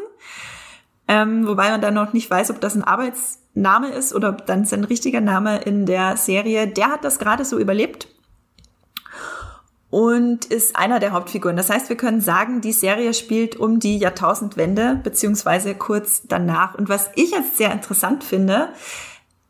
[1.08, 4.66] ähm, wobei man dann noch nicht weiß, ob das ein Arbeitsname ist oder ob dann
[4.66, 8.06] sein richtiger Name in der Serie, der hat das gerade so überlebt
[9.90, 11.56] und ist einer der Hauptfiguren.
[11.56, 16.76] Das heißt, wir können sagen, die Serie spielt um die Jahrtausendwende beziehungsweise kurz danach.
[16.76, 18.68] Und was ich jetzt sehr interessant finde,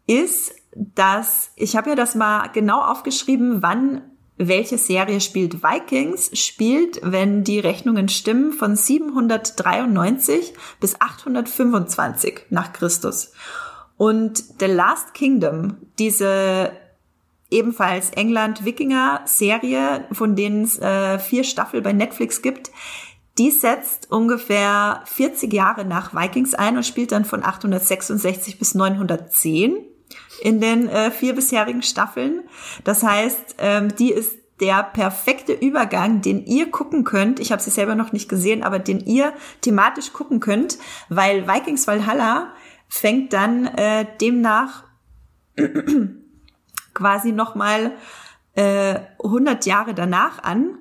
[0.07, 4.03] ist, dass ich habe ja das mal genau aufgeschrieben, wann
[4.38, 5.62] welche Serie spielt.
[5.62, 13.33] Vikings spielt, wenn die Rechnungen stimmen, von 793 bis 825 nach Christus.
[13.99, 16.72] Und The Last Kingdom, diese
[17.51, 22.71] ebenfalls England-Wikinger-Serie, von denen es äh, vier Staffel bei Netflix gibt,
[23.39, 29.77] die setzt ungefähr 40 Jahre nach Vikings ein und spielt dann von 866 bis 910
[30.43, 32.43] in den äh, vier bisherigen Staffeln.
[32.85, 37.41] Das heißt, ähm, die ist der perfekte Übergang, den ihr gucken könnt.
[37.41, 39.33] Ich habe sie selber noch nicht gesehen, aber den ihr
[39.63, 40.79] thematisch gucken könnt,
[41.09, 42.53] weil Vikings Valhalla
[42.89, 44.85] fängt dann äh, demnach
[46.95, 47.92] quasi noch mal
[48.54, 50.79] äh, 100 Jahre danach an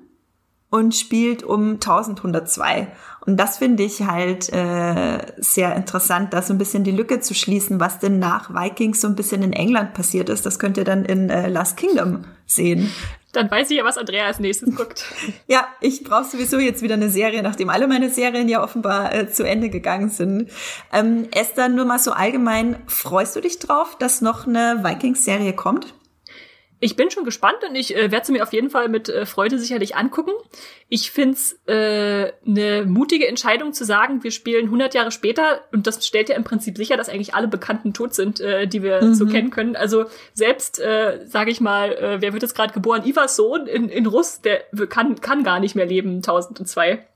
[0.70, 2.88] und spielt um 1102.
[3.26, 7.34] Und das finde ich halt äh, sehr interessant, da so ein bisschen die Lücke zu
[7.34, 10.46] schließen, was denn nach Vikings so ein bisschen in England passiert ist.
[10.46, 12.90] Das könnt ihr dann in äh, Last Kingdom sehen.
[13.32, 15.04] Dann weiß ich ja, was Andrea als nächstes guckt.
[15.46, 19.30] ja, ich brauche sowieso jetzt wieder eine Serie, nachdem alle meine Serien ja offenbar äh,
[19.30, 20.50] zu Ende gegangen sind.
[20.92, 25.94] Ähm, Esther, nur mal so allgemein, freust du dich drauf, dass noch eine Vikings-Serie kommt?
[26.82, 29.26] Ich bin schon gespannt und ich äh, werde sie mir auf jeden Fall mit äh,
[29.26, 30.32] Freude sicherlich angucken.
[30.88, 36.06] Ich find's äh, eine mutige Entscheidung zu sagen, wir spielen 100 Jahre später und das
[36.06, 39.14] stellt ja im Prinzip sicher, dass eigentlich alle Bekannten tot sind, äh, die wir mhm.
[39.14, 39.76] so kennen können.
[39.76, 43.04] Also selbst, äh, sage ich mal, äh, wer wird jetzt gerade geboren?
[43.04, 47.06] Ivas Sohn in, in Russ, der kann, kann gar nicht mehr leben, 1002.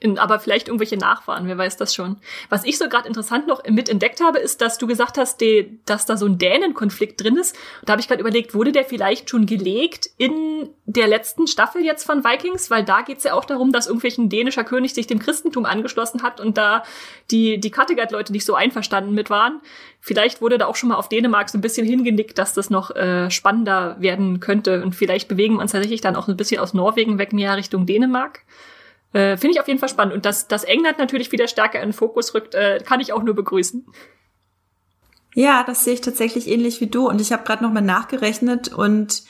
[0.00, 2.18] In, aber vielleicht irgendwelche Nachfahren, wer weiß das schon.
[2.50, 5.80] Was ich so gerade interessant noch mit entdeckt habe, ist, dass du gesagt hast, die,
[5.86, 7.56] dass da so ein Dänen-Konflikt drin ist.
[7.80, 11.82] Und da habe ich gerade überlegt, wurde der vielleicht schon gelegt in der letzten Staffel
[11.82, 12.70] jetzt von Vikings?
[12.70, 16.40] Weil da geht's ja auch darum, dass irgendwelchen dänischer König sich dem Christentum angeschlossen hat
[16.40, 16.84] und da
[17.32, 19.60] die, die Kattegat-Leute nicht so einverstanden mit waren.
[20.00, 22.94] Vielleicht wurde da auch schon mal auf Dänemark so ein bisschen hingenickt, dass das noch
[22.94, 24.84] äh, spannender werden könnte.
[24.84, 27.84] Und vielleicht bewegen wir uns tatsächlich dann auch ein bisschen aus Norwegen weg mehr Richtung
[27.84, 28.42] Dänemark.
[29.12, 30.14] Äh, Finde ich auf jeden Fall spannend.
[30.14, 33.22] Und dass, dass England natürlich wieder stärker in den Fokus rückt, äh, kann ich auch
[33.22, 33.86] nur begrüßen.
[35.34, 37.08] Ja, das sehe ich tatsächlich ähnlich wie du.
[37.08, 39.22] Und ich habe gerade nochmal nachgerechnet und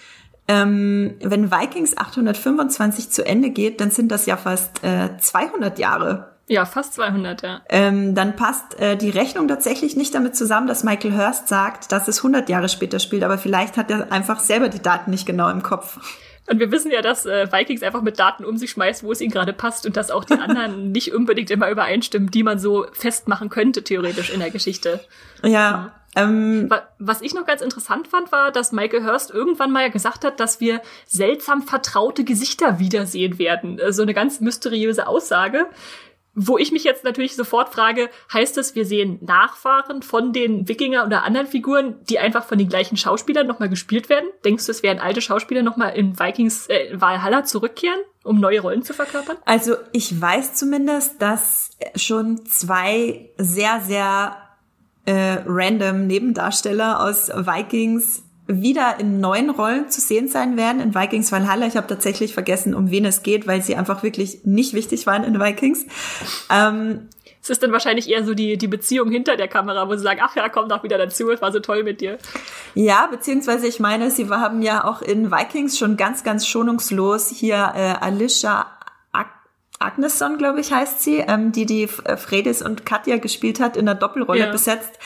[0.50, 6.38] ähm, wenn Vikings 825 zu Ende geht, dann sind das ja fast äh, 200 Jahre.
[6.48, 7.60] Ja, fast 200, ja.
[7.68, 12.09] Ähm, dann passt äh, die Rechnung tatsächlich nicht damit zusammen, dass Michael Hurst sagt, dass
[12.09, 15.50] es 100 Jahre später spielt, aber vielleicht hat er einfach selber die Daten nicht genau
[15.50, 15.98] im Kopf.
[16.47, 19.20] Und wir wissen ja, dass äh, Vikings einfach mit Daten um sich schmeißt, wo es
[19.20, 22.86] ihnen gerade passt und dass auch die anderen nicht unbedingt immer übereinstimmen, die man so
[22.93, 25.01] festmachen könnte, theoretisch in der Geschichte.
[25.43, 25.51] Ja.
[25.51, 25.93] ja.
[26.16, 30.40] Ähm, Was ich noch ganz interessant fand, war, dass Michael Hurst irgendwann mal gesagt hat,
[30.40, 33.78] dass wir seltsam vertraute Gesichter wiedersehen werden.
[33.90, 35.66] So eine ganz mysteriöse Aussage.
[36.40, 41.05] Wo ich mich jetzt natürlich sofort frage, heißt das, wir sehen Nachfahren von den Wikinger
[41.05, 44.28] oder anderen Figuren, die einfach von den gleichen Schauspielern nochmal gespielt werden?
[44.44, 48.85] Denkst du, es werden alte Schauspieler nochmal in Vikings äh, Valhalla zurückkehren, um neue Rollen
[48.85, 49.36] zu verkörpern?
[49.47, 54.36] Also ich weiß zumindest, dass schon zwei sehr, sehr
[55.06, 61.30] äh, random Nebendarsteller aus Vikings wieder in neuen Rollen zu sehen sein werden in Vikings
[61.30, 61.66] Valhalla.
[61.66, 65.22] Ich habe tatsächlich vergessen, um wen es geht, weil sie einfach wirklich nicht wichtig waren
[65.22, 65.86] in Vikings.
[66.50, 67.08] Ähm,
[67.42, 70.20] es ist dann wahrscheinlich eher so die, die Beziehung hinter der Kamera, wo sie sagen,
[70.22, 72.18] ach ja, komm doch wieder dazu, es war so toll mit dir.
[72.74, 77.72] Ja, beziehungsweise ich meine, sie haben ja auch in Vikings schon ganz, ganz schonungslos hier
[77.76, 78.66] äh, Alicia
[79.80, 83.94] Agnesson, glaube ich, heißt sie, ähm, die die Fredis und Katja gespielt hat, in der
[83.94, 84.50] Doppelrolle ja.
[84.50, 84.98] besetzt.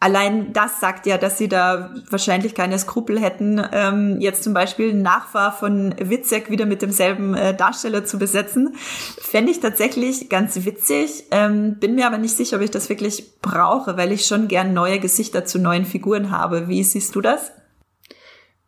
[0.00, 4.90] Allein das sagt ja, dass sie da wahrscheinlich keine Skrupel hätten, ähm, jetzt zum Beispiel
[4.90, 8.76] einen Nachfahr von Witzek wieder mit demselben äh, Darsteller zu besetzen.
[8.76, 13.40] Fände ich tatsächlich ganz witzig, ähm, bin mir aber nicht sicher, ob ich das wirklich
[13.40, 16.68] brauche, weil ich schon gern neue Gesichter zu neuen Figuren habe.
[16.68, 17.50] Wie siehst du das?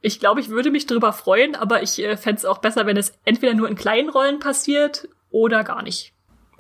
[0.01, 2.97] Ich glaube, ich würde mich darüber freuen, aber ich äh, fände es auch besser, wenn
[2.97, 6.13] es entweder nur in kleinen Rollen passiert oder gar nicht.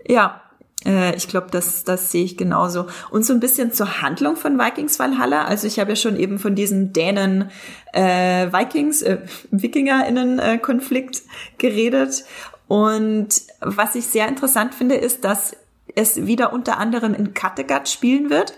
[0.06, 0.42] Ja,
[0.84, 2.86] ich glaube, das, das sehe ich genauso.
[3.10, 5.44] Und so ein bisschen zur Handlung von Vikings Valhalla.
[5.44, 7.50] Also ich habe ja schon eben von diesen Dänen
[7.92, 9.18] äh, Vikings, äh,
[9.50, 11.20] WikingerInnen-Konflikt äh,
[11.58, 12.24] geredet.
[12.66, 13.28] Und
[13.60, 15.56] was ich sehr interessant finde, ist, dass
[15.94, 18.54] es wieder unter anderem in Kattegat spielen wird.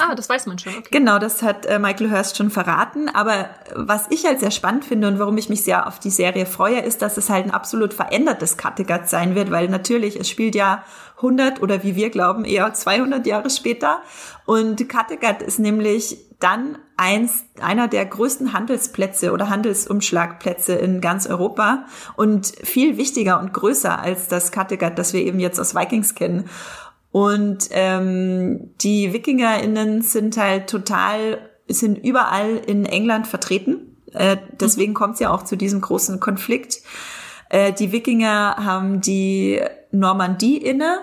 [0.00, 0.72] Ah, das weiß man schon.
[0.74, 0.88] Okay.
[0.92, 3.08] Genau, das hat äh, Michael Hurst schon verraten.
[3.08, 6.46] Aber was ich halt sehr spannend finde und warum ich mich sehr auf die Serie
[6.46, 10.54] freue, ist, dass es halt ein absolut verändertes Kattegat sein wird, weil natürlich, es spielt
[10.54, 10.84] ja
[11.16, 14.00] 100 oder wie wir glauben, eher 200 Jahre später.
[14.46, 21.86] Und Kattegat ist nämlich dann eins, einer der größten Handelsplätze oder Handelsumschlagplätze in ganz Europa
[22.16, 26.48] und viel wichtiger und größer als das Kattegat, das wir eben jetzt aus Vikings kennen.
[27.10, 33.96] Und ähm, die WikingerInnen sind halt total, sind überall in England vertreten.
[34.12, 34.96] Äh, deswegen mhm.
[34.96, 36.82] kommt es ja auch zu diesem großen Konflikt.
[37.48, 39.60] Äh, die Wikinger haben die
[39.90, 40.98] Normandie inne.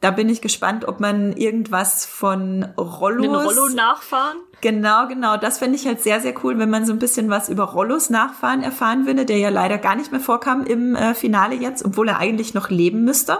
[0.00, 3.22] Da bin ich gespannt, ob man irgendwas von Rollos...
[3.22, 4.38] Den Rollo nachfahren?
[4.60, 5.36] Genau, genau.
[5.36, 8.10] Das fände ich halt sehr, sehr cool, wenn man so ein bisschen was über Rollos
[8.10, 12.08] Nachfahren erfahren würde, der ja leider gar nicht mehr vorkam im äh, Finale jetzt, obwohl
[12.08, 13.38] er eigentlich noch leben müsste.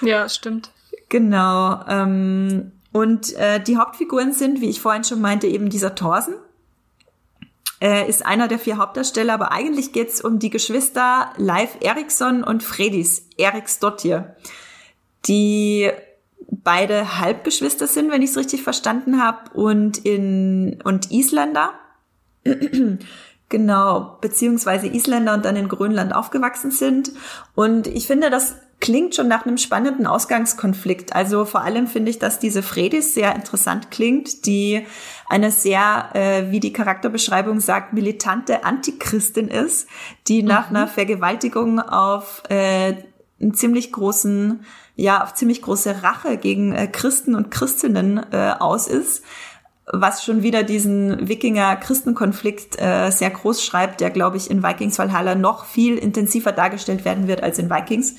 [0.00, 0.70] Ja, stimmt.
[1.08, 1.84] Genau.
[1.88, 6.34] Ähm, und äh, die Hauptfiguren sind, wie ich vorhin schon meinte, eben dieser Thorsen.
[7.80, 12.62] äh, ist einer der vier Hauptdarsteller, aber eigentlich geht's um die Geschwister Leif Eriksson und
[12.62, 14.36] Fredis Eriksdottir,
[15.26, 15.90] die
[16.50, 21.72] beide Halbgeschwister sind, wenn ich es richtig verstanden habe, und in und Isländer.
[23.48, 27.12] genau, beziehungsweise Isländer und dann in Grönland aufgewachsen sind.
[27.54, 31.14] Und ich finde, das klingt schon nach einem spannenden Ausgangskonflikt.
[31.14, 34.86] Also vor allem finde ich, dass diese Fredis sehr interessant klingt, die
[35.28, 39.88] eine sehr, äh, wie die Charakterbeschreibung sagt, militante Antichristin ist,
[40.28, 40.48] die mhm.
[40.48, 42.94] nach einer Vergewaltigung auf äh,
[43.40, 44.64] einen ziemlich großen,
[44.96, 49.22] ja, auf ziemlich große Rache gegen äh, Christen und Christinnen äh, aus ist
[49.90, 55.34] was schon wieder diesen Wikinger-Christenkonflikt äh, sehr groß schreibt, der, glaube ich, in Vikings Valhalla
[55.34, 58.16] noch viel intensiver dargestellt werden wird als in Vikings.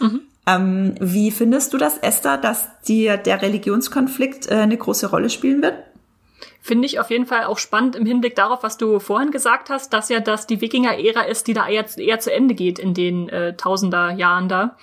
[0.00, 0.20] Mhm.
[0.46, 5.60] Ähm, wie findest du das, Esther, dass dir der Religionskonflikt äh, eine große Rolle spielen
[5.60, 5.74] wird?
[6.60, 9.92] Finde ich auf jeden Fall auch spannend im Hinblick darauf, was du vorhin gesagt hast,
[9.92, 13.28] dass ja das die Wikinger-Ära ist, die da eher, eher zu Ende geht in den
[13.28, 14.76] äh, Tausender-Jahren da.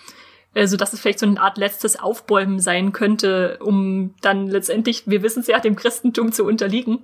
[0.56, 5.24] Also, dass es vielleicht so eine Art letztes Aufbäumen sein könnte, um dann letztendlich, wir
[5.24, 7.00] wissen es ja, dem Christentum zu unterliegen.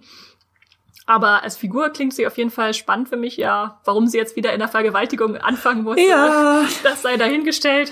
[1.10, 3.80] Aber als Figur klingt sie auf jeden Fall spannend für mich, ja.
[3.84, 6.64] Warum sie jetzt wieder in der Vergewaltigung anfangen muss, ja.
[6.84, 7.92] das sei dahingestellt.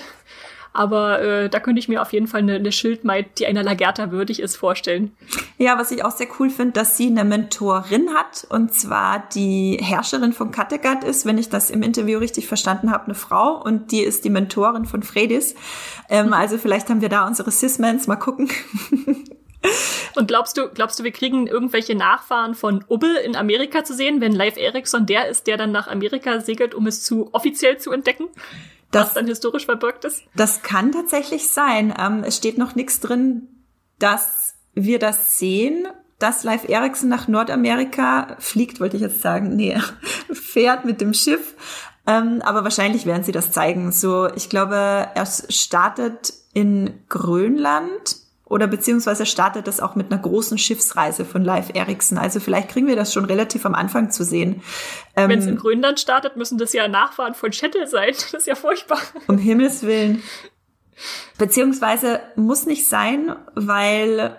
[0.72, 4.12] Aber äh, da könnte ich mir auf jeden Fall eine, eine Schildmaid, die einer Lagerta
[4.12, 5.18] würdig ist, vorstellen.
[5.58, 9.80] Ja, was ich auch sehr cool finde, dass sie eine Mentorin hat und zwar die
[9.82, 13.92] Herrscherin von Kattegat ist, wenn ich das im Interview richtig verstanden habe, eine Frau und
[13.92, 15.56] die ist die Mentorin von Fredis.
[16.08, 18.48] Ähm, also vielleicht haben wir da unsere Cis-Mans, mal gucken.
[20.16, 24.22] Und glaubst du, glaubst du, wir kriegen irgendwelche Nachfahren von Ubbe in Amerika zu sehen,
[24.22, 27.92] wenn Live Ericsson der ist, der dann nach Amerika segelt, um es zu offiziell zu
[27.92, 28.28] entdecken?
[28.92, 30.24] Das, was dann historisch verbirgt ist?
[30.36, 31.94] Das kann tatsächlich sein.
[32.00, 33.48] Ähm, es steht noch nichts drin,
[34.00, 35.88] dass wir das sehen,
[36.20, 39.56] dass Live Ericsson nach Nordamerika fliegt, wollte ich jetzt sagen.
[39.56, 39.78] Nee,
[40.32, 41.56] fährt mit dem Schiff.
[42.08, 43.92] Ähm, aber wahrscheinlich werden sie das zeigen.
[43.92, 48.16] So, ich glaube, er startet in Grönland
[48.50, 52.18] oder beziehungsweise startet das auch mit einer großen Schiffsreise von Live Ericsson.
[52.18, 54.62] Also vielleicht kriegen wir das schon relativ am Anfang zu sehen.
[55.16, 58.14] Ähm, Wenn es in Grönland startet, müssen das ja Nachfahren von Chettle sein.
[58.28, 59.00] Das ist ja furchtbar.
[59.28, 60.22] Um Himmels Willen.
[61.38, 64.36] Beziehungsweise muss nicht sein, weil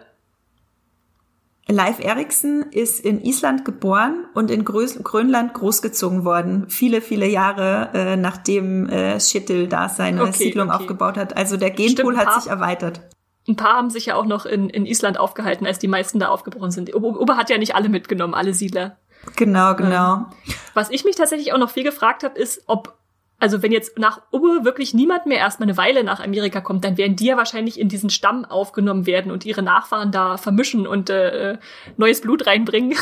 [1.69, 6.69] Live Ericsson ist in Island geboren und in Grönland großgezogen worden.
[6.69, 10.79] Viele, viele Jahre äh, nachdem äh, Schittel da seine okay, Siedlung okay.
[10.79, 11.37] aufgebaut hat.
[11.37, 13.01] Also der Genpool Stimmt, hat sich erweitert
[13.49, 16.29] ein paar haben sich ja auch noch in, in Island aufgehalten, als die meisten da
[16.29, 16.95] aufgebrochen sind.
[16.95, 18.99] Ober hat ja nicht alle mitgenommen, alle Siedler.
[19.37, 20.27] Genau, genau.
[20.75, 22.97] Was ich mich tatsächlich auch noch viel gefragt habe, ist, ob,
[23.39, 26.97] also wenn jetzt nach Ubbe wirklich niemand mehr erstmal eine Weile nach Amerika kommt, dann
[26.97, 31.11] werden die ja wahrscheinlich in diesen Stamm aufgenommen werden und ihre Nachfahren da vermischen und
[31.11, 31.59] äh,
[31.97, 32.97] neues Blut reinbringen.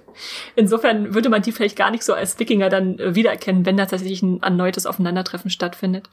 [0.56, 3.86] Insofern würde man die vielleicht gar nicht so als Wikinger dann äh, wiedererkennen, wenn da
[3.86, 6.08] tatsächlich ein erneutes Aufeinandertreffen stattfindet.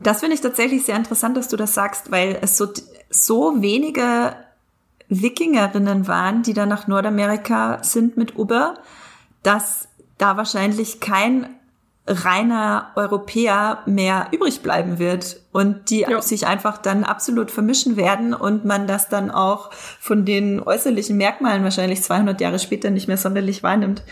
[0.00, 2.66] Das finde ich tatsächlich sehr interessant, dass du das sagst, weil es so,
[3.10, 4.34] so wenige
[5.08, 8.74] Wikingerinnen waren, die da nach Nordamerika sind mit Uber,
[9.42, 9.88] dass
[10.18, 11.56] da wahrscheinlich kein
[12.06, 16.20] reiner Europäer mehr übrig bleiben wird und die ja.
[16.22, 21.62] sich einfach dann absolut vermischen werden und man das dann auch von den äußerlichen Merkmalen
[21.62, 24.02] wahrscheinlich 200 Jahre später nicht mehr sonderlich wahrnimmt.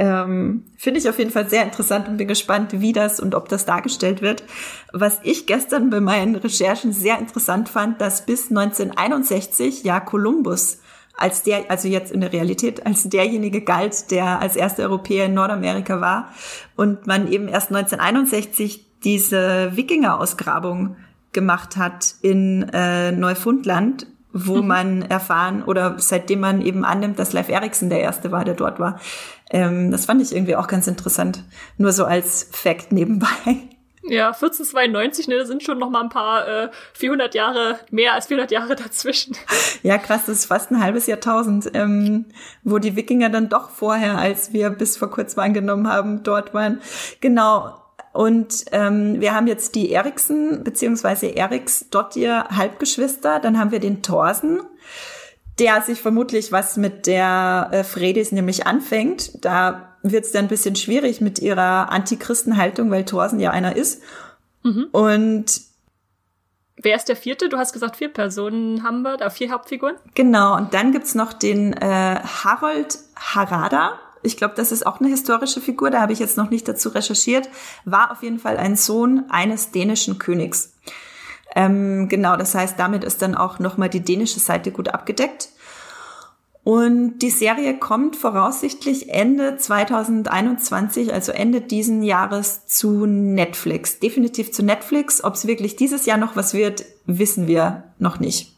[0.00, 3.48] Ähm, Finde ich auf jeden Fall sehr interessant und bin gespannt, wie das und ob
[3.48, 4.44] das dargestellt wird.
[4.92, 10.78] Was ich gestern bei meinen Recherchen sehr interessant fand, dass bis 1961 ja Kolumbus
[11.16, 15.34] als der, also jetzt in der Realität, als derjenige galt, der als erster Europäer in
[15.34, 16.32] Nordamerika war
[16.76, 20.94] und man eben erst 1961 diese Wikinger-Ausgrabung
[21.32, 24.66] gemacht hat in äh, Neufundland wo mhm.
[24.66, 28.78] man erfahren oder seitdem man eben annimmt, dass Leif Eriksen der Erste war, der dort
[28.78, 29.00] war.
[29.50, 31.42] Ähm, das fand ich irgendwie auch ganz interessant.
[31.76, 33.28] Nur so als Fact nebenbei.
[34.10, 38.28] Ja, 1492, ne, da sind schon noch mal ein paar äh, 400 Jahre, mehr als
[38.28, 39.36] 400 Jahre dazwischen.
[39.82, 42.24] Ja, krass, das ist fast ein halbes Jahrtausend, ähm,
[42.64, 46.80] wo die Wikinger dann doch vorher, als wir bis vor kurzem angenommen haben, dort waren.
[47.20, 47.74] Genau,
[48.12, 53.38] und ähm, wir haben jetzt die Eriksen beziehungsweise Eriks Dottir Halbgeschwister.
[53.38, 54.60] Dann haben wir den Thorsen,
[55.58, 59.44] der sich vermutlich was mit der äh, Fredis nämlich anfängt.
[59.44, 64.02] Da wird es dann ein bisschen schwierig mit ihrer Antichristenhaltung, weil Thorsen ja einer ist.
[64.62, 64.88] Mhm.
[64.92, 65.68] Und
[66.80, 67.48] Wer ist der vierte?
[67.48, 69.96] Du hast gesagt, vier Personen haben wir, da vier Hauptfiguren.
[70.14, 73.98] Genau, und dann gibt's noch den äh, Harold Harada.
[74.22, 76.90] Ich glaube, das ist auch eine historische Figur, da habe ich jetzt noch nicht dazu
[76.90, 77.48] recherchiert,
[77.84, 80.74] war auf jeden Fall ein Sohn eines dänischen Königs.
[81.54, 85.50] Ähm, genau, das heißt, damit ist dann auch nochmal die dänische Seite gut abgedeckt.
[86.64, 94.00] Und die Serie kommt voraussichtlich Ende 2021, also Ende diesen Jahres zu Netflix.
[94.00, 95.24] Definitiv zu Netflix.
[95.24, 98.52] Ob es wirklich dieses Jahr noch was wird, wissen wir noch nicht.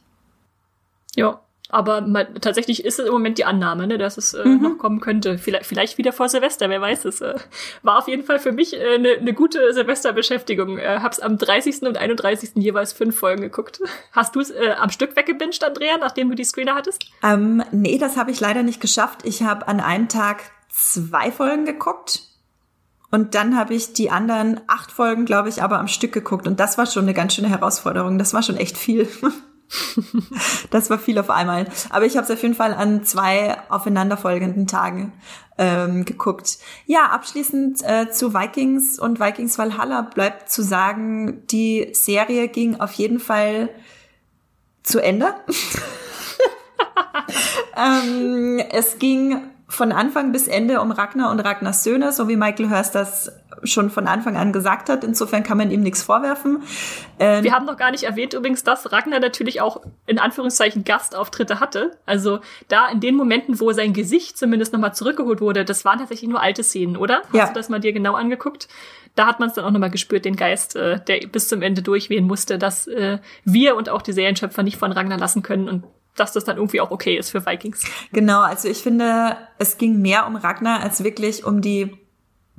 [1.15, 1.41] Ja,
[1.71, 4.63] aber man, tatsächlich ist es im Moment die Annahme, ne, dass es äh, mhm.
[4.63, 5.39] noch kommen könnte.
[5.39, 7.21] Vielleicht, vielleicht wieder vor Silvester, wer weiß es.
[7.21, 7.35] Äh,
[7.83, 10.79] war auf jeden Fall für mich eine äh, ne, ne gute Silvesterbeschäftigung.
[10.79, 11.83] Äh, hab's am 30.
[11.83, 12.51] und 31.
[12.57, 13.81] jeweils fünf Folgen geguckt.
[14.13, 17.05] Hast du es äh, am Stück weggebinged, Andrea, nachdem du die Screener hattest?
[17.23, 19.21] Ähm, nee, das habe ich leider nicht geschafft.
[19.25, 22.23] Ich habe an einem Tag zwei Folgen geguckt.
[23.13, 26.47] Und dann habe ich die anderen acht Folgen, glaube ich, aber am Stück geguckt.
[26.47, 28.19] Und das war schon eine ganz schöne Herausforderung.
[28.19, 29.09] Das war schon echt viel.
[30.71, 31.67] das war viel auf einmal.
[31.91, 35.13] Aber ich habe es auf jeden Fall an zwei aufeinanderfolgenden Tagen
[35.59, 36.59] ähm, geguckt.
[36.87, 42.93] Ja, abschließend äh, zu Vikings und Vikings Valhalla bleibt zu sagen, die Serie ging auf
[42.93, 43.69] jeden Fall
[44.83, 45.35] zu Ende.
[47.77, 52.71] ähm, es ging von Anfang bis Ende um Ragnar und Ragnars Söhne, so wie Michael
[52.71, 53.33] Hurst das
[53.63, 55.05] schon von Anfang an gesagt hat.
[55.05, 56.63] Insofern kann man ihm nichts vorwerfen.
[57.19, 61.61] Ähm Wir haben noch gar nicht erwähnt übrigens, dass Ragnar natürlich auch in Anführungszeichen Gastauftritte
[61.61, 61.93] hatte.
[62.05, 66.29] Also da in den Momenten, wo sein Gesicht zumindest nochmal zurückgeholt wurde, das waren tatsächlich
[66.29, 67.23] nur alte Szenen, oder?
[67.27, 67.47] Hast ja.
[67.47, 68.69] du das mal dir genau angeguckt?
[69.15, 71.83] Da hat man es dann auch nochmal gespürt, den Geist, äh, der bis zum Ende
[71.83, 75.85] durchwehen musste, dass äh, wir und auch die Serienschöpfer nicht von Ragnar lassen können und
[76.21, 77.83] dass das dann irgendwie auch okay ist für Vikings.
[78.13, 81.97] Genau, also ich finde, es ging mehr um Ragnar als wirklich um die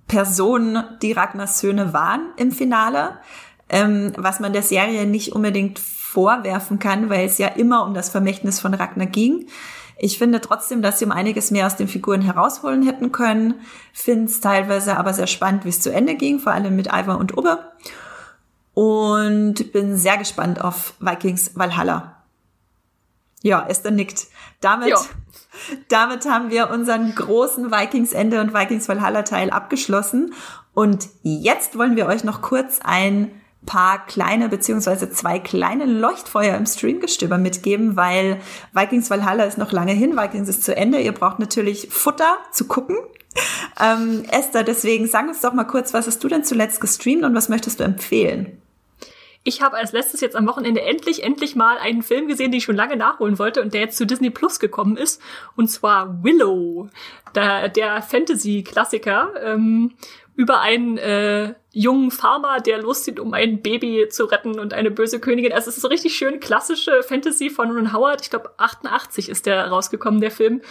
[0.07, 3.19] Personen, die Ragnars Söhne waren im Finale,
[3.69, 8.09] ähm, was man der Serie nicht unbedingt vorwerfen kann, weil es ja immer um das
[8.09, 9.47] Vermächtnis von Ragnar ging.
[9.97, 13.61] Ich finde trotzdem, dass sie um einiges mehr aus den Figuren herausholen hätten können.
[13.93, 17.19] Finde es teilweise aber sehr spannend, wie es zu Ende ging, vor allem mit Ivar
[17.19, 17.59] und Ubbe.
[18.73, 22.20] Und bin sehr gespannt auf Vikings Valhalla.
[23.43, 24.27] Ja, Esther nickt.
[24.59, 24.93] Damit.
[25.89, 30.33] Damit haben wir unseren großen Vikings Ende und Vikings Valhalla Teil abgeschlossen.
[30.73, 33.31] Und jetzt wollen wir euch noch kurz ein
[33.65, 38.39] paar kleine beziehungsweise zwei kleine Leuchtfeuer im Streamgestöber mitgeben, weil
[38.73, 40.99] Vikings Valhalla ist noch lange hin, Vikings ist zu Ende.
[40.99, 42.97] Ihr braucht natürlich Futter zu gucken.
[43.79, 47.35] Ähm, Esther, deswegen sag uns doch mal kurz, was hast du denn zuletzt gestreamt und
[47.35, 48.61] was möchtest du empfehlen?
[49.43, 52.63] Ich habe als letztes jetzt am Wochenende endlich, endlich mal einen Film gesehen, den ich
[52.63, 55.21] schon lange nachholen wollte und der jetzt zu Disney Plus gekommen ist.
[55.55, 56.89] Und zwar Willow,
[57.33, 59.93] der, der Fantasy-Klassiker ähm,
[60.35, 65.19] über einen äh, jungen Farmer, der loszieht, um ein Baby zu retten und eine böse
[65.19, 65.53] Königin.
[65.53, 68.21] Also es ist so richtig schön klassische Fantasy von Ron Howard.
[68.21, 70.61] Ich glaube 88 ist der rausgekommen, der Film.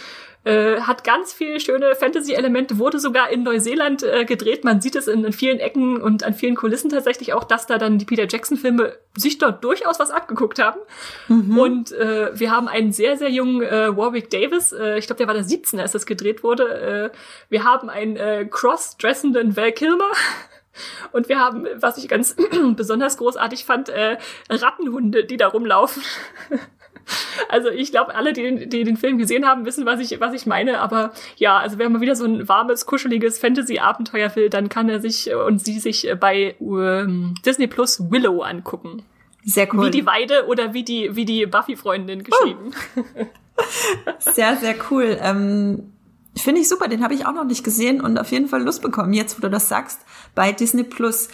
[0.43, 4.63] Äh, hat ganz viele schöne Fantasy-Elemente, wurde sogar in Neuseeland äh, gedreht.
[4.63, 7.77] Man sieht es in, in, vielen Ecken und an vielen Kulissen tatsächlich auch, dass da
[7.77, 10.79] dann die Peter Jackson-Filme sich dort durchaus was abgeguckt haben.
[11.27, 11.57] Mhm.
[11.59, 15.27] Und äh, wir haben einen sehr, sehr jungen äh, Warwick Davis, äh, ich glaube, der
[15.27, 17.11] war der 17, als das gedreht wurde.
[17.49, 20.11] Wir haben einen cross-dressenden Val Kilmer.
[21.11, 22.35] Und wir haben, was ich ganz
[22.75, 23.91] besonders großartig fand,
[24.49, 26.01] Rattenhunde, die da rumlaufen.
[27.49, 30.45] Also ich glaube, alle, die, die den Film gesehen haben, wissen, was ich, was ich
[30.45, 30.79] meine.
[30.79, 35.01] Aber ja, also wenn man wieder so ein warmes, kuscheliges Fantasy-Abenteuer will, dann kann er
[35.01, 39.03] sich und sie sich bei ähm, Disney Plus Willow angucken.
[39.43, 39.87] Sehr cool.
[39.87, 42.71] Wie die Weide oder wie die, wie die Buffy-Freundin geschrieben.
[42.95, 43.03] Oh.
[44.19, 45.17] Sehr, sehr cool.
[45.21, 45.91] Ähm,
[46.35, 48.81] Finde ich super, den habe ich auch noch nicht gesehen und auf jeden Fall Lust
[48.81, 49.99] bekommen, jetzt wo du das sagst,
[50.33, 51.27] bei Disney Plus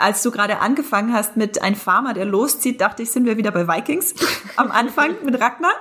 [0.00, 3.50] als du gerade angefangen hast mit ein Farmer, der loszieht, dachte ich, sind wir wieder
[3.50, 4.14] bei Vikings
[4.56, 5.72] am Anfang mit Ragnar.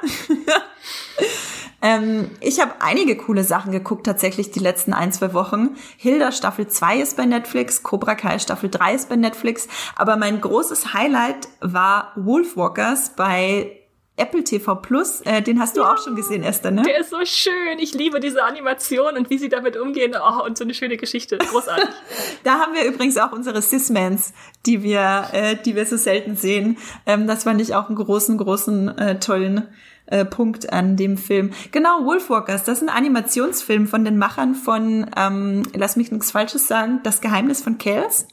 [1.82, 5.76] ähm, ich habe einige coole Sachen geguckt, tatsächlich die letzten ein, zwei Wochen.
[5.98, 10.42] Hilda Staffel 2 ist bei Netflix, Cobra Kai Staffel 3 ist bei Netflix, aber mein
[10.42, 13.85] großes Highlight war Wolfwalkers bei
[14.18, 16.84] Apple TV Plus, äh, den hast du ja, auch schon gesehen, Esther, ne?
[16.84, 17.80] Der ist so schön.
[17.80, 20.16] Ich liebe diese Animation und wie sie damit umgehen.
[20.16, 21.38] Oh, und so eine schöne Geschichte.
[21.38, 21.90] Großartig.
[22.44, 24.34] da haben wir übrigens auch unsere Cis-Mans,
[24.66, 26.78] die wir, äh, die wir so selten sehen.
[27.06, 29.68] Ähm, das fand ich auch einen großen, großen, äh, tollen
[30.06, 31.52] äh, Punkt an dem Film.
[31.72, 36.68] Genau, Wolfwalkers, das ist ein Animationsfilm von den Machern von, ähm, lass mich nichts Falsches
[36.68, 38.28] sagen, Das Geheimnis von Kells.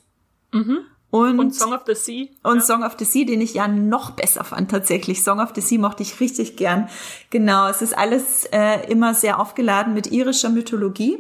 [0.52, 0.80] Mhm.
[1.12, 2.30] Und, und, Song of the Sea.
[2.42, 2.62] Und ja.
[2.62, 5.22] Song of the Sea, den ich ja noch besser fand tatsächlich.
[5.22, 6.88] Song of the Sea mochte ich richtig gern.
[7.28, 11.18] Genau, es ist alles äh, immer sehr aufgeladen mit irischer Mythologie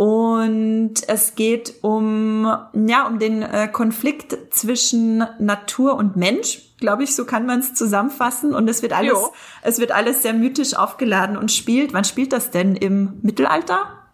[0.00, 7.14] und es geht um, ja, um den äh, Konflikt zwischen Natur und Mensch glaube ich,
[7.14, 8.54] so kann man es zusammenfassen.
[8.54, 9.34] Und es wird alles, jo.
[9.60, 11.92] es wird alles sehr mythisch aufgeladen und spielt.
[11.92, 14.08] Wann spielt das denn im Mittelalter?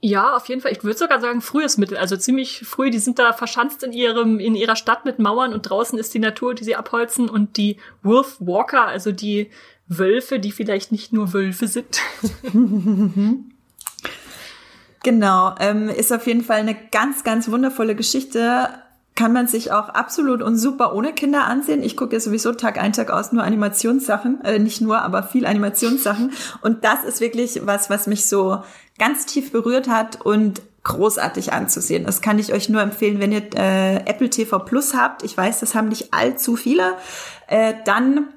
[0.00, 0.70] Ja, auf jeden Fall.
[0.70, 2.90] Ich würde sogar sagen, frühes Mittel, also ziemlich früh.
[2.90, 6.20] Die sind da verschanzt in ihrem, in ihrer Stadt mit Mauern und draußen ist die
[6.20, 9.50] Natur, die sie abholzen und die Wolf Walker, also die
[9.88, 12.00] Wölfe, die vielleicht nicht nur Wölfe sind.
[15.02, 18.68] genau, ähm, ist auf jeden Fall eine ganz, ganz wundervolle Geschichte
[19.20, 21.82] kann man sich auch absolut und super ohne Kinder ansehen.
[21.82, 25.44] Ich gucke ja sowieso Tag ein, Tag aus nur Animationssachen, äh, nicht nur, aber viel
[25.44, 26.32] Animationssachen.
[26.62, 28.62] Und das ist wirklich was, was mich so
[28.98, 32.04] ganz tief berührt hat und großartig anzusehen.
[32.06, 35.22] Das kann ich euch nur empfehlen, wenn ihr äh, Apple TV Plus habt.
[35.22, 36.94] Ich weiß, das haben nicht allzu viele.
[37.46, 38.28] Äh, dann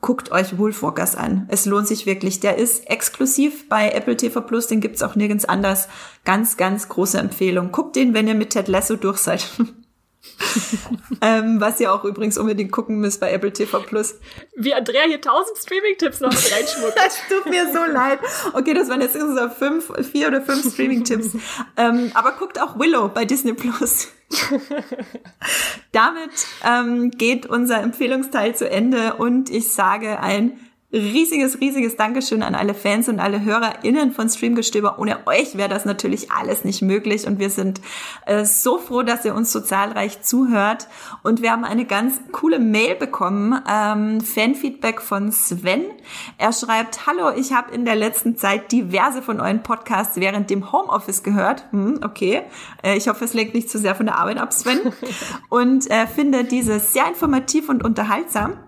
[0.00, 1.46] guckt euch Wolfwalkers an.
[1.48, 2.40] Es lohnt sich wirklich.
[2.40, 5.88] Der ist exklusiv bei Apple TV Plus, den gibt's auch nirgends anders.
[6.24, 7.72] Ganz, ganz große Empfehlung.
[7.72, 9.48] Guckt den, wenn ihr mit Ted Lasso durch seid.
[11.20, 14.16] ähm, was ihr auch übrigens unbedingt gucken müsst bei Apple TV Plus.
[14.56, 16.96] Wie Andrea hier tausend Streaming-Tipps noch mit reinschmuckt.
[16.96, 18.18] das tut mir so leid.
[18.52, 21.36] Okay, das waren jetzt so fünf, vier oder fünf Streaming-Tipps.
[21.76, 24.08] ähm, aber guckt auch Willow bei Disney Plus.
[25.92, 26.30] Damit
[26.64, 30.58] ähm, geht unser Empfehlungsteil zu Ende und ich sage ein
[30.92, 34.98] riesiges, riesiges Dankeschön an alle Fans und alle HörerInnen von Streamgestöber.
[34.98, 37.80] Ohne euch wäre das natürlich alles nicht möglich und wir sind
[38.26, 40.88] äh, so froh, dass ihr uns so zahlreich zuhört.
[41.22, 45.84] Und wir haben eine ganz coole Mail bekommen, ähm, Fanfeedback von Sven.
[46.38, 50.72] Er schreibt, Hallo, ich habe in der letzten Zeit diverse von euren Podcasts während dem
[50.72, 51.64] Homeoffice gehört.
[51.70, 52.42] Hm, okay,
[52.82, 54.80] äh, ich hoffe, es lenkt nicht zu sehr von der Arbeit ab, Sven.
[55.48, 58.58] und äh, finde diese sehr informativ und unterhaltsam.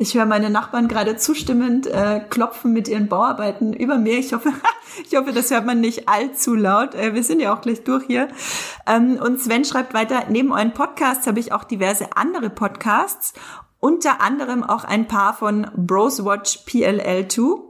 [0.00, 4.16] Ich höre meine Nachbarn gerade zustimmend äh, klopfen mit ihren Bauarbeiten über mir.
[4.18, 4.52] Ich hoffe,
[5.04, 6.94] ich hoffe, das hört man nicht allzu laut.
[6.94, 8.28] Äh, wir sind ja auch gleich durch hier.
[8.86, 13.32] Ähm, und Sven schreibt weiter, neben euren Podcasts habe ich auch diverse andere Podcasts,
[13.80, 17.67] unter anderem auch ein paar von Bros Watch PLL2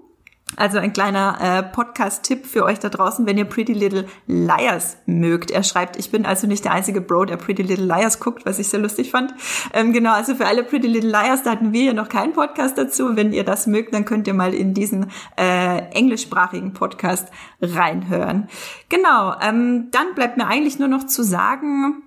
[0.56, 5.50] also ein kleiner äh, Podcast-Tipp für euch da draußen, wenn ihr Pretty Little Liars mögt.
[5.50, 8.58] Er schreibt, ich bin also nicht der einzige Bro, der Pretty Little Liars guckt, was
[8.58, 9.34] ich sehr lustig fand.
[9.72, 12.78] Ähm, genau, also für alle Pretty Little Liars, da hatten wir ja noch keinen Podcast
[12.78, 13.16] dazu.
[13.16, 17.28] Wenn ihr das mögt, dann könnt ihr mal in diesen äh, englischsprachigen Podcast
[17.60, 18.48] reinhören.
[18.88, 22.02] Genau, ähm, dann bleibt mir eigentlich nur noch zu sagen,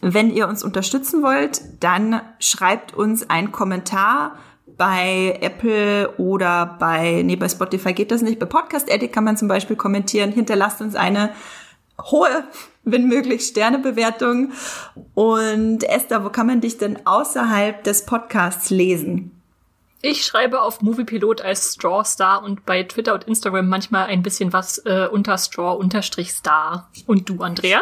[0.00, 4.38] wenn ihr uns unterstützen wollt, dann schreibt uns einen Kommentar
[4.76, 8.38] bei Apple oder bei, nee, bei Spotify geht das nicht.
[8.38, 10.32] Bei Podcast Edit kann man zum Beispiel kommentieren.
[10.32, 11.30] Hinterlasst uns eine
[12.00, 12.44] hohe,
[12.82, 14.52] wenn möglich, Sternebewertung.
[15.14, 19.30] Und Esther, wo kann man dich denn außerhalb des Podcasts lesen?
[20.02, 24.52] Ich schreibe auf Moviepilot als Straw Star und bei Twitter und Instagram manchmal ein bisschen
[24.52, 26.90] was äh, unter Straw unterstrich Star.
[27.06, 27.80] Und du, Andrea?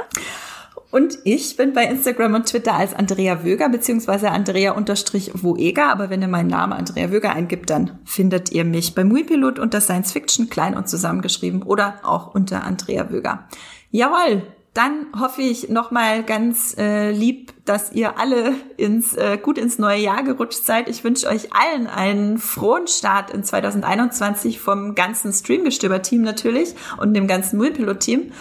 [0.93, 5.87] Und ich bin bei Instagram und Twitter als Andrea Wöger beziehungsweise Andrea-Woeger.
[5.87, 9.81] Aber wenn ihr meinen Namen Andrea Wöger eingibt, dann findet ihr mich bei Muipilot unter
[9.81, 13.49] Science Fiction klein und zusammengeschrieben oder auch unter Andrea Wöger.
[13.91, 14.43] Jawohl,
[14.75, 20.01] dann hoffe ich nochmal ganz äh, lieb, dass ihr alle ins äh, gut ins neue
[20.01, 20.89] Jahr gerutscht seid.
[20.89, 27.27] Ich wünsche euch allen einen frohen Start in 2021 vom ganzen Streamgestöber-Team natürlich und dem
[27.27, 28.33] ganzen Muipilot-Team.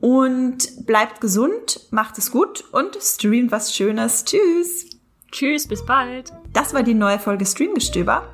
[0.00, 4.24] Und bleibt gesund, macht es gut und streamt was Schönes.
[4.24, 4.86] Tschüss.
[5.32, 6.32] Tschüss, bis bald.
[6.52, 8.33] Das war die neue Folge Streamgestöber.